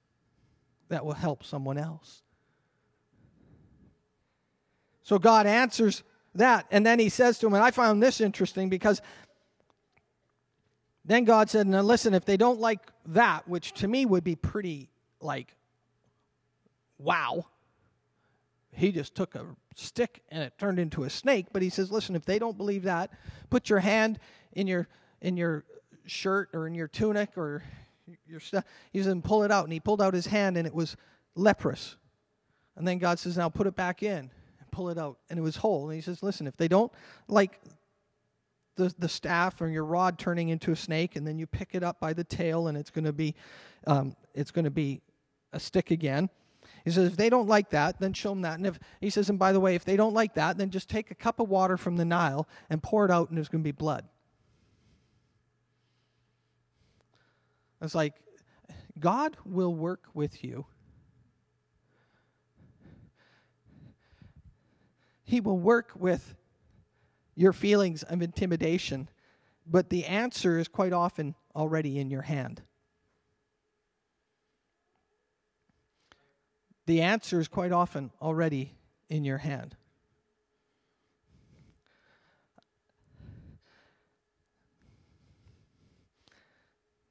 that 0.88 1.04
will 1.04 1.14
help 1.14 1.44
someone 1.44 1.78
else. 1.78 2.22
So 5.02 5.18
God 5.18 5.46
answers 5.46 6.02
that. 6.34 6.66
And 6.70 6.84
then 6.84 6.98
he 6.98 7.08
says 7.08 7.38
to 7.38 7.46
him, 7.46 7.54
and 7.54 7.62
I 7.62 7.70
found 7.70 8.02
this 8.02 8.20
interesting 8.20 8.68
because 8.68 9.02
then 11.04 11.24
God 11.24 11.48
said, 11.48 11.66
Now 11.66 11.82
listen, 11.82 12.14
if 12.14 12.24
they 12.24 12.36
don't 12.36 12.60
like 12.60 12.80
that, 13.06 13.46
which 13.46 13.72
to 13.74 13.88
me 13.88 14.06
would 14.06 14.24
be 14.24 14.36
pretty 14.36 14.90
like, 15.20 15.54
wow, 16.98 17.46
he 18.76 18.92
just 18.92 19.14
took 19.14 19.34
a 19.34 19.44
stick 19.74 20.22
and 20.30 20.42
it 20.42 20.52
turned 20.58 20.78
into 20.78 21.04
a 21.04 21.10
snake. 21.10 21.46
But 21.52 21.62
he 21.62 21.70
says, 21.70 21.90
listen, 21.90 22.14
if 22.14 22.24
they 22.24 22.38
don't 22.38 22.56
believe 22.56 22.82
that, 22.84 23.10
put 23.50 23.70
your 23.70 23.80
hand 23.80 24.18
in 24.52 24.66
your 24.66 24.88
in 25.20 25.36
your 25.36 25.64
shirt 26.04 26.50
or 26.52 26.66
in 26.66 26.74
your 26.74 26.88
tunic 26.88 27.36
or 27.36 27.62
your 28.26 28.38
stuff. 28.40 28.64
He 28.92 29.02
said, 29.02 29.24
pull 29.24 29.42
it 29.42 29.50
out. 29.50 29.64
And 29.64 29.72
he 29.72 29.80
pulled 29.80 30.02
out 30.02 30.14
his 30.14 30.26
hand 30.26 30.56
and 30.56 30.66
it 30.66 30.74
was 30.74 30.96
leprous. 31.34 31.96
And 32.76 32.86
then 32.86 32.98
God 32.98 33.18
says, 33.18 33.36
now 33.36 33.48
put 33.48 33.66
it 33.66 33.74
back 33.74 34.02
in 34.02 34.30
and 34.58 34.70
pull 34.70 34.90
it 34.90 34.98
out. 34.98 35.18
And 35.30 35.38
it 35.38 35.42
was 35.42 35.56
whole. 35.56 35.88
And 35.88 35.94
he 35.94 36.02
says, 36.02 36.22
listen, 36.22 36.46
if 36.46 36.56
they 36.56 36.68
don't 36.68 36.92
like 37.28 37.60
the, 38.76 38.94
the 38.98 39.08
staff 39.08 39.60
or 39.60 39.68
your 39.68 39.84
rod 39.84 40.18
turning 40.18 40.50
into 40.50 40.70
a 40.70 40.76
snake 40.76 41.16
and 41.16 41.26
then 41.26 41.38
you 41.38 41.46
pick 41.46 41.70
it 41.72 41.82
up 41.82 41.98
by 41.98 42.12
the 42.12 42.24
tail 42.24 42.68
and 42.68 42.76
it's 42.76 42.90
going 42.90 43.06
to 43.06 43.12
be 43.12 43.34
um, 43.86 44.14
it's 44.34 44.50
going 44.50 44.66
to 44.66 44.70
be 44.70 45.00
a 45.52 45.60
stick 45.60 45.90
again 45.90 46.28
he 46.86 46.92
says, 46.92 47.08
if 47.10 47.16
they 47.16 47.28
don't 47.28 47.48
like 47.48 47.70
that, 47.70 47.98
then 47.98 48.12
show 48.12 48.28
them 48.28 48.42
that. 48.42 48.58
And 48.58 48.66
if 48.66 48.78
he 49.00 49.10
says, 49.10 49.28
and 49.28 49.40
by 49.40 49.50
the 49.50 49.58
way, 49.58 49.74
if 49.74 49.84
they 49.84 49.96
don't 49.96 50.14
like 50.14 50.34
that, 50.34 50.56
then 50.56 50.70
just 50.70 50.88
take 50.88 51.10
a 51.10 51.16
cup 51.16 51.40
of 51.40 51.48
water 51.48 51.76
from 51.76 51.96
the 51.96 52.04
Nile 52.04 52.46
and 52.70 52.80
pour 52.80 53.04
it 53.04 53.10
out, 53.10 53.28
and 53.28 53.36
there's 53.36 53.48
going 53.48 53.64
to 53.64 53.66
be 53.66 53.72
blood. 53.72 54.04
It's 57.82 57.96
like, 57.96 58.14
God 59.00 59.36
will 59.44 59.74
work 59.74 60.04
with 60.14 60.44
you. 60.44 60.64
He 65.24 65.40
will 65.40 65.58
work 65.58 65.90
with 65.96 66.36
your 67.34 67.52
feelings 67.52 68.04
of 68.04 68.22
intimidation, 68.22 69.08
but 69.66 69.90
the 69.90 70.04
answer 70.04 70.60
is 70.60 70.68
quite 70.68 70.92
often 70.92 71.34
already 71.56 71.98
in 71.98 72.10
your 72.10 72.22
hand. 72.22 72.62
The 76.86 77.02
answer 77.02 77.40
is 77.40 77.48
quite 77.48 77.72
often 77.72 78.10
already 78.22 78.72
in 79.08 79.24
your 79.24 79.38
hand. 79.38 79.76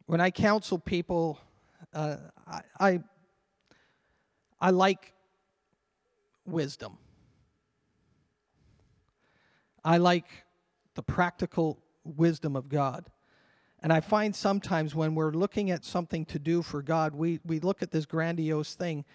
When 0.05 0.21
I 0.21 0.31
counsel 0.31 0.77
people, 0.77 1.39
uh, 1.93 2.17
I, 2.47 2.61
I, 2.79 3.03
I 4.61 4.69
like 4.69 5.13
wisdom. 6.45 6.97
I 9.83 9.97
like 9.97 10.25
the 10.93 11.03
practical 11.03 11.79
wisdom 12.03 12.55
of 12.55 12.69
God. 12.69 13.09
And 13.81 13.91
I 13.91 13.99
find 13.99 14.35
sometimes 14.35 14.95
when 14.95 15.15
we're 15.15 15.31
looking 15.31 15.69
at 15.69 15.83
something 15.83 16.25
to 16.25 16.39
do 16.39 16.61
for 16.61 16.81
God, 16.81 17.13
we, 17.13 17.39
we 17.45 17.59
look 17.59 17.83
at 17.83 17.91
this 17.91 18.05
grandiose 18.05 18.73
thing 18.73 19.05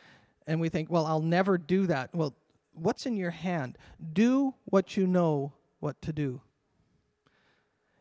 and 0.46 0.60
we 0.60 0.68
think, 0.68 0.90
well, 0.90 1.06
I'll 1.06 1.20
never 1.20 1.58
do 1.58 1.86
that. 1.86 2.14
Well, 2.14 2.34
what's 2.72 3.06
in 3.06 3.16
your 3.16 3.30
hand? 3.30 3.76
Do 4.12 4.54
what 4.64 4.96
you 4.96 5.06
know 5.06 5.52
what 5.80 6.00
to 6.02 6.12
do. 6.12 6.40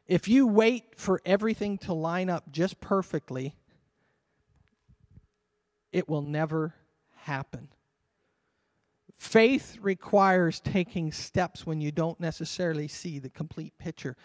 If 0.08 0.28
you 0.28 0.48
wait 0.48 0.96
for 0.96 1.22
everything 1.26 1.78
to 1.80 1.94
line 1.94 2.30
up 2.30 2.52
just 2.52 2.82
perfectly, 2.82 3.56
it 5.92 6.10
will 6.10 6.24
never 6.24 6.74
happen. 7.16 7.70
Faith 9.20 9.78
requires 9.82 10.62
taking 10.62 11.12
steps 11.12 11.68
when 11.68 11.82
you 11.82 11.92
don't 11.92 12.22
necessarily 12.22 12.88
see 12.88 13.20
the 13.20 13.30
complete 13.30 13.78
picture. 13.78 14.16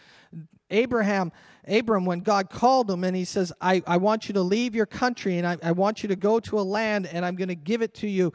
Abraham, 0.71 1.33
Abram, 1.67 2.05
when 2.05 2.21
God 2.21 2.49
called 2.49 2.89
him 2.89 3.03
and 3.03 3.17
he 3.17 3.25
says, 3.25 3.53
I, 3.61 3.83
I 3.89 3.97
want 3.97 4.29
you 4.29 4.35
to 4.35 4.41
leave 4.41 4.73
your 4.73 4.87
country 4.87 5.37
and 5.37 5.49
I, 5.49 5.57
I 5.65 5.73
want 5.73 6.05
you 6.05 6.09
to 6.11 6.17
go 6.17 6.39
to 6.39 6.61
a 6.61 6.63
land 6.63 7.09
and 7.09 7.25
I'm 7.25 7.35
going 7.35 7.49
to 7.49 7.57
give 7.57 7.83
it 7.83 7.93
to 7.95 8.09
you. 8.09 8.33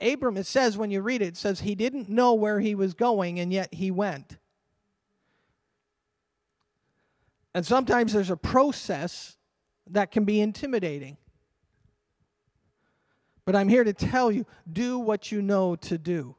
Abram, 0.00 0.36
it 0.36 0.46
says 0.46 0.78
when 0.78 0.92
you 0.92 1.02
read 1.02 1.20
it, 1.20 1.26
it 1.26 1.36
says 1.36 1.58
he 1.58 1.74
didn't 1.74 2.08
know 2.08 2.32
where 2.34 2.60
he 2.60 2.76
was 2.76 2.94
going 2.94 3.40
and 3.40 3.52
yet 3.52 3.74
he 3.74 3.90
went. 3.90 4.38
And 7.56 7.66
sometimes 7.66 8.12
there's 8.12 8.30
a 8.30 8.36
process 8.36 9.36
that 9.88 10.12
can 10.12 10.24
be 10.24 10.40
intimidating. 10.40 11.16
But 13.46 13.56
I'm 13.56 13.68
here 13.68 13.84
to 13.84 13.94
tell 13.94 14.30
you 14.30 14.44
do 14.70 14.98
what 14.98 15.32
you 15.32 15.40
know 15.40 15.76
to 15.76 15.96
do. 15.96 16.36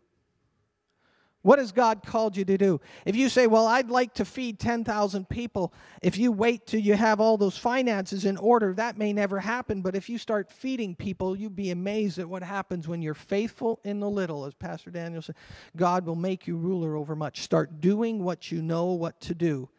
What 1.41 1.59
has 1.59 1.71
God 1.71 2.03
called 2.05 2.35
you 2.35 2.43
to 2.43 2.57
do? 2.57 2.81
If 3.05 3.15
you 3.15 3.29
say, 3.29 3.47
Well, 3.47 3.67
I'd 3.67 3.89
like 3.89 4.13
to 4.15 4.25
feed 4.25 4.59
10,000 4.59 5.29
people, 5.29 5.73
if 6.01 6.17
you 6.17 6.33
wait 6.33 6.67
till 6.67 6.81
you 6.81 6.95
have 6.95 7.21
all 7.21 7.37
those 7.37 7.57
finances 7.57 8.25
in 8.25 8.35
order, 8.35 8.73
that 8.73 8.97
may 8.97 9.13
never 9.13 9.39
happen. 9.39 9.81
But 9.81 9.95
if 9.95 10.09
you 10.09 10.17
start 10.17 10.51
feeding 10.51 10.93
people, 10.93 11.37
you'd 11.37 11.55
be 11.55 11.71
amazed 11.71 12.19
at 12.19 12.27
what 12.27 12.43
happens 12.43 12.85
when 12.87 13.01
you're 13.01 13.13
faithful 13.13 13.79
in 13.85 14.01
the 14.01 14.09
little. 14.09 14.43
As 14.43 14.53
Pastor 14.55 14.91
Daniel 14.91 15.21
said, 15.21 15.35
God 15.77 16.05
will 16.05 16.15
make 16.15 16.47
you 16.47 16.57
ruler 16.57 16.97
over 16.97 17.15
much. 17.15 17.39
Start 17.39 17.79
doing 17.79 18.23
what 18.23 18.51
you 18.51 18.61
know 18.61 18.87
what 18.87 19.21
to 19.21 19.33
do 19.33 19.69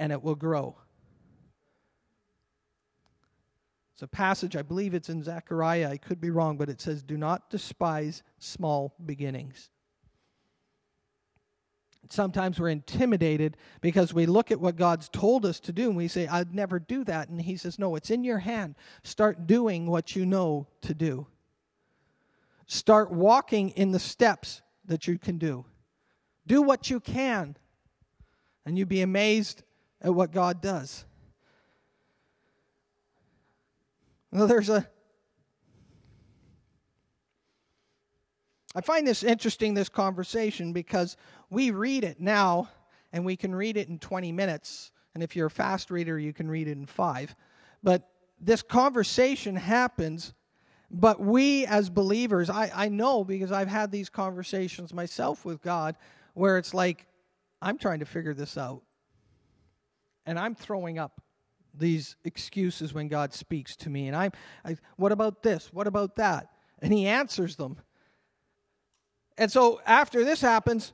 and 0.00 0.10
it 0.10 0.22
will 0.22 0.34
grow. 0.34 0.76
It's 4.00 4.04
a 4.06 4.16
passage, 4.16 4.56
I 4.56 4.62
believe 4.62 4.94
it's 4.94 5.10
in 5.10 5.22
Zechariah. 5.22 5.90
I 5.90 5.98
could 5.98 6.22
be 6.22 6.30
wrong, 6.30 6.56
but 6.56 6.70
it 6.70 6.80
says, 6.80 7.02
Do 7.02 7.18
not 7.18 7.50
despise 7.50 8.22
small 8.38 8.94
beginnings. 9.04 9.68
Sometimes 12.08 12.58
we're 12.58 12.70
intimidated 12.70 13.58
because 13.82 14.14
we 14.14 14.24
look 14.24 14.50
at 14.50 14.58
what 14.58 14.76
God's 14.76 15.10
told 15.10 15.44
us 15.44 15.60
to 15.60 15.72
do 15.72 15.88
and 15.88 15.98
we 15.98 16.08
say, 16.08 16.26
I'd 16.26 16.54
never 16.54 16.78
do 16.78 17.04
that. 17.04 17.28
And 17.28 17.42
He 17.42 17.58
says, 17.58 17.78
No, 17.78 17.94
it's 17.94 18.08
in 18.08 18.24
your 18.24 18.38
hand. 18.38 18.74
Start 19.02 19.46
doing 19.46 19.84
what 19.84 20.16
you 20.16 20.24
know 20.24 20.66
to 20.80 20.94
do. 20.94 21.26
Start 22.66 23.12
walking 23.12 23.68
in 23.68 23.92
the 23.92 23.98
steps 23.98 24.62
that 24.86 25.06
you 25.06 25.18
can 25.18 25.36
do. 25.36 25.66
Do 26.46 26.62
what 26.62 26.88
you 26.88 27.00
can, 27.00 27.54
and 28.64 28.78
you'd 28.78 28.88
be 28.88 29.02
amazed 29.02 29.62
at 30.00 30.14
what 30.14 30.32
God 30.32 30.62
does. 30.62 31.04
Well, 34.32 34.46
there's 34.46 34.68
a. 34.68 34.86
I 38.74 38.80
find 38.80 39.06
this 39.06 39.24
interesting, 39.24 39.74
this 39.74 39.88
conversation, 39.88 40.72
because 40.72 41.16
we 41.50 41.72
read 41.72 42.04
it 42.04 42.20
now 42.20 42.68
and 43.12 43.24
we 43.24 43.36
can 43.36 43.52
read 43.52 43.76
it 43.76 43.88
in 43.88 43.98
20 43.98 44.30
minutes. 44.30 44.92
And 45.14 45.24
if 45.24 45.34
you're 45.34 45.48
a 45.48 45.50
fast 45.50 45.90
reader, 45.90 46.16
you 46.18 46.32
can 46.32 46.48
read 46.48 46.68
it 46.68 46.72
in 46.72 46.86
five. 46.86 47.34
But 47.82 48.08
this 48.40 48.62
conversation 48.62 49.56
happens, 49.56 50.34
but 50.88 51.20
we 51.20 51.66
as 51.66 51.90
believers, 51.90 52.48
I, 52.48 52.70
I 52.72 52.88
know 52.88 53.24
because 53.24 53.50
I've 53.50 53.68
had 53.68 53.90
these 53.90 54.08
conversations 54.08 54.94
myself 54.94 55.44
with 55.44 55.60
God 55.60 55.96
where 56.34 56.56
it's 56.56 56.72
like, 56.72 57.08
I'm 57.60 57.76
trying 57.76 57.98
to 57.98 58.06
figure 58.06 58.34
this 58.34 58.56
out. 58.56 58.82
And 60.26 60.38
I'm 60.38 60.54
throwing 60.54 60.98
up 61.00 61.20
these 61.74 62.16
excuses 62.24 62.92
when 62.92 63.08
God 63.08 63.32
speaks 63.32 63.76
to 63.76 63.90
me. 63.90 64.06
And 64.06 64.16
I'm, 64.16 64.32
I, 64.64 64.76
what 64.96 65.12
about 65.12 65.42
this? 65.42 65.72
What 65.72 65.86
about 65.86 66.16
that? 66.16 66.48
And 66.80 66.92
He 66.92 67.06
answers 67.06 67.56
them. 67.56 67.76
And 69.38 69.50
so 69.50 69.80
after 69.86 70.24
this 70.24 70.40
happens, 70.40 70.92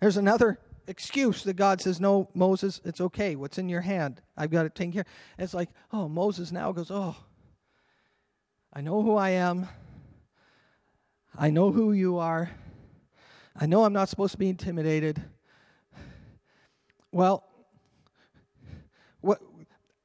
there's 0.00 0.16
another 0.16 0.58
excuse 0.86 1.44
that 1.44 1.54
God 1.54 1.80
says, 1.80 2.00
No, 2.00 2.28
Moses, 2.34 2.80
it's 2.84 3.00
okay. 3.00 3.36
What's 3.36 3.58
in 3.58 3.68
your 3.68 3.80
hand? 3.80 4.20
I've 4.36 4.50
got 4.50 4.66
it 4.66 4.74
taken 4.74 4.92
care. 4.92 5.06
And 5.38 5.44
it's 5.44 5.54
like, 5.54 5.70
oh, 5.92 6.08
Moses 6.08 6.52
now 6.52 6.72
goes, 6.72 6.90
Oh, 6.90 7.16
I 8.72 8.80
know 8.80 9.02
who 9.02 9.16
I 9.16 9.30
am. 9.30 9.68
I 11.36 11.50
know 11.50 11.72
who 11.72 11.92
you 11.92 12.18
are. 12.18 12.50
I 13.56 13.66
know 13.66 13.84
I'm 13.84 13.92
not 13.92 14.08
supposed 14.08 14.32
to 14.32 14.38
be 14.38 14.48
intimidated. 14.48 15.22
Well, 17.12 17.44
what, 19.20 19.40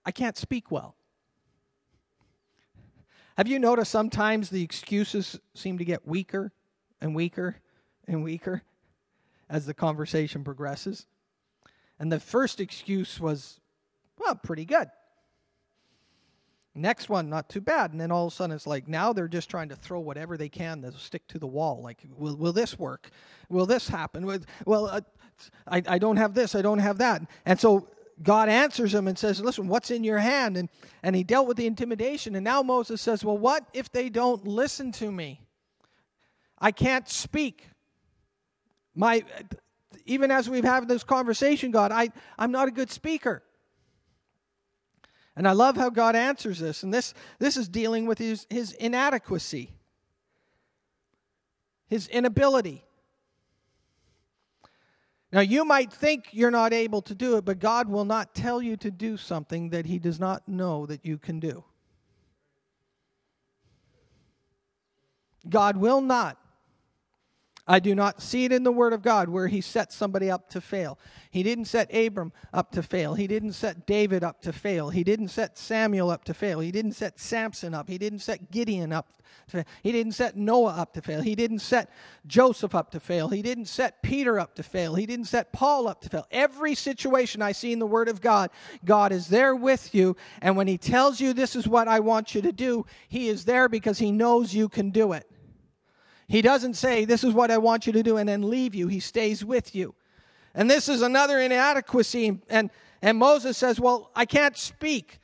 I 0.05 0.11
can't 0.11 0.37
speak 0.37 0.69
well. 0.69 0.95
Have 3.37 3.47
you 3.47 3.59
noticed 3.59 3.91
sometimes 3.91 4.49
the 4.49 4.63
excuses 4.63 5.39
seem 5.53 5.77
to 5.77 5.85
get 5.85 6.07
weaker 6.07 6.51
and 6.99 7.15
weaker 7.15 7.55
and 8.07 8.23
weaker 8.23 8.63
as 9.49 9.65
the 9.65 9.73
conversation 9.73 10.43
progresses? 10.43 11.07
And 11.99 12.11
the 12.11 12.19
first 12.19 12.59
excuse 12.59 13.19
was, 13.19 13.59
well, 14.19 14.35
pretty 14.35 14.65
good. 14.65 14.89
Next 16.75 17.09
one, 17.09 17.27
not 17.29 17.49
too 17.49 17.61
bad. 17.61 17.91
And 17.91 17.99
then 17.99 18.11
all 18.11 18.27
of 18.27 18.33
a 18.33 18.35
sudden 18.35 18.55
it's 18.55 18.67
like 18.67 18.87
now 18.87 19.13
they're 19.13 19.27
just 19.27 19.49
trying 19.49 19.69
to 19.69 19.75
throw 19.75 19.99
whatever 19.99 20.37
they 20.37 20.49
can 20.49 20.81
to 20.83 20.91
stick 20.91 21.27
to 21.29 21.39
the 21.39 21.47
wall. 21.47 21.81
Like, 21.81 22.03
will, 22.15 22.35
will 22.35 22.53
this 22.53 22.77
work? 22.77 23.09
Will 23.49 23.65
this 23.65 23.87
happen? 23.87 24.25
Well, 24.65 24.85
uh, 24.85 25.01
I, 25.67 25.83
I 25.87 25.97
don't 25.97 26.17
have 26.17 26.33
this, 26.33 26.55
I 26.55 26.61
don't 26.61 26.79
have 26.79 26.97
that. 26.99 27.21
And 27.45 27.59
so 27.59 27.87
God 28.21 28.49
answers 28.49 28.93
him 28.93 29.07
and 29.07 29.17
says, 29.17 29.39
Listen, 29.41 29.67
what's 29.67 29.91
in 29.91 30.03
your 30.03 30.17
hand? 30.17 30.57
And, 30.57 30.69
and 31.03 31.15
he 31.15 31.23
dealt 31.23 31.47
with 31.47 31.57
the 31.57 31.67
intimidation. 31.67 32.35
And 32.35 32.43
now 32.43 32.61
Moses 32.61 33.01
says, 33.01 33.23
Well, 33.23 33.37
what 33.37 33.65
if 33.73 33.91
they 33.91 34.09
don't 34.09 34.45
listen 34.45 34.91
to 34.93 35.11
me? 35.11 35.41
I 36.59 36.71
can't 36.71 37.07
speak. 37.07 37.67
My, 38.95 39.23
even 40.05 40.31
as 40.31 40.49
we've 40.49 40.63
had 40.63 40.87
this 40.87 41.03
conversation, 41.03 41.69
God, 41.69 41.91
I, 41.91 42.09
I'm 42.39 42.51
not 42.51 42.67
a 42.67 42.71
good 42.71 42.89
speaker. 42.89 43.43
And 45.35 45.47
I 45.47 45.51
love 45.51 45.77
how 45.77 45.91
God 45.91 46.15
answers 46.15 46.57
this. 46.57 46.81
And 46.81 46.91
this, 46.91 47.13
this 47.37 47.57
is 47.57 47.69
dealing 47.69 48.07
with 48.07 48.17
his, 48.17 48.47
his 48.49 48.71
inadequacy, 48.71 49.71
his 51.87 52.07
inability. 52.07 52.83
Now, 55.31 55.41
you 55.41 55.65
might 55.65 55.91
think 55.91 56.29
you're 56.31 56.51
not 56.51 56.71
able 56.71 57.01
to 57.01 57.13
do 57.13 57.35
it, 57.37 57.43
but 57.43 57.59
God 57.59 57.89
will 57.89 58.05
not 58.05 58.33
tell 58.33 58.61
you 58.61 58.77
to 58.77 58.89
do 58.89 59.17
something 59.17 59.69
that 59.71 59.85
He 59.85 59.99
does 59.99 60.19
not 60.19 60.47
know 60.47 60.85
that 60.85 61.05
you 61.05 61.17
can 61.17 61.39
do. 61.39 61.65
God 65.49 65.77
will 65.77 66.01
not 66.01 66.37
I 67.67 67.79
do 67.79 67.93
not 67.93 68.21
see 68.21 68.45
it 68.45 68.51
in 68.51 68.63
the 68.63 68.71
Word 68.71 68.93
of 68.93 69.01
God 69.01 69.29
where 69.29 69.47
He 69.47 69.61
set 69.61 69.91
somebody 69.91 70.31
up 70.31 70.49
to 70.51 70.61
fail. 70.61 70.97
He 71.29 71.43
didn't 71.43 71.65
set 71.65 71.93
Abram 71.93 72.31
up 72.53 72.71
to 72.71 72.83
fail. 72.83 73.15
He 73.15 73.27
didn't 73.27 73.53
set 73.53 73.85
David 73.85 74.23
up 74.23 74.41
to 74.43 74.53
fail. 74.53 74.89
He 74.89 75.03
didn't 75.03 75.27
set 75.27 75.57
Samuel 75.57 76.09
up 76.09 76.23
to 76.25 76.33
fail. 76.33 76.59
He 76.59 76.71
didn't 76.71 76.93
set 76.93 77.19
Samson 77.19 77.73
up. 77.73 77.89
He 77.89 77.97
didn't 77.97 78.19
set 78.19 78.51
Gideon 78.51 78.93
up. 78.93 79.11
He 79.81 79.91
didn't 79.93 80.11
set 80.11 80.35
Noah 80.35 80.73
up 80.73 80.93
to 80.93 81.01
fail. 81.01 81.21
He 81.21 81.35
didn't 81.35 81.59
set 81.59 81.89
Joseph 82.25 82.75
up 82.75 82.91
to 82.91 82.99
fail. 82.99 83.29
He 83.29 83.41
didn't 83.41 83.67
set 83.67 84.01
Peter 84.01 84.39
up 84.39 84.55
to 84.55 84.63
fail. 84.63 84.95
He 84.95 85.05
didn't 85.05 85.25
set 85.25 85.53
Paul 85.53 85.87
up 85.87 86.01
to 86.01 86.09
fail. 86.09 86.27
Every 86.31 86.75
situation 86.75 87.41
I 87.41 87.53
see 87.53 87.71
in 87.71 87.79
the 87.79 87.85
Word 87.85 88.09
of 88.09 88.19
God, 88.19 88.49
God 88.83 89.13
is 89.13 89.27
there 89.27 89.55
with 89.55 89.95
you. 89.95 90.17
And 90.41 90.57
when 90.57 90.67
He 90.67 90.77
tells 90.77 91.21
you 91.21 91.31
this 91.33 91.55
is 91.55 91.67
what 91.67 91.87
I 91.87 92.01
want 92.01 92.35
you 92.35 92.41
to 92.41 92.51
do, 92.51 92.85
He 93.07 93.29
is 93.29 93.45
there 93.45 93.69
because 93.69 93.99
He 93.99 94.11
knows 94.11 94.53
you 94.53 94.67
can 94.67 94.89
do 94.89 95.13
it. 95.13 95.29
He 96.27 96.41
doesn't 96.41 96.75
say, 96.75 97.05
This 97.05 97.23
is 97.23 97.33
what 97.33 97.51
I 97.51 97.57
want 97.57 97.87
you 97.87 97.93
to 97.93 98.03
do, 98.03 98.17
and 98.17 98.27
then 98.27 98.49
leave 98.49 98.75
you. 98.75 98.87
He 98.87 98.99
stays 98.99 99.43
with 99.45 99.73
you. 99.73 99.95
And 100.53 100.69
this 100.69 100.89
is 100.89 101.01
another 101.01 101.39
inadequacy. 101.39 102.41
And, 102.49 102.69
and 103.01 103.17
Moses 103.17 103.57
says, 103.57 103.79
Well, 103.79 104.11
I 104.15 104.25
can't 104.25 104.57
speak. 104.57 105.19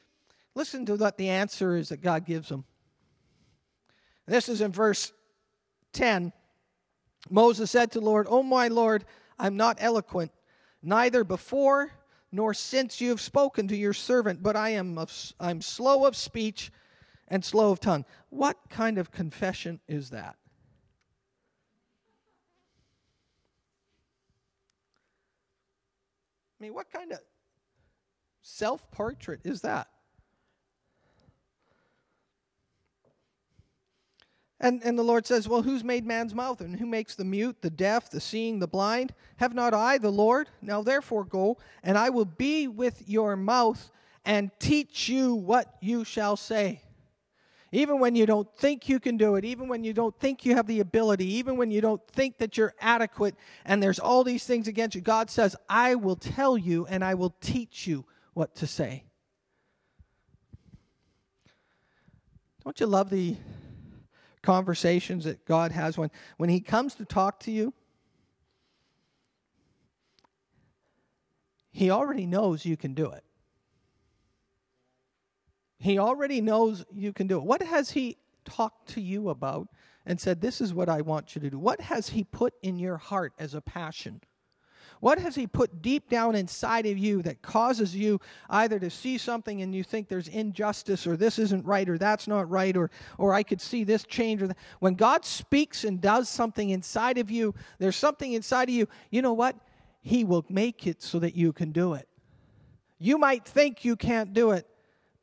Listen 0.55 0.85
to 0.85 0.95
what 0.95 1.17
the 1.17 1.29
answer 1.29 1.75
is 1.75 1.89
that 1.89 2.01
God 2.01 2.25
gives 2.25 2.49
him. 2.49 2.63
This 4.27 4.47
is 4.47 4.61
in 4.61 4.71
verse 4.71 5.11
10. 5.93 6.31
Moses 7.29 7.71
said 7.71 7.91
to 7.91 7.99
Lord, 7.99 8.27
Oh, 8.29 8.43
my 8.43 8.67
Lord, 8.67 9.05
I'm 9.39 9.57
not 9.57 9.77
eloquent, 9.79 10.31
neither 10.81 11.23
before 11.23 11.91
nor 12.31 12.53
since 12.53 12.99
you 12.99 13.09
have 13.09 13.21
spoken 13.21 13.67
to 13.67 13.75
your 13.75 13.93
servant, 13.93 14.41
but 14.41 14.55
I 14.55 14.69
am 14.69 14.97
of, 14.97 15.11
I'm 15.39 15.61
slow 15.61 16.05
of 16.05 16.15
speech 16.15 16.71
and 17.27 17.45
slow 17.45 17.71
of 17.71 17.79
tongue. 17.79 18.05
What 18.29 18.57
kind 18.69 18.97
of 18.97 19.11
confession 19.11 19.79
is 19.87 20.09
that? 20.09 20.35
I 26.63 26.67
mean, 26.67 26.75
what 26.75 26.89
kind 26.89 27.11
of 27.11 27.19
self 28.41 28.89
portrait 28.89 29.41
is 29.43 29.63
that? 29.63 29.89
And, 34.61 34.81
and 34.81 34.97
the 34.97 35.03
Lord 35.03 35.27
says, 35.27 35.45
Well, 35.45 35.61
who's 35.61 35.83
made 35.83 36.05
man's 36.05 36.33
mouth? 36.33 36.61
And 36.61 36.79
who 36.79 36.85
makes 36.85 37.15
the 37.15 37.25
mute, 37.25 37.57
the 37.61 37.69
deaf, 37.69 38.09
the 38.09 38.21
seeing, 38.21 38.59
the 38.59 38.67
blind? 38.67 39.13
Have 39.35 39.53
not 39.53 39.73
I, 39.73 39.97
the 39.97 40.09
Lord? 40.09 40.47
Now 40.61 40.81
therefore 40.81 41.25
go, 41.25 41.57
and 41.83 41.97
I 41.97 42.09
will 42.09 42.23
be 42.23 42.69
with 42.69 43.09
your 43.09 43.35
mouth 43.35 43.91
and 44.23 44.49
teach 44.57 45.09
you 45.09 45.35
what 45.35 45.75
you 45.81 46.05
shall 46.05 46.37
say. 46.37 46.81
Even 47.73 47.97
when 47.97 48.15
you 48.15 48.27
don't 48.27 48.47
think 48.55 48.87
you 48.87 48.99
can 48.99 49.17
do 49.17 49.33
it, 49.33 49.43
even 49.43 49.67
when 49.67 49.83
you 49.83 49.93
don't 49.93 50.15
think 50.19 50.45
you 50.45 50.53
have 50.55 50.67
the 50.67 50.79
ability, 50.79 51.25
even 51.25 51.57
when 51.57 51.71
you 51.71 51.81
don't 51.81 52.05
think 52.09 52.37
that 52.37 52.55
you're 52.55 52.75
adequate 52.79 53.33
and 53.65 53.81
there's 53.81 53.97
all 53.97 54.23
these 54.23 54.45
things 54.45 54.67
against 54.67 54.93
you, 54.93 55.01
God 55.01 55.31
says, 55.31 55.55
I 55.67 55.95
will 55.95 56.15
tell 56.15 56.55
you 56.55 56.85
and 56.85 57.03
I 57.03 57.15
will 57.15 57.33
teach 57.41 57.87
you 57.87 58.05
what 58.35 58.53
to 58.57 58.67
say. 58.67 59.05
Don't 62.63 62.79
you 62.79 62.85
love 62.85 63.09
the 63.09 63.37
conversations 64.43 65.23
that 65.23 65.43
God 65.43 65.71
has 65.71 65.97
when, 65.97 66.11
when 66.37 66.49
He 66.49 66.59
comes 66.61 66.93
to 66.95 67.05
talk 67.05 67.39
to 67.39 67.51
you? 67.51 67.73
He 71.71 71.89
already 71.89 72.27
knows 72.27 72.67
you 72.67 72.77
can 72.77 72.93
do 72.93 73.09
it. 73.09 73.23
He 75.83 75.99
already 75.99 76.39
knows 76.39 76.85
you 76.95 77.11
can 77.11 77.27
do 77.27 77.37
it. 77.37 77.43
What 77.43 77.61
has 77.61 77.91
He 77.91 78.15
talked 78.45 78.87
to 78.91 79.01
you 79.01 79.27
about 79.27 79.67
and 80.05 80.17
said, 80.17 80.39
This 80.39 80.61
is 80.61 80.73
what 80.73 80.87
I 80.87 81.01
want 81.01 81.35
you 81.35 81.41
to 81.41 81.49
do? 81.49 81.59
What 81.59 81.81
has 81.81 82.07
He 82.07 82.23
put 82.23 82.53
in 82.63 82.79
your 82.79 82.95
heart 82.95 83.33
as 83.37 83.53
a 83.53 83.59
passion? 83.59 84.21
What 85.01 85.19
has 85.19 85.35
He 85.35 85.45
put 85.45 85.81
deep 85.81 86.09
down 86.09 86.35
inside 86.35 86.85
of 86.85 86.97
you 86.97 87.21
that 87.23 87.41
causes 87.41 87.93
you 87.93 88.21
either 88.49 88.79
to 88.79 88.89
see 88.89 89.17
something 89.17 89.61
and 89.61 89.75
you 89.75 89.83
think 89.83 90.07
there's 90.07 90.29
injustice 90.29 91.05
or 91.05 91.17
this 91.17 91.37
isn't 91.37 91.65
right 91.65 91.89
or 91.89 91.97
that's 91.97 92.29
not 92.29 92.49
right 92.49 92.77
or, 92.77 92.89
or 93.17 93.33
I 93.33 93.43
could 93.43 93.59
see 93.59 93.83
this 93.83 94.05
change? 94.05 94.41
Or 94.41 94.47
that. 94.47 94.57
When 94.79 94.93
God 94.93 95.25
speaks 95.25 95.83
and 95.83 95.99
does 95.99 96.29
something 96.29 96.69
inside 96.69 97.17
of 97.17 97.29
you, 97.29 97.55
there's 97.79 97.97
something 97.97 98.31
inside 98.31 98.69
of 98.69 98.75
you, 98.75 98.87
you 99.11 99.21
know 99.21 99.33
what? 99.33 99.57
He 99.99 100.23
will 100.23 100.45
make 100.47 100.87
it 100.87 101.01
so 101.01 101.19
that 101.19 101.35
you 101.35 101.51
can 101.51 101.73
do 101.73 101.93
it. 101.93 102.07
You 102.99 103.17
might 103.17 103.43
think 103.45 103.83
you 103.83 103.97
can't 103.97 104.31
do 104.31 104.51
it, 104.51 104.65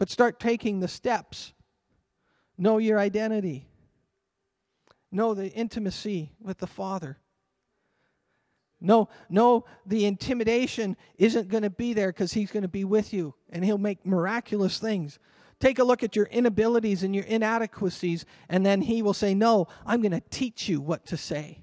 but 0.00 0.08
start 0.08 0.40
taking 0.40 0.80
the 0.80 0.88
steps. 0.88 1.52
Know 2.56 2.78
your 2.78 2.98
identity, 2.98 3.68
know 5.12 5.34
the 5.34 5.48
intimacy 5.48 6.32
with 6.40 6.56
the 6.56 6.66
Father. 6.66 7.18
No, 8.80 9.10
no, 9.28 9.66
the 9.84 10.06
intimidation 10.06 10.96
isn't 11.18 11.48
going 11.48 11.64
to 11.64 11.70
be 11.70 11.92
there 11.92 12.08
because 12.08 12.32
he's 12.32 12.50
going 12.50 12.62
to 12.62 12.68
be 12.68 12.84
with 12.84 13.12
you 13.12 13.34
and 13.50 13.62
he'll 13.62 13.76
make 13.76 14.06
miraculous 14.06 14.78
things. 14.78 15.18
Take 15.58 15.78
a 15.78 15.84
look 15.84 16.02
at 16.02 16.16
your 16.16 16.24
inabilities 16.26 17.02
and 17.02 17.14
your 17.14 17.24
inadequacies, 17.24 18.24
and 18.48 18.64
then 18.64 18.80
he 18.80 19.02
will 19.02 19.12
say, 19.12 19.34
No, 19.34 19.68
I'm 19.84 20.00
going 20.00 20.12
to 20.12 20.22
teach 20.30 20.66
you 20.66 20.80
what 20.80 21.04
to 21.06 21.18
say. 21.18 21.60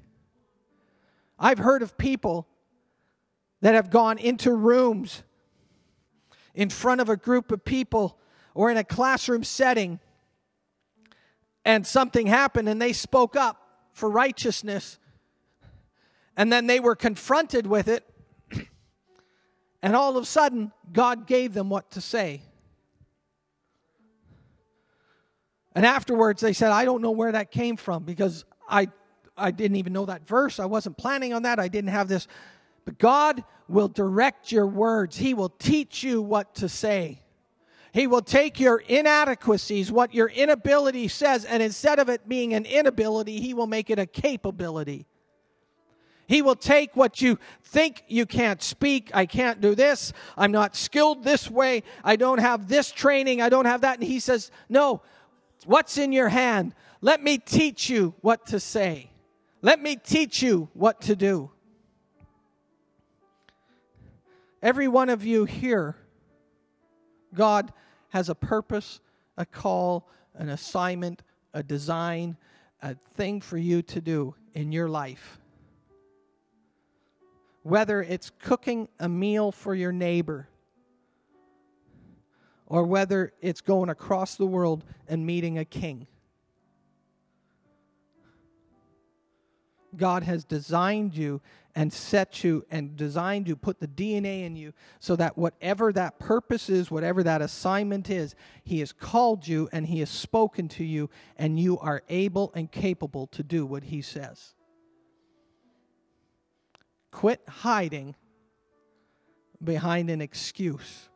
I've 1.40 1.58
heard 1.58 1.82
of 1.82 1.98
people 1.98 2.48
that 3.62 3.74
have 3.74 3.90
gone 3.90 4.20
into 4.20 4.54
rooms 4.54 5.24
in 6.54 6.70
front 6.70 7.02
of 7.02 7.10
a 7.10 7.18
group 7.18 7.52
of 7.52 7.66
people 7.66 8.20
or 8.58 8.72
in 8.72 8.78
a 8.78 8.84
classroom 8.84 9.44
setting, 9.44 10.00
and 11.64 11.86
something 11.86 12.26
happened 12.26 12.68
and 12.68 12.82
they 12.82 12.92
spoke 12.92 13.36
up 13.36 13.62
for 13.94 14.10
righteousness 14.10 14.98
and 16.36 16.52
then 16.52 16.66
they 16.66 16.80
were 16.80 16.96
confronted 16.96 17.68
with 17.68 17.88
it. 17.88 18.04
And 19.84 19.96
all 19.96 20.18
of 20.18 20.24
a 20.24 20.26
sudden, 20.26 20.72
God 20.92 21.28
gave 21.28 21.54
them 21.54 21.70
what 21.70 21.92
to 21.92 22.02
say. 22.02 22.42
And 25.76 25.86
afterwards, 25.86 26.42
they 26.42 26.54
said, 26.54 26.72
I 26.72 26.84
don't 26.84 27.04
know 27.04 27.12
where 27.12 27.32
that 27.32 27.52
came 27.52 27.78
from 27.78 28.04
because 28.04 28.44
I, 28.68 28.88
I 29.38 29.52
didn't 29.52 29.78
even 29.78 29.94
know 29.94 30.08
that 30.08 30.28
verse. 30.28 30.60
I 30.60 30.66
wasn't 30.66 30.98
planning 30.98 31.32
on 31.32 31.44
that. 31.44 31.60
I 31.60 31.68
didn't 31.68 31.92
have 31.92 32.08
this. 32.08 32.28
But 32.86 32.98
God 32.98 33.44
will 33.68 33.88
direct 33.88 34.52
your 34.52 34.66
words, 34.66 35.16
He 35.16 35.36
will 35.36 35.50
teach 35.50 36.04
you 36.04 36.24
what 36.24 36.56
to 36.56 36.68
say. 36.68 37.22
He 37.98 38.06
will 38.06 38.22
take 38.22 38.60
your 38.60 38.78
inadequacies, 38.78 39.92
what 39.92 40.14
your 40.14 40.28
inability 40.28 41.08
says, 41.08 41.46
and 41.46 41.64
instead 41.64 41.98
of 41.98 42.10
it 42.10 42.30
being 42.30 42.54
an 42.54 42.64
inability, 42.64 43.40
He 43.40 43.56
will 43.56 43.66
make 43.66 43.90
it 43.90 43.98
a 43.98 44.06
capability. 44.06 45.08
He 46.28 46.44
will 46.44 46.56
take 46.56 46.96
what 46.96 47.22
you 47.22 47.40
think 47.64 48.04
you 48.08 48.28
can't 48.28 48.62
speak. 48.62 49.10
I 49.16 49.26
can't 49.26 49.62
do 49.62 49.74
this. 49.74 50.14
I'm 50.38 50.52
not 50.52 50.76
skilled 50.76 51.24
this 51.24 51.50
way. 51.50 51.82
I 52.04 52.18
don't 52.18 52.38
have 52.38 52.68
this 52.68 52.92
training. 52.92 53.42
I 53.42 53.50
don't 53.50 53.66
have 53.66 53.82
that. 53.82 53.98
And 53.98 54.08
he 54.08 54.20
says, 54.20 54.52
No, 54.70 55.02
what's 55.66 55.98
in 55.98 56.12
your 56.12 56.30
hand? 56.30 56.76
Let 57.02 57.24
me 57.24 57.40
teach 57.40 57.90
you 57.90 58.14
what 58.22 58.46
to 58.48 58.60
say. 58.60 59.10
Let 59.64 59.82
me 59.82 59.96
teach 59.96 60.44
you 60.44 60.70
what 60.74 61.02
to 61.02 61.16
do. 61.16 61.50
Every 64.62 64.88
one 64.88 65.10
of 65.10 65.26
you 65.26 65.46
here, 65.46 65.96
God 67.34 67.74
has 68.10 68.30
a 68.30 68.36
purpose, 68.36 69.00
a 69.38 69.46
call, 69.46 70.08
an 70.34 70.50
assignment, 70.50 71.24
a 71.54 71.64
design, 71.64 72.38
a 72.82 72.96
thing 73.16 73.42
for 73.42 73.58
you 73.58 73.82
to 73.82 74.02
do 74.02 74.36
in 74.54 74.72
your 74.72 74.90
life 74.90 75.40
whether 77.68 78.02
it's 78.02 78.32
cooking 78.40 78.88
a 78.98 79.10
meal 79.10 79.52
for 79.52 79.76
your 79.76 79.92
neighbor 79.92 80.48
or 82.66 82.84
whether 82.84 83.34
it's 83.42 83.60
going 83.60 83.90
across 83.90 84.36
the 84.36 84.46
world 84.46 84.86
and 85.10 85.26
meeting 85.26 85.58
a 85.58 85.66
king. 85.66 86.08
God 89.98 90.24
has 90.24 90.46
designed 90.46 91.16
you 91.16 91.42
and 91.76 91.92
set 91.92 92.44
you 92.44 92.66
and 92.72 92.96
designed 92.96 93.48
you, 93.48 93.56
put 93.56 93.80
the 93.80 93.88
DNA 93.88 94.46
in 94.46 94.56
you, 94.56 94.74
so 95.00 95.16
that 95.16 95.38
whatever 95.38 95.92
that 95.94 96.18
purpose 96.18 96.70
is, 96.70 96.90
whatever 96.90 97.24
that 97.24 97.42
assignment 97.42 98.10
is, 98.10 98.36
He 98.64 98.80
has 98.80 98.92
called 98.92 99.48
you 99.48 99.70
and 99.72 99.86
He 99.86 100.00
has 100.00 100.10
spoken 100.10 100.68
to 100.70 100.84
you, 100.84 101.10
and 101.38 101.60
you 101.60 101.78
are 101.80 102.04
able 102.10 102.52
and 102.56 102.72
capable 102.72 103.28
to 103.28 103.44
do 103.44 103.66
what 103.66 103.84
He 103.84 104.02
says. 104.02 104.56
Quit 107.12 107.42
hiding 107.48 108.16
behind 109.64 110.10
an 110.10 110.22
excuse. 110.22 111.10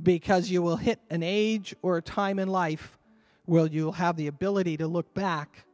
Because 0.00 0.50
you 0.50 0.62
will 0.62 0.76
hit 0.76 1.00
an 1.10 1.22
age 1.22 1.74
or 1.82 1.96
a 1.96 2.02
time 2.02 2.38
in 2.38 2.48
life 2.48 2.97
where 3.48 3.66
you'll 3.66 3.92
have 3.92 4.16
the 4.16 4.26
ability 4.26 4.76
to 4.76 4.86
look 4.86 5.12
back 5.14 5.64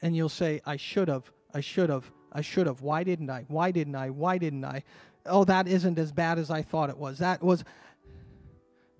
and 0.00 0.16
you'll 0.16 0.28
say, 0.28 0.60
I 0.64 0.76
should 0.76 1.08
have, 1.08 1.30
I 1.52 1.60
should 1.60 1.90
have, 1.90 2.10
I 2.32 2.40
should 2.40 2.66
have. 2.66 2.80
Why 2.80 3.04
didn't 3.04 3.28
I? 3.28 3.44
Why 3.48 3.70
didn't 3.70 3.94
I? 3.94 4.10
Why 4.10 4.38
didn't 4.38 4.64
I? 4.64 4.82
Oh, 5.26 5.44
that 5.44 5.68
isn't 5.68 5.98
as 5.98 6.12
bad 6.12 6.38
as 6.38 6.50
I 6.50 6.62
thought 6.62 6.88
it 6.88 6.96
was. 6.96 7.18
That 7.18 7.42
was. 7.42 7.62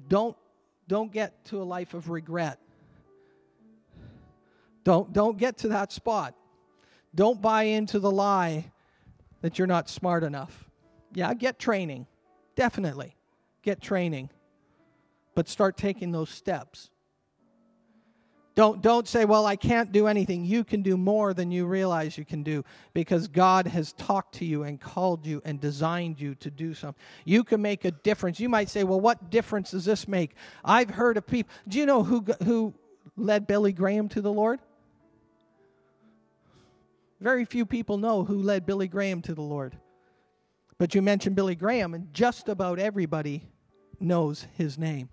Don't 0.07 0.37
don't 0.87 1.11
get 1.11 1.45
to 1.47 1.63
a 1.63 1.65
life 1.65 1.95
of 1.95 2.11
regret. 2.11 2.59
Don't, 4.85 5.13
don't 5.13 5.39
get 5.39 5.57
to 5.59 5.69
that 5.69 5.93
spot. 5.93 6.35
Don't 7.15 7.41
buy 7.41 7.63
into 7.63 7.99
the 7.99 8.11
lie 8.11 8.71
that 9.41 9.59
you're 9.59 9.67
not 9.67 9.89
smart 9.89 10.25
enough. 10.25 10.69
Yeah, 11.15 11.33
get 11.35 11.59
training. 11.59 12.07
Definitely. 12.57 13.17
Get 13.63 13.81
training. 13.81 14.29
But 15.35 15.49
start 15.49 15.79
taking 15.79 16.13
those 16.13 16.29
steps. 16.29 16.91
Don't, 18.55 18.83
don't 18.83 19.09
say, 19.09 19.25
well, 19.25 19.47
I 19.47 19.57
can't 19.57 19.93
do 19.93 20.07
anything. 20.07 20.45
You 20.45 20.63
can 20.63 20.83
do 20.83 20.99
more 20.99 21.33
than 21.33 21.51
you 21.51 21.65
realize 21.65 22.19
you 22.19 22.25
can 22.27 22.43
do 22.43 22.65
because 22.93 23.27
God 23.27 23.67
has 23.67 23.95
talked 23.95 24.35
to 24.37 24.45
you 24.45 24.65
and 24.65 24.79
called 24.79 25.25
you 25.27 25.41
and 25.47 25.59
designed 25.59 26.21
you 26.21 26.35
to 26.37 26.51
do 26.51 26.75
something. 26.75 27.03
You 27.25 27.45
can 27.45 27.63
make 27.63 27.87
a 27.87 27.91
difference. 27.91 28.41
You 28.41 28.51
might 28.51 28.69
say, 28.69 28.85
well, 28.85 29.01
what 29.01 29.31
difference 29.31 29.71
does 29.71 29.87
this 29.87 30.07
make? 30.07 30.35
I've 30.63 30.91
heard 30.91 31.17
of 31.17 31.27
people. 31.27 31.51
Do 31.67 31.79
you 31.79 31.87
know 31.87 32.03
who, 32.03 32.27
who 32.45 32.75
led 33.17 33.47
Billy 33.47 33.73
Graham 33.73 34.11
to 34.11 34.21
the 34.21 34.33
Lord? 34.33 34.61
Very 37.23 37.47
few 37.47 37.65
people 37.65 37.97
know 37.97 38.23
who 38.25 38.43
led 38.43 38.67
Billy 38.67 38.89
Graham 38.89 39.23
to 39.23 39.35
the 39.35 39.43
Lord. 39.43 39.79
But 40.77 40.95
you 40.95 41.01
mention 41.01 41.33
Billy 41.33 41.55
Graham, 41.55 41.95
and 41.95 42.13
just 42.13 42.49
about 42.49 42.79
everybody 42.79 43.49
knows 44.01 44.47
his 44.59 44.77
name. 44.77 45.09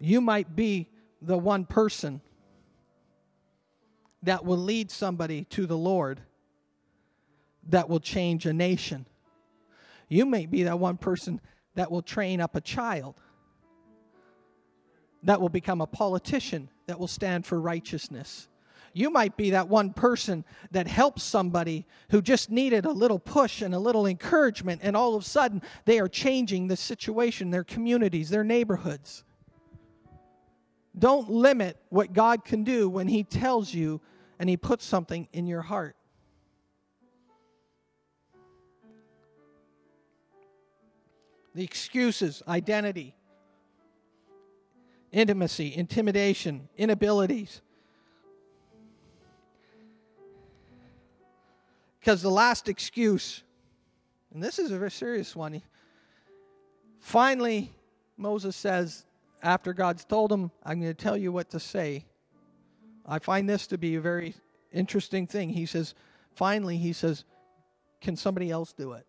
You 0.00 0.20
might 0.20 0.56
be 0.56 0.88
the 1.22 1.38
one 1.38 1.66
person 1.66 2.22
that 4.22 4.44
will 4.44 4.58
lead 4.58 4.90
somebody 4.90 5.44
to 5.44 5.66
the 5.66 5.76
Lord 5.76 6.20
that 7.68 7.88
will 7.88 8.00
change 8.00 8.46
a 8.46 8.52
nation. 8.52 9.06
You 10.08 10.26
may 10.26 10.46
be 10.46 10.64
that 10.64 10.78
one 10.78 10.96
person 10.96 11.40
that 11.74 11.90
will 11.90 12.02
train 12.02 12.40
up 12.40 12.56
a 12.56 12.60
child 12.60 13.14
that 15.22 15.40
will 15.40 15.50
become 15.50 15.82
a 15.82 15.86
politician 15.86 16.70
that 16.86 16.98
will 16.98 17.06
stand 17.06 17.44
for 17.44 17.60
righteousness. 17.60 18.48
You 18.92 19.10
might 19.10 19.36
be 19.36 19.50
that 19.50 19.68
one 19.68 19.92
person 19.92 20.44
that 20.70 20.88
helps 20.88 21.22
somebody 21.22 21.86
who 22.10 22.22
just 22.22 22.50
needed 22.50 22.86
a 22.86 22.90
little 22.90 23.18
push 23.18 23.62
and 23.62 23.74
a 23.74 23.78
little 23.78 24.06
encouragement, 24.06 24.80
and 24.82 24.96
all 24.96 25.14
of 25.14 25.22
a 25.22 25.24
sudden 25.24 25.62
they 25.84 26.00
are 26.00 26.08
changing 26.08 26.66
the 26.66 26.76
situation, 26.76 27.50
their 27.50 27.64
communities, 27.64 28.30
their 28.30 28.42
neighborhoods. 28.42 29.24
Don't 31.00 31.30
limit 31.30 31.78
what 31.88 32.12
God 32.12 32.44
can 32.44 32.62
do 32.62 32.88
when 32.88 33.08
He 33.08 33.24
tells 33.24 33.72
you 33.72 34.02
and 34.38 34.48
He 34.48 34.56
puts 34.56 34.84
something 34.84 35.26
in 35.32 35.46
your 35.46 35.62
heart. 35.62 35.96
The 41.54 41.64
excuses, 41.64 42.42
identity, 42.46 43.16
intimacy, 45.10 45.74
intimidation, 45.74 46.68
inabilities. 46.76 47.62
Because 51.98 52.20
the 52.20 52.30
last 52.30 52.68
excuse, 52.68 53.42
and 54.32 54.42
this 54.42 54.58
is 54.58 54.70
a 54.70 54.78
very 54.78 54.90
serious 54.90 55.34
one, 55.34 55.62
finally, 57.00 57.72
Moses 58.18 58.54
says, 58.54 59.04
after 59.42 59.72
God's 59.72 60.04
told 60.04 60.32
him, 60.32 60.50
I'm 60.64 60.80
going 60.80 60.94
to 60.94 61.02
tell 61.02 61.16
you 61.16 61.32
what 61.32 61.50
to 61.50 61.60
say. 61.60 62.04
I 63.06 63.18
find 63.18 63.48
this 63.48 63.66
to 63.68 63.78
be 63.78 63.96
a 63.96 64.00
very 64.00 64.34
interesting 64.72 65.26
thing. 65.26 65.50
He 65.50 65.66
says, 65.66 65.94
finally, 66.34 66.76
he 66.76 66.92
says, 66.92 67.24
Can 68.00 68.16
somebody 68.16 68.50
else 68.50 68.72
do 68.72 68.92
it? 68.92 69.06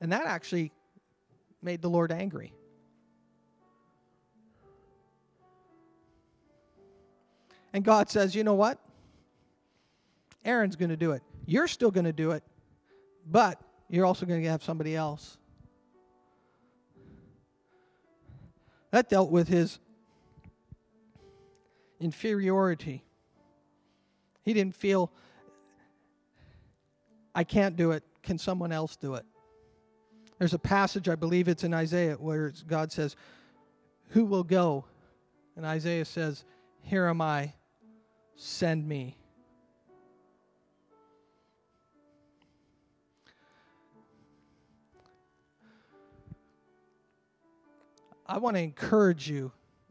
And 0.00 0.12
that 0.12 0.26
actually 0.26 0.72
made 1.62 1.82
the 1.82 1.90
Lord 1.90 2.10
angry. 2.10 2.54
And 7.72 7.84
God 7.84 8.10
says, 8.10 8.34
you 8.34 8.42
know 8.42 8.54
what? 8.54 8.78
Aaron's 10.44 10.76
going 10.76 10.88
to 10.88 10.96
do 10.96 11.12
it. 11.12 11.22
You're 11.46 11.68
still 11.68 11.90
going 11.90 12.04
to 12.04 12.12
do 12.12 12.32
it, 12.32 12.42
but 13.30 13.60
you're 13.88 14.04
also 14.04 14.26
going 14.26 14.42
to 14.42 14.48
have 14.48 14.62
somebody 14.62 14.96
else. 14.96 15.38
That 18.90 19.08
dealt 19.08 19.30
with 19.30 19.46
his 19.46 19.78
inferiority. 22.00 23.04
He 24.42 24.52
didn't 24.52 24.74
feel, 24.74 25.12
I 27.34 27.44
can't 27.44 27.76
do 27.76 27.92
it. 27.92 28.02
Can 28.22 28.38
someone 28.38 28.72
else 28.72 28.96
do 28.96 29.14
it? 29.14 29.24
There's 30.38 30.54
a 30.54 30.58
passage, 30.58 31.08
I 31.08 31.14
believe 31.14 31.48
it's 31.48 31.64
in 31.64 31.74
Isaiah, 31.74 32.14
where 32.14 32.52
God 32.66 32.90
says, 32.90 33.14
Who 34.08 34.24
will 34.24 34.42
go? 34.42 34.86
And 35.54 35.66
Isaiah 35.66 36.04
says, 36.04 36.44
Here 36.82 37.06
am 37.06 37.20
I, 37.20 37.52
send 38.36 38.88
me. 38.88 39.19
I 48.30 48.38
want 48.38 48.54
to 48.54 48.62
encourage 48.62 49.28
you 49.28 49.50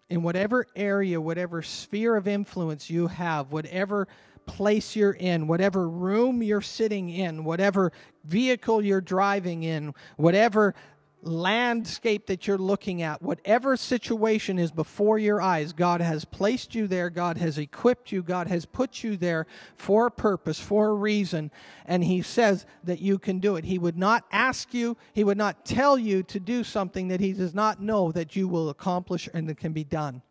in 0.10 0.24
whatever 0.24 0.66
area, 0.74 1.20
whatever 1.20 1.62
sphere 1.62 2.16
of 2.16 2.26
influence 2.26 2.90
you 2.90 3.08
have, 3.08 3.52
whatever 3.52 4.08
place 4.46 4.96
you're 4.96 5.12
in, 5.12 5.46
whatever 5.46 5.90
room 5.90 6.42
you're 6.42 6.62
sitting 6.62 7.10
in, 7.10 7.44
whatever 7.44 7.92
vehicle 8.24 8.82
you're 8.82 9.02
driving 9.02 9.64
in, 9.64 9.94
whatever 10.16 10.74
landscape 11.22 12.28
that 12.28 12.48
you're 12.48 12.58
looking 12.58 13.02
at, 13.02 13.22
whatever 13.22 13.76
situation 13.76 14.58
is 14.60 14.72
before 14.72 15.20
your 15.20 15.42
eyes, 15.42 15.74
God 15.74 16.02
has 16.02 16.26
placed 16.26 16.76
you 16.76 16.88
there, 16.88 17.10
God 17.10 17.38
has 17.38 17.58
equipped 17.58 18.12
you, 18.12 18.24
God 18.24 18.48
has 18.48 18.66
put 18.66 19.04
you 19.04 19.18
there 19.18 19.46
for 19.76 20.08
a 20.08 20.12
purpose, 20.12 20.60
for 20.60 20.90
a 20.90 20.94
reason, 20.94 21.52
and 21.86 22.04
He 22.04 22.22
says 22.22 22.66
that 22.84 23.00
you 23.00 23.20
can 23.20 23.40
do 23.40 23.56
it. 23.56 23.66
He 23.66 23.80
would 23.80 23.98
not 23.98 24.26
ask 24.32 24.74
you, 24.74 24.98
He 25.14 25.24
would 25.24 25.38
not 25.38 25.66
tell 25.66 25.98
you 25.98 26.24
to 26.24 26.40
do 26.40 26.64
something 26.64 27.10
that 27.10 27.20
He 27.20 27.34
does 27.34 27.54
not 27.54 27.82
know 27.82 28.12
that 28.12 28.36
you 28.36 28.48
will 28.48 28.70
accomplish 28.70 29.28
and 29.34 29.48
that 29.50 29.58
can 29.58 29.74
be 29.74 29.84
done. 29.84 30.22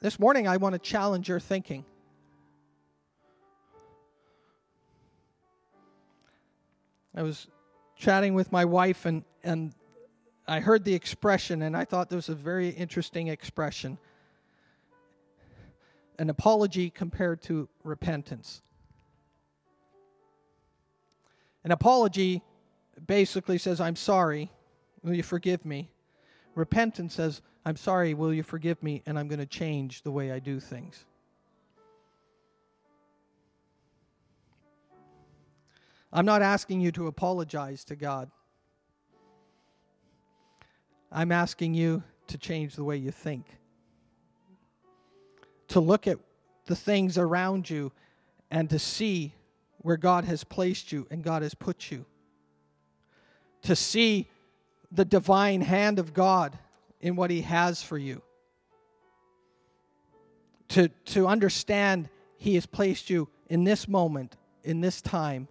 This 0.00 0.20
morning, 0.20 0.46
I 0.46 0.58
want 0.58 0.74
to 0.74 0.78
challenge 0.78 1.28
your 1.28 1.40
thinking. 1.40 1.84
I 7.16 7.22
was 7.22 7.48
chatting 7.96 8.34
with 8.34 8.52
my 8.52 8.64
wife, 8.64 9.06
and, 9.06 9.24
and 9.42 9.74
I 10.46 10.60
heard 10.60 10.84
the 10.84 10.94
expression, 10.94 11.62
and 11.62 11.76
I 11.76 11.84
thought 11.84 12.10
this 12.10 12.28
was 12.28 12.28
a 12.28 12.34
very 12.34 12.68
interesting 12.68 13.28
expression 13.28 13.98
an 16.20 16.30
apology 16.30 16.90
compared 16.90 17.40
to 17.42 17.68
repentance. 17.84 18.60
An 21.62 21.70
apology 21.70 22.42
basically 23.06 23.56
says, 23.56 23.80
I'm 23.80 23.94
sorry. 23.94 24.50
Will 25.04 25.14
you 25.14 25.22
forgive 25.22 25.64
me? 25.64 25.90
Repentance 26.54 27.14
says, 27.14 27.42
I'm 27.64 27.76
sorry, 27.76 28.14
will 28.14 28.32
you 28.32 28.42
forgive 28.42 28.82
me? 28.82 29.02
And 29.06 29.18
I'm 29.18 29.28
going 29.28 29.38
to 29.38 29.46
change 29.46 30.02
the 30.02 30.10
way 30.10 30.32
I 30.32 30.38
do 30.38 30.58
things. 30.58 31.04
I'm 36.12 36.24
not 36.24 36.40
asking 36.40 36.80
you 36.80 36.90
to 36.92 37.06
apologize 37.06 37.84
to 37.84 37.96
God. 37.96 38.30
I'm 41.12 41.32
asking 41.32 41.74
you 41.74 42.02
to 42.28 42.38
change 42.38 42.76
the 42.76 42.84
way 42.84 42.96
you 42.96 43.10
think. 43.10 43.46
To 45.68 45.80
look 45.80 46.06
at 46.06 46.18
the 46.66 46.76
things 46.76 47.18
around 47.18 47.68
you 47.68 47.92
and 48.50 48.70
to 48.70 48.78
see 48.78 49.34
where 49.78 49.96
God 49.96 50.24
has 50.24 50.44
placed 50.44 50.92
you 50.92 51.06
and 51.10 51.22
God 51.22 51.42
has 51.42 51.54
put 51.54 51.90
you. 51.90 52.04
To 53.62 53.76
see 53.76 54.28
the 54.90 55.04
divine 55.04 55.60
hand 55.60 55.98
of 55.98 56.14
God 56.14 56.58
in 57.00 57.16
what 57.16 57.30
He 57.30 57.42
has 57.42 57.82
for 57.82 57.98
you. 57.98 58.22
To, 60.68 60.88
to 60.88 61.26
understand 61.26 62.08
He 62.36 62.54
has 62.54 62.66
placed 62.66 63.10
you 63.10 63.28
in 63.48 63.64
this 63.64 63.88
moment, 63.88 64.36
in 64.64 64.80
this 64.80 65.00
time, 65.00 65.48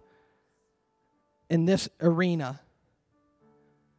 in 1.50 1.64
this 1.64 1.88
arena. 2.00 2.60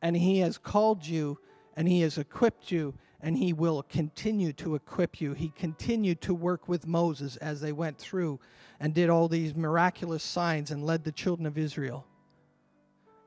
And 0.02 0.16
He 0.16 0.40
has 0.40 0.58
called 0.58 1.06
you 1.06 1.40
and 1.76 1.88
He 1.88 2.02
has 2.02 2.18
equipped 2.18 2.72
you 2.72 2.94
and 3.22 3.38
He 3.38 3.54
will 3.54 3.84
continue 3.84 4.54
to 4.54 4.76
equip 4.76 5.20
you. 5.20 5.34
He 5.34 5.50
continued 5.50 6.22
to 6.22 6.34
work 6.34 6.68
with 6.68 6.88
Moses 6.88 7.36
as 7.38 7.60
they 7.60 7.72
went 7.72 7.98
through 7.98 8.40
and 8.80 8.94
did 8.94 9.10
all 9.10 9.28
these 9.28 9.56
miraculous 9.56 10.24
signs 10.24 10.72
and 10.72 10.86
led 10.86 11.04
the 11.04 11.12
children 11.12 11.46
of 11.46 11.58
Israel. 11.58 12.06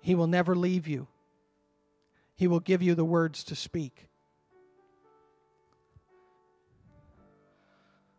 He 0.00 0.14
will 0.14 0.26
never 0.26 0.56
leave 0.56 0.88
you. 0.88 1.06
He 2.34 2.48
will 2.48 2.60
give 2.60 2.82
you 2.82 2.94
the 2.94 3.04
words 3.04 3.44
to 3.44 3.54
speak. 3.54 4.08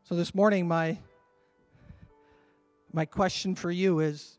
So 0.03 0.16
this 0.16 0.36
morning, 0.36 0.68
my, 0.68 0.97
my 2.91 3.05
question 3.05 3.55
for 3.55 3.72
you 3.72 3.99
is, 3.99 4.38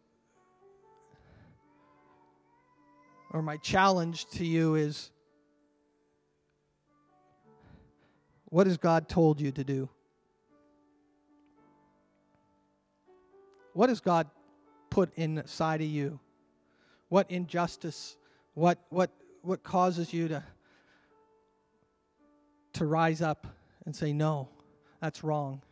or 3.31 3.43
my 3.43 3.57
challenge 3.57 4.27
to 4.27 4.45
you 4.45 4.77
is, 4.77 5.11
what 8.45 8.69
has 8.69 8.77
God 8.77 9.09
told 9.09 9.41
you 9.41 9.51
to 9.51 9.65
do? 9.65 9.89
What 13.73 13.89
has 13.89 14.01
God 14.01 14.29
put 14.91 15.13
inside 15.17 15.81
of 15.81 15.89
you? 15.89 16.21
What 17.09 17.29
injustice? 17.31 18.17
What 18.55 18.79
what 18.89 19.11
what 19.45 19.63
causes 19.63 20.13
you 20.13 20.29
to 20.29 20.43
to 22.75 22.87
rise 22.87 23.23
up 23.23 23.47
and 23.87 23.95
say 23.95 24.13
no? 24.13 24.49
That's 25.01 25.23
wrong. 25.23 25.63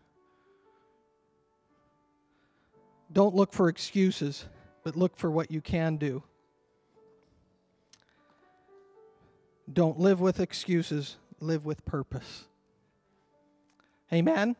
Don't 3.12 3.34
look 3.34 3.52
for 3.52 3.68
excuses, 3.68 4.44
but 4.84 4.96
look 4.96 5.16
for 5.16 5.30
what 5.30 5.50
you 5.50 5.60
can 5.60 5.96
do. 5.96 6.22
Don't 9.72 9.98
live 9.98 10.20
with 10.20 10.40
excuses, 10.40 11.16
live 11.40 11.64
with 11.64 11.84
purpose. 11.84 12.46
Amen? 14.12 14.54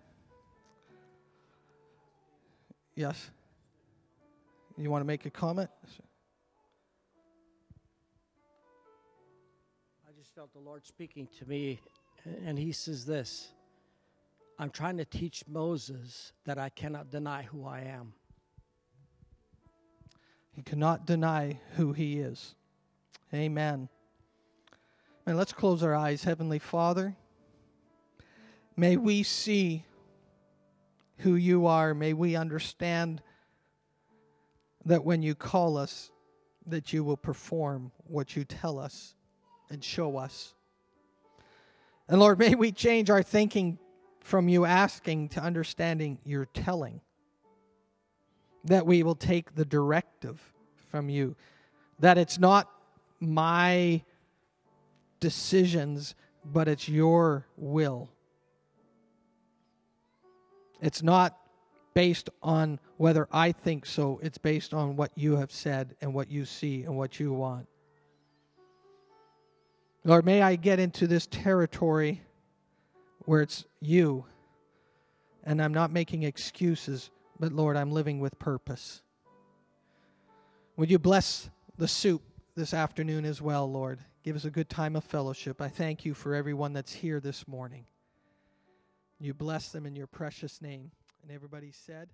Yes? 2.94 3.30
You 4.76 4.90
want 4.90 5.02
to 5.02 5.06
make 5.06 5.26
a 5.26 5.30
comment? 5.30 5.70
Felt 10.35 10.53
the 10.55 10.61
Lord 10.61 10.87
speaking 10.87 11.28
to 11.39 11.47
me, 11.47 11.78
and 12.47 12.59
He 12.59 12.72
says 12.72 13.05
this 13.05 13.51
I'm 14.59 14.70
trying 14.70 14.97
to 14.97 15.05
teach 15.05 15.45
Moses 15.47 16.33
that 16.47 16.57
I 16.57 16.70
cannot 16.70 17.11
deny 17.11 17.43
who 17.43 17.66
I 17.66 17.80
am. 17.80 18.14
He 20.53 20.62
cannot 20.62 21.07
deny 21.07 21.61
who 21.76 21.93
he 21.93 22.18
is. 22.18 22.55
Amen. 23.35 23.91
And 25.26 25.37
let's 25.37 25.53
close 25.53 25.83
our 25.83 25.95
eyes. 25.95 26.24
Heavenly 26.24 26.59
Father, 26.59 27.14
may 28.74 28.97
we 28.97 29.22
see 29.24 29.85
who 31.18 31.35
you 31.35 31.66
are. 31.66 31.93
May 31.93 32.14
we 32.14 32.37
understand 32.37 33.20
that 34.87 35.05
when 35.05 35.22
you 35.22 35.35
call 35.35 35.76
us, 35.76 36.11
that 36.66 36.93
you 36.93 37.05
will 37.05 37.18
perform 37.18 37.93
what 38.07 38.35
you 38.35 38.45
tell 38.45 38.78
us 38.78 39.14
and 39.73 39.83
show 39.83 40.16
us. 40.16 40.55
And 42.09 42.20
Lord, 42.20 42.39
may 42.39 42.55
we 42.55 42.73
change 42.73 43.11
our 43.11 43.23
thinking 43.23 43.79
from 44.20 44.49
you 44.49 44.64
asking 44.64 45.31
to 45.31 45.41
understanding 45.43 46.18
your 46.25 46.45
telling. 46.47 47.01
That 48.64 48.87
we 48.87 49.03
will 49.03 49.16
take 49.16 49.55
the 49.55 49.64
directive 49.64 50.41
from 50.91 51.09
you. 51.09 51.35
That 51.99 52.18
it's 52.18 52.39
not 52.39 52.70
my 53.18 54.03
decisions, 55.20 56.14
but 56.45 56.68
it's 56.68 56.89
your 56.89 57.47
will. 57.57 58.11
It's 60.81 61.03
not 61.03 61.37
based 61.95 62.31
on 62.43 62.79
whether 62.97 63.29
I 63.33 63.53
think 63.53 63.87
so, 63.87 64.18
it's 64.23 64.39
based 64.39 64.75
on 64.75 64.97
what 64.97 65.12
you 65.14 65.37
have 65.37 65.53
said 65.53 65.95
and 66.01 66.14
what 66.14 66.31
you 66.31 66.45
see 66.45 66.83
and 66.83 66.97
what 66.97 67.20
you 67.20 67.33
want. 67.33 67.66
Lord, 70.05 70.24
may 70.24 70.42
I 70.42 70.57
get 70.57 70.80
into 70.80 71.07
this 71.07 71.26
territory 71.26 72.22
where 73.20 73.42
it's 73.42 73.64
you. 73.80 74.24
And 75.44 75.62
I'm 75.62 75.74
not 75.74 75.92
making 75.92 76.24
excuses, 76.24 77.11
but 77.38 77.53
Lord, 77.53 77.76
I'm 77.76 77.92
living 77.92 78.20
with 78.20 78.38
purpose. 78.38 79.03
Would 80.76 80.90
you 80.90 80.98
bless 80.98 81.50
the 81.76 81.88
soup 81.88 82.22
this 82.55 82.74
afternoon 82.74 83.24
as 83.24 83.40
well, 83.40 83.70
Lord? 83.70 83.98
Give 84.24 84.36
us 84.36 84.44
a 84.44 84.50
good 84.50 84.68
time 84.68 84.96
of 84.96 85.05
fellowship. 85.05 85.61
I 85.61 85.68
thank 85.68 86.05
you 86.05 86.14
for 86.14 86.34
everyone 86.34 86.72
that's 86.72 86.92
here 86.92 87.20
this 87.20 87.46
morning. 87.46 87.86
You 89.20 89.34
bless 89.34 89.68
them 89.68 89.86
in 89.86 89.94
your 89.94 90.07
precious 90.07 90.61
name. 90.61 90.90
And 91.22 91.30
everybody 91.30 91.70
said. 91.70 92.09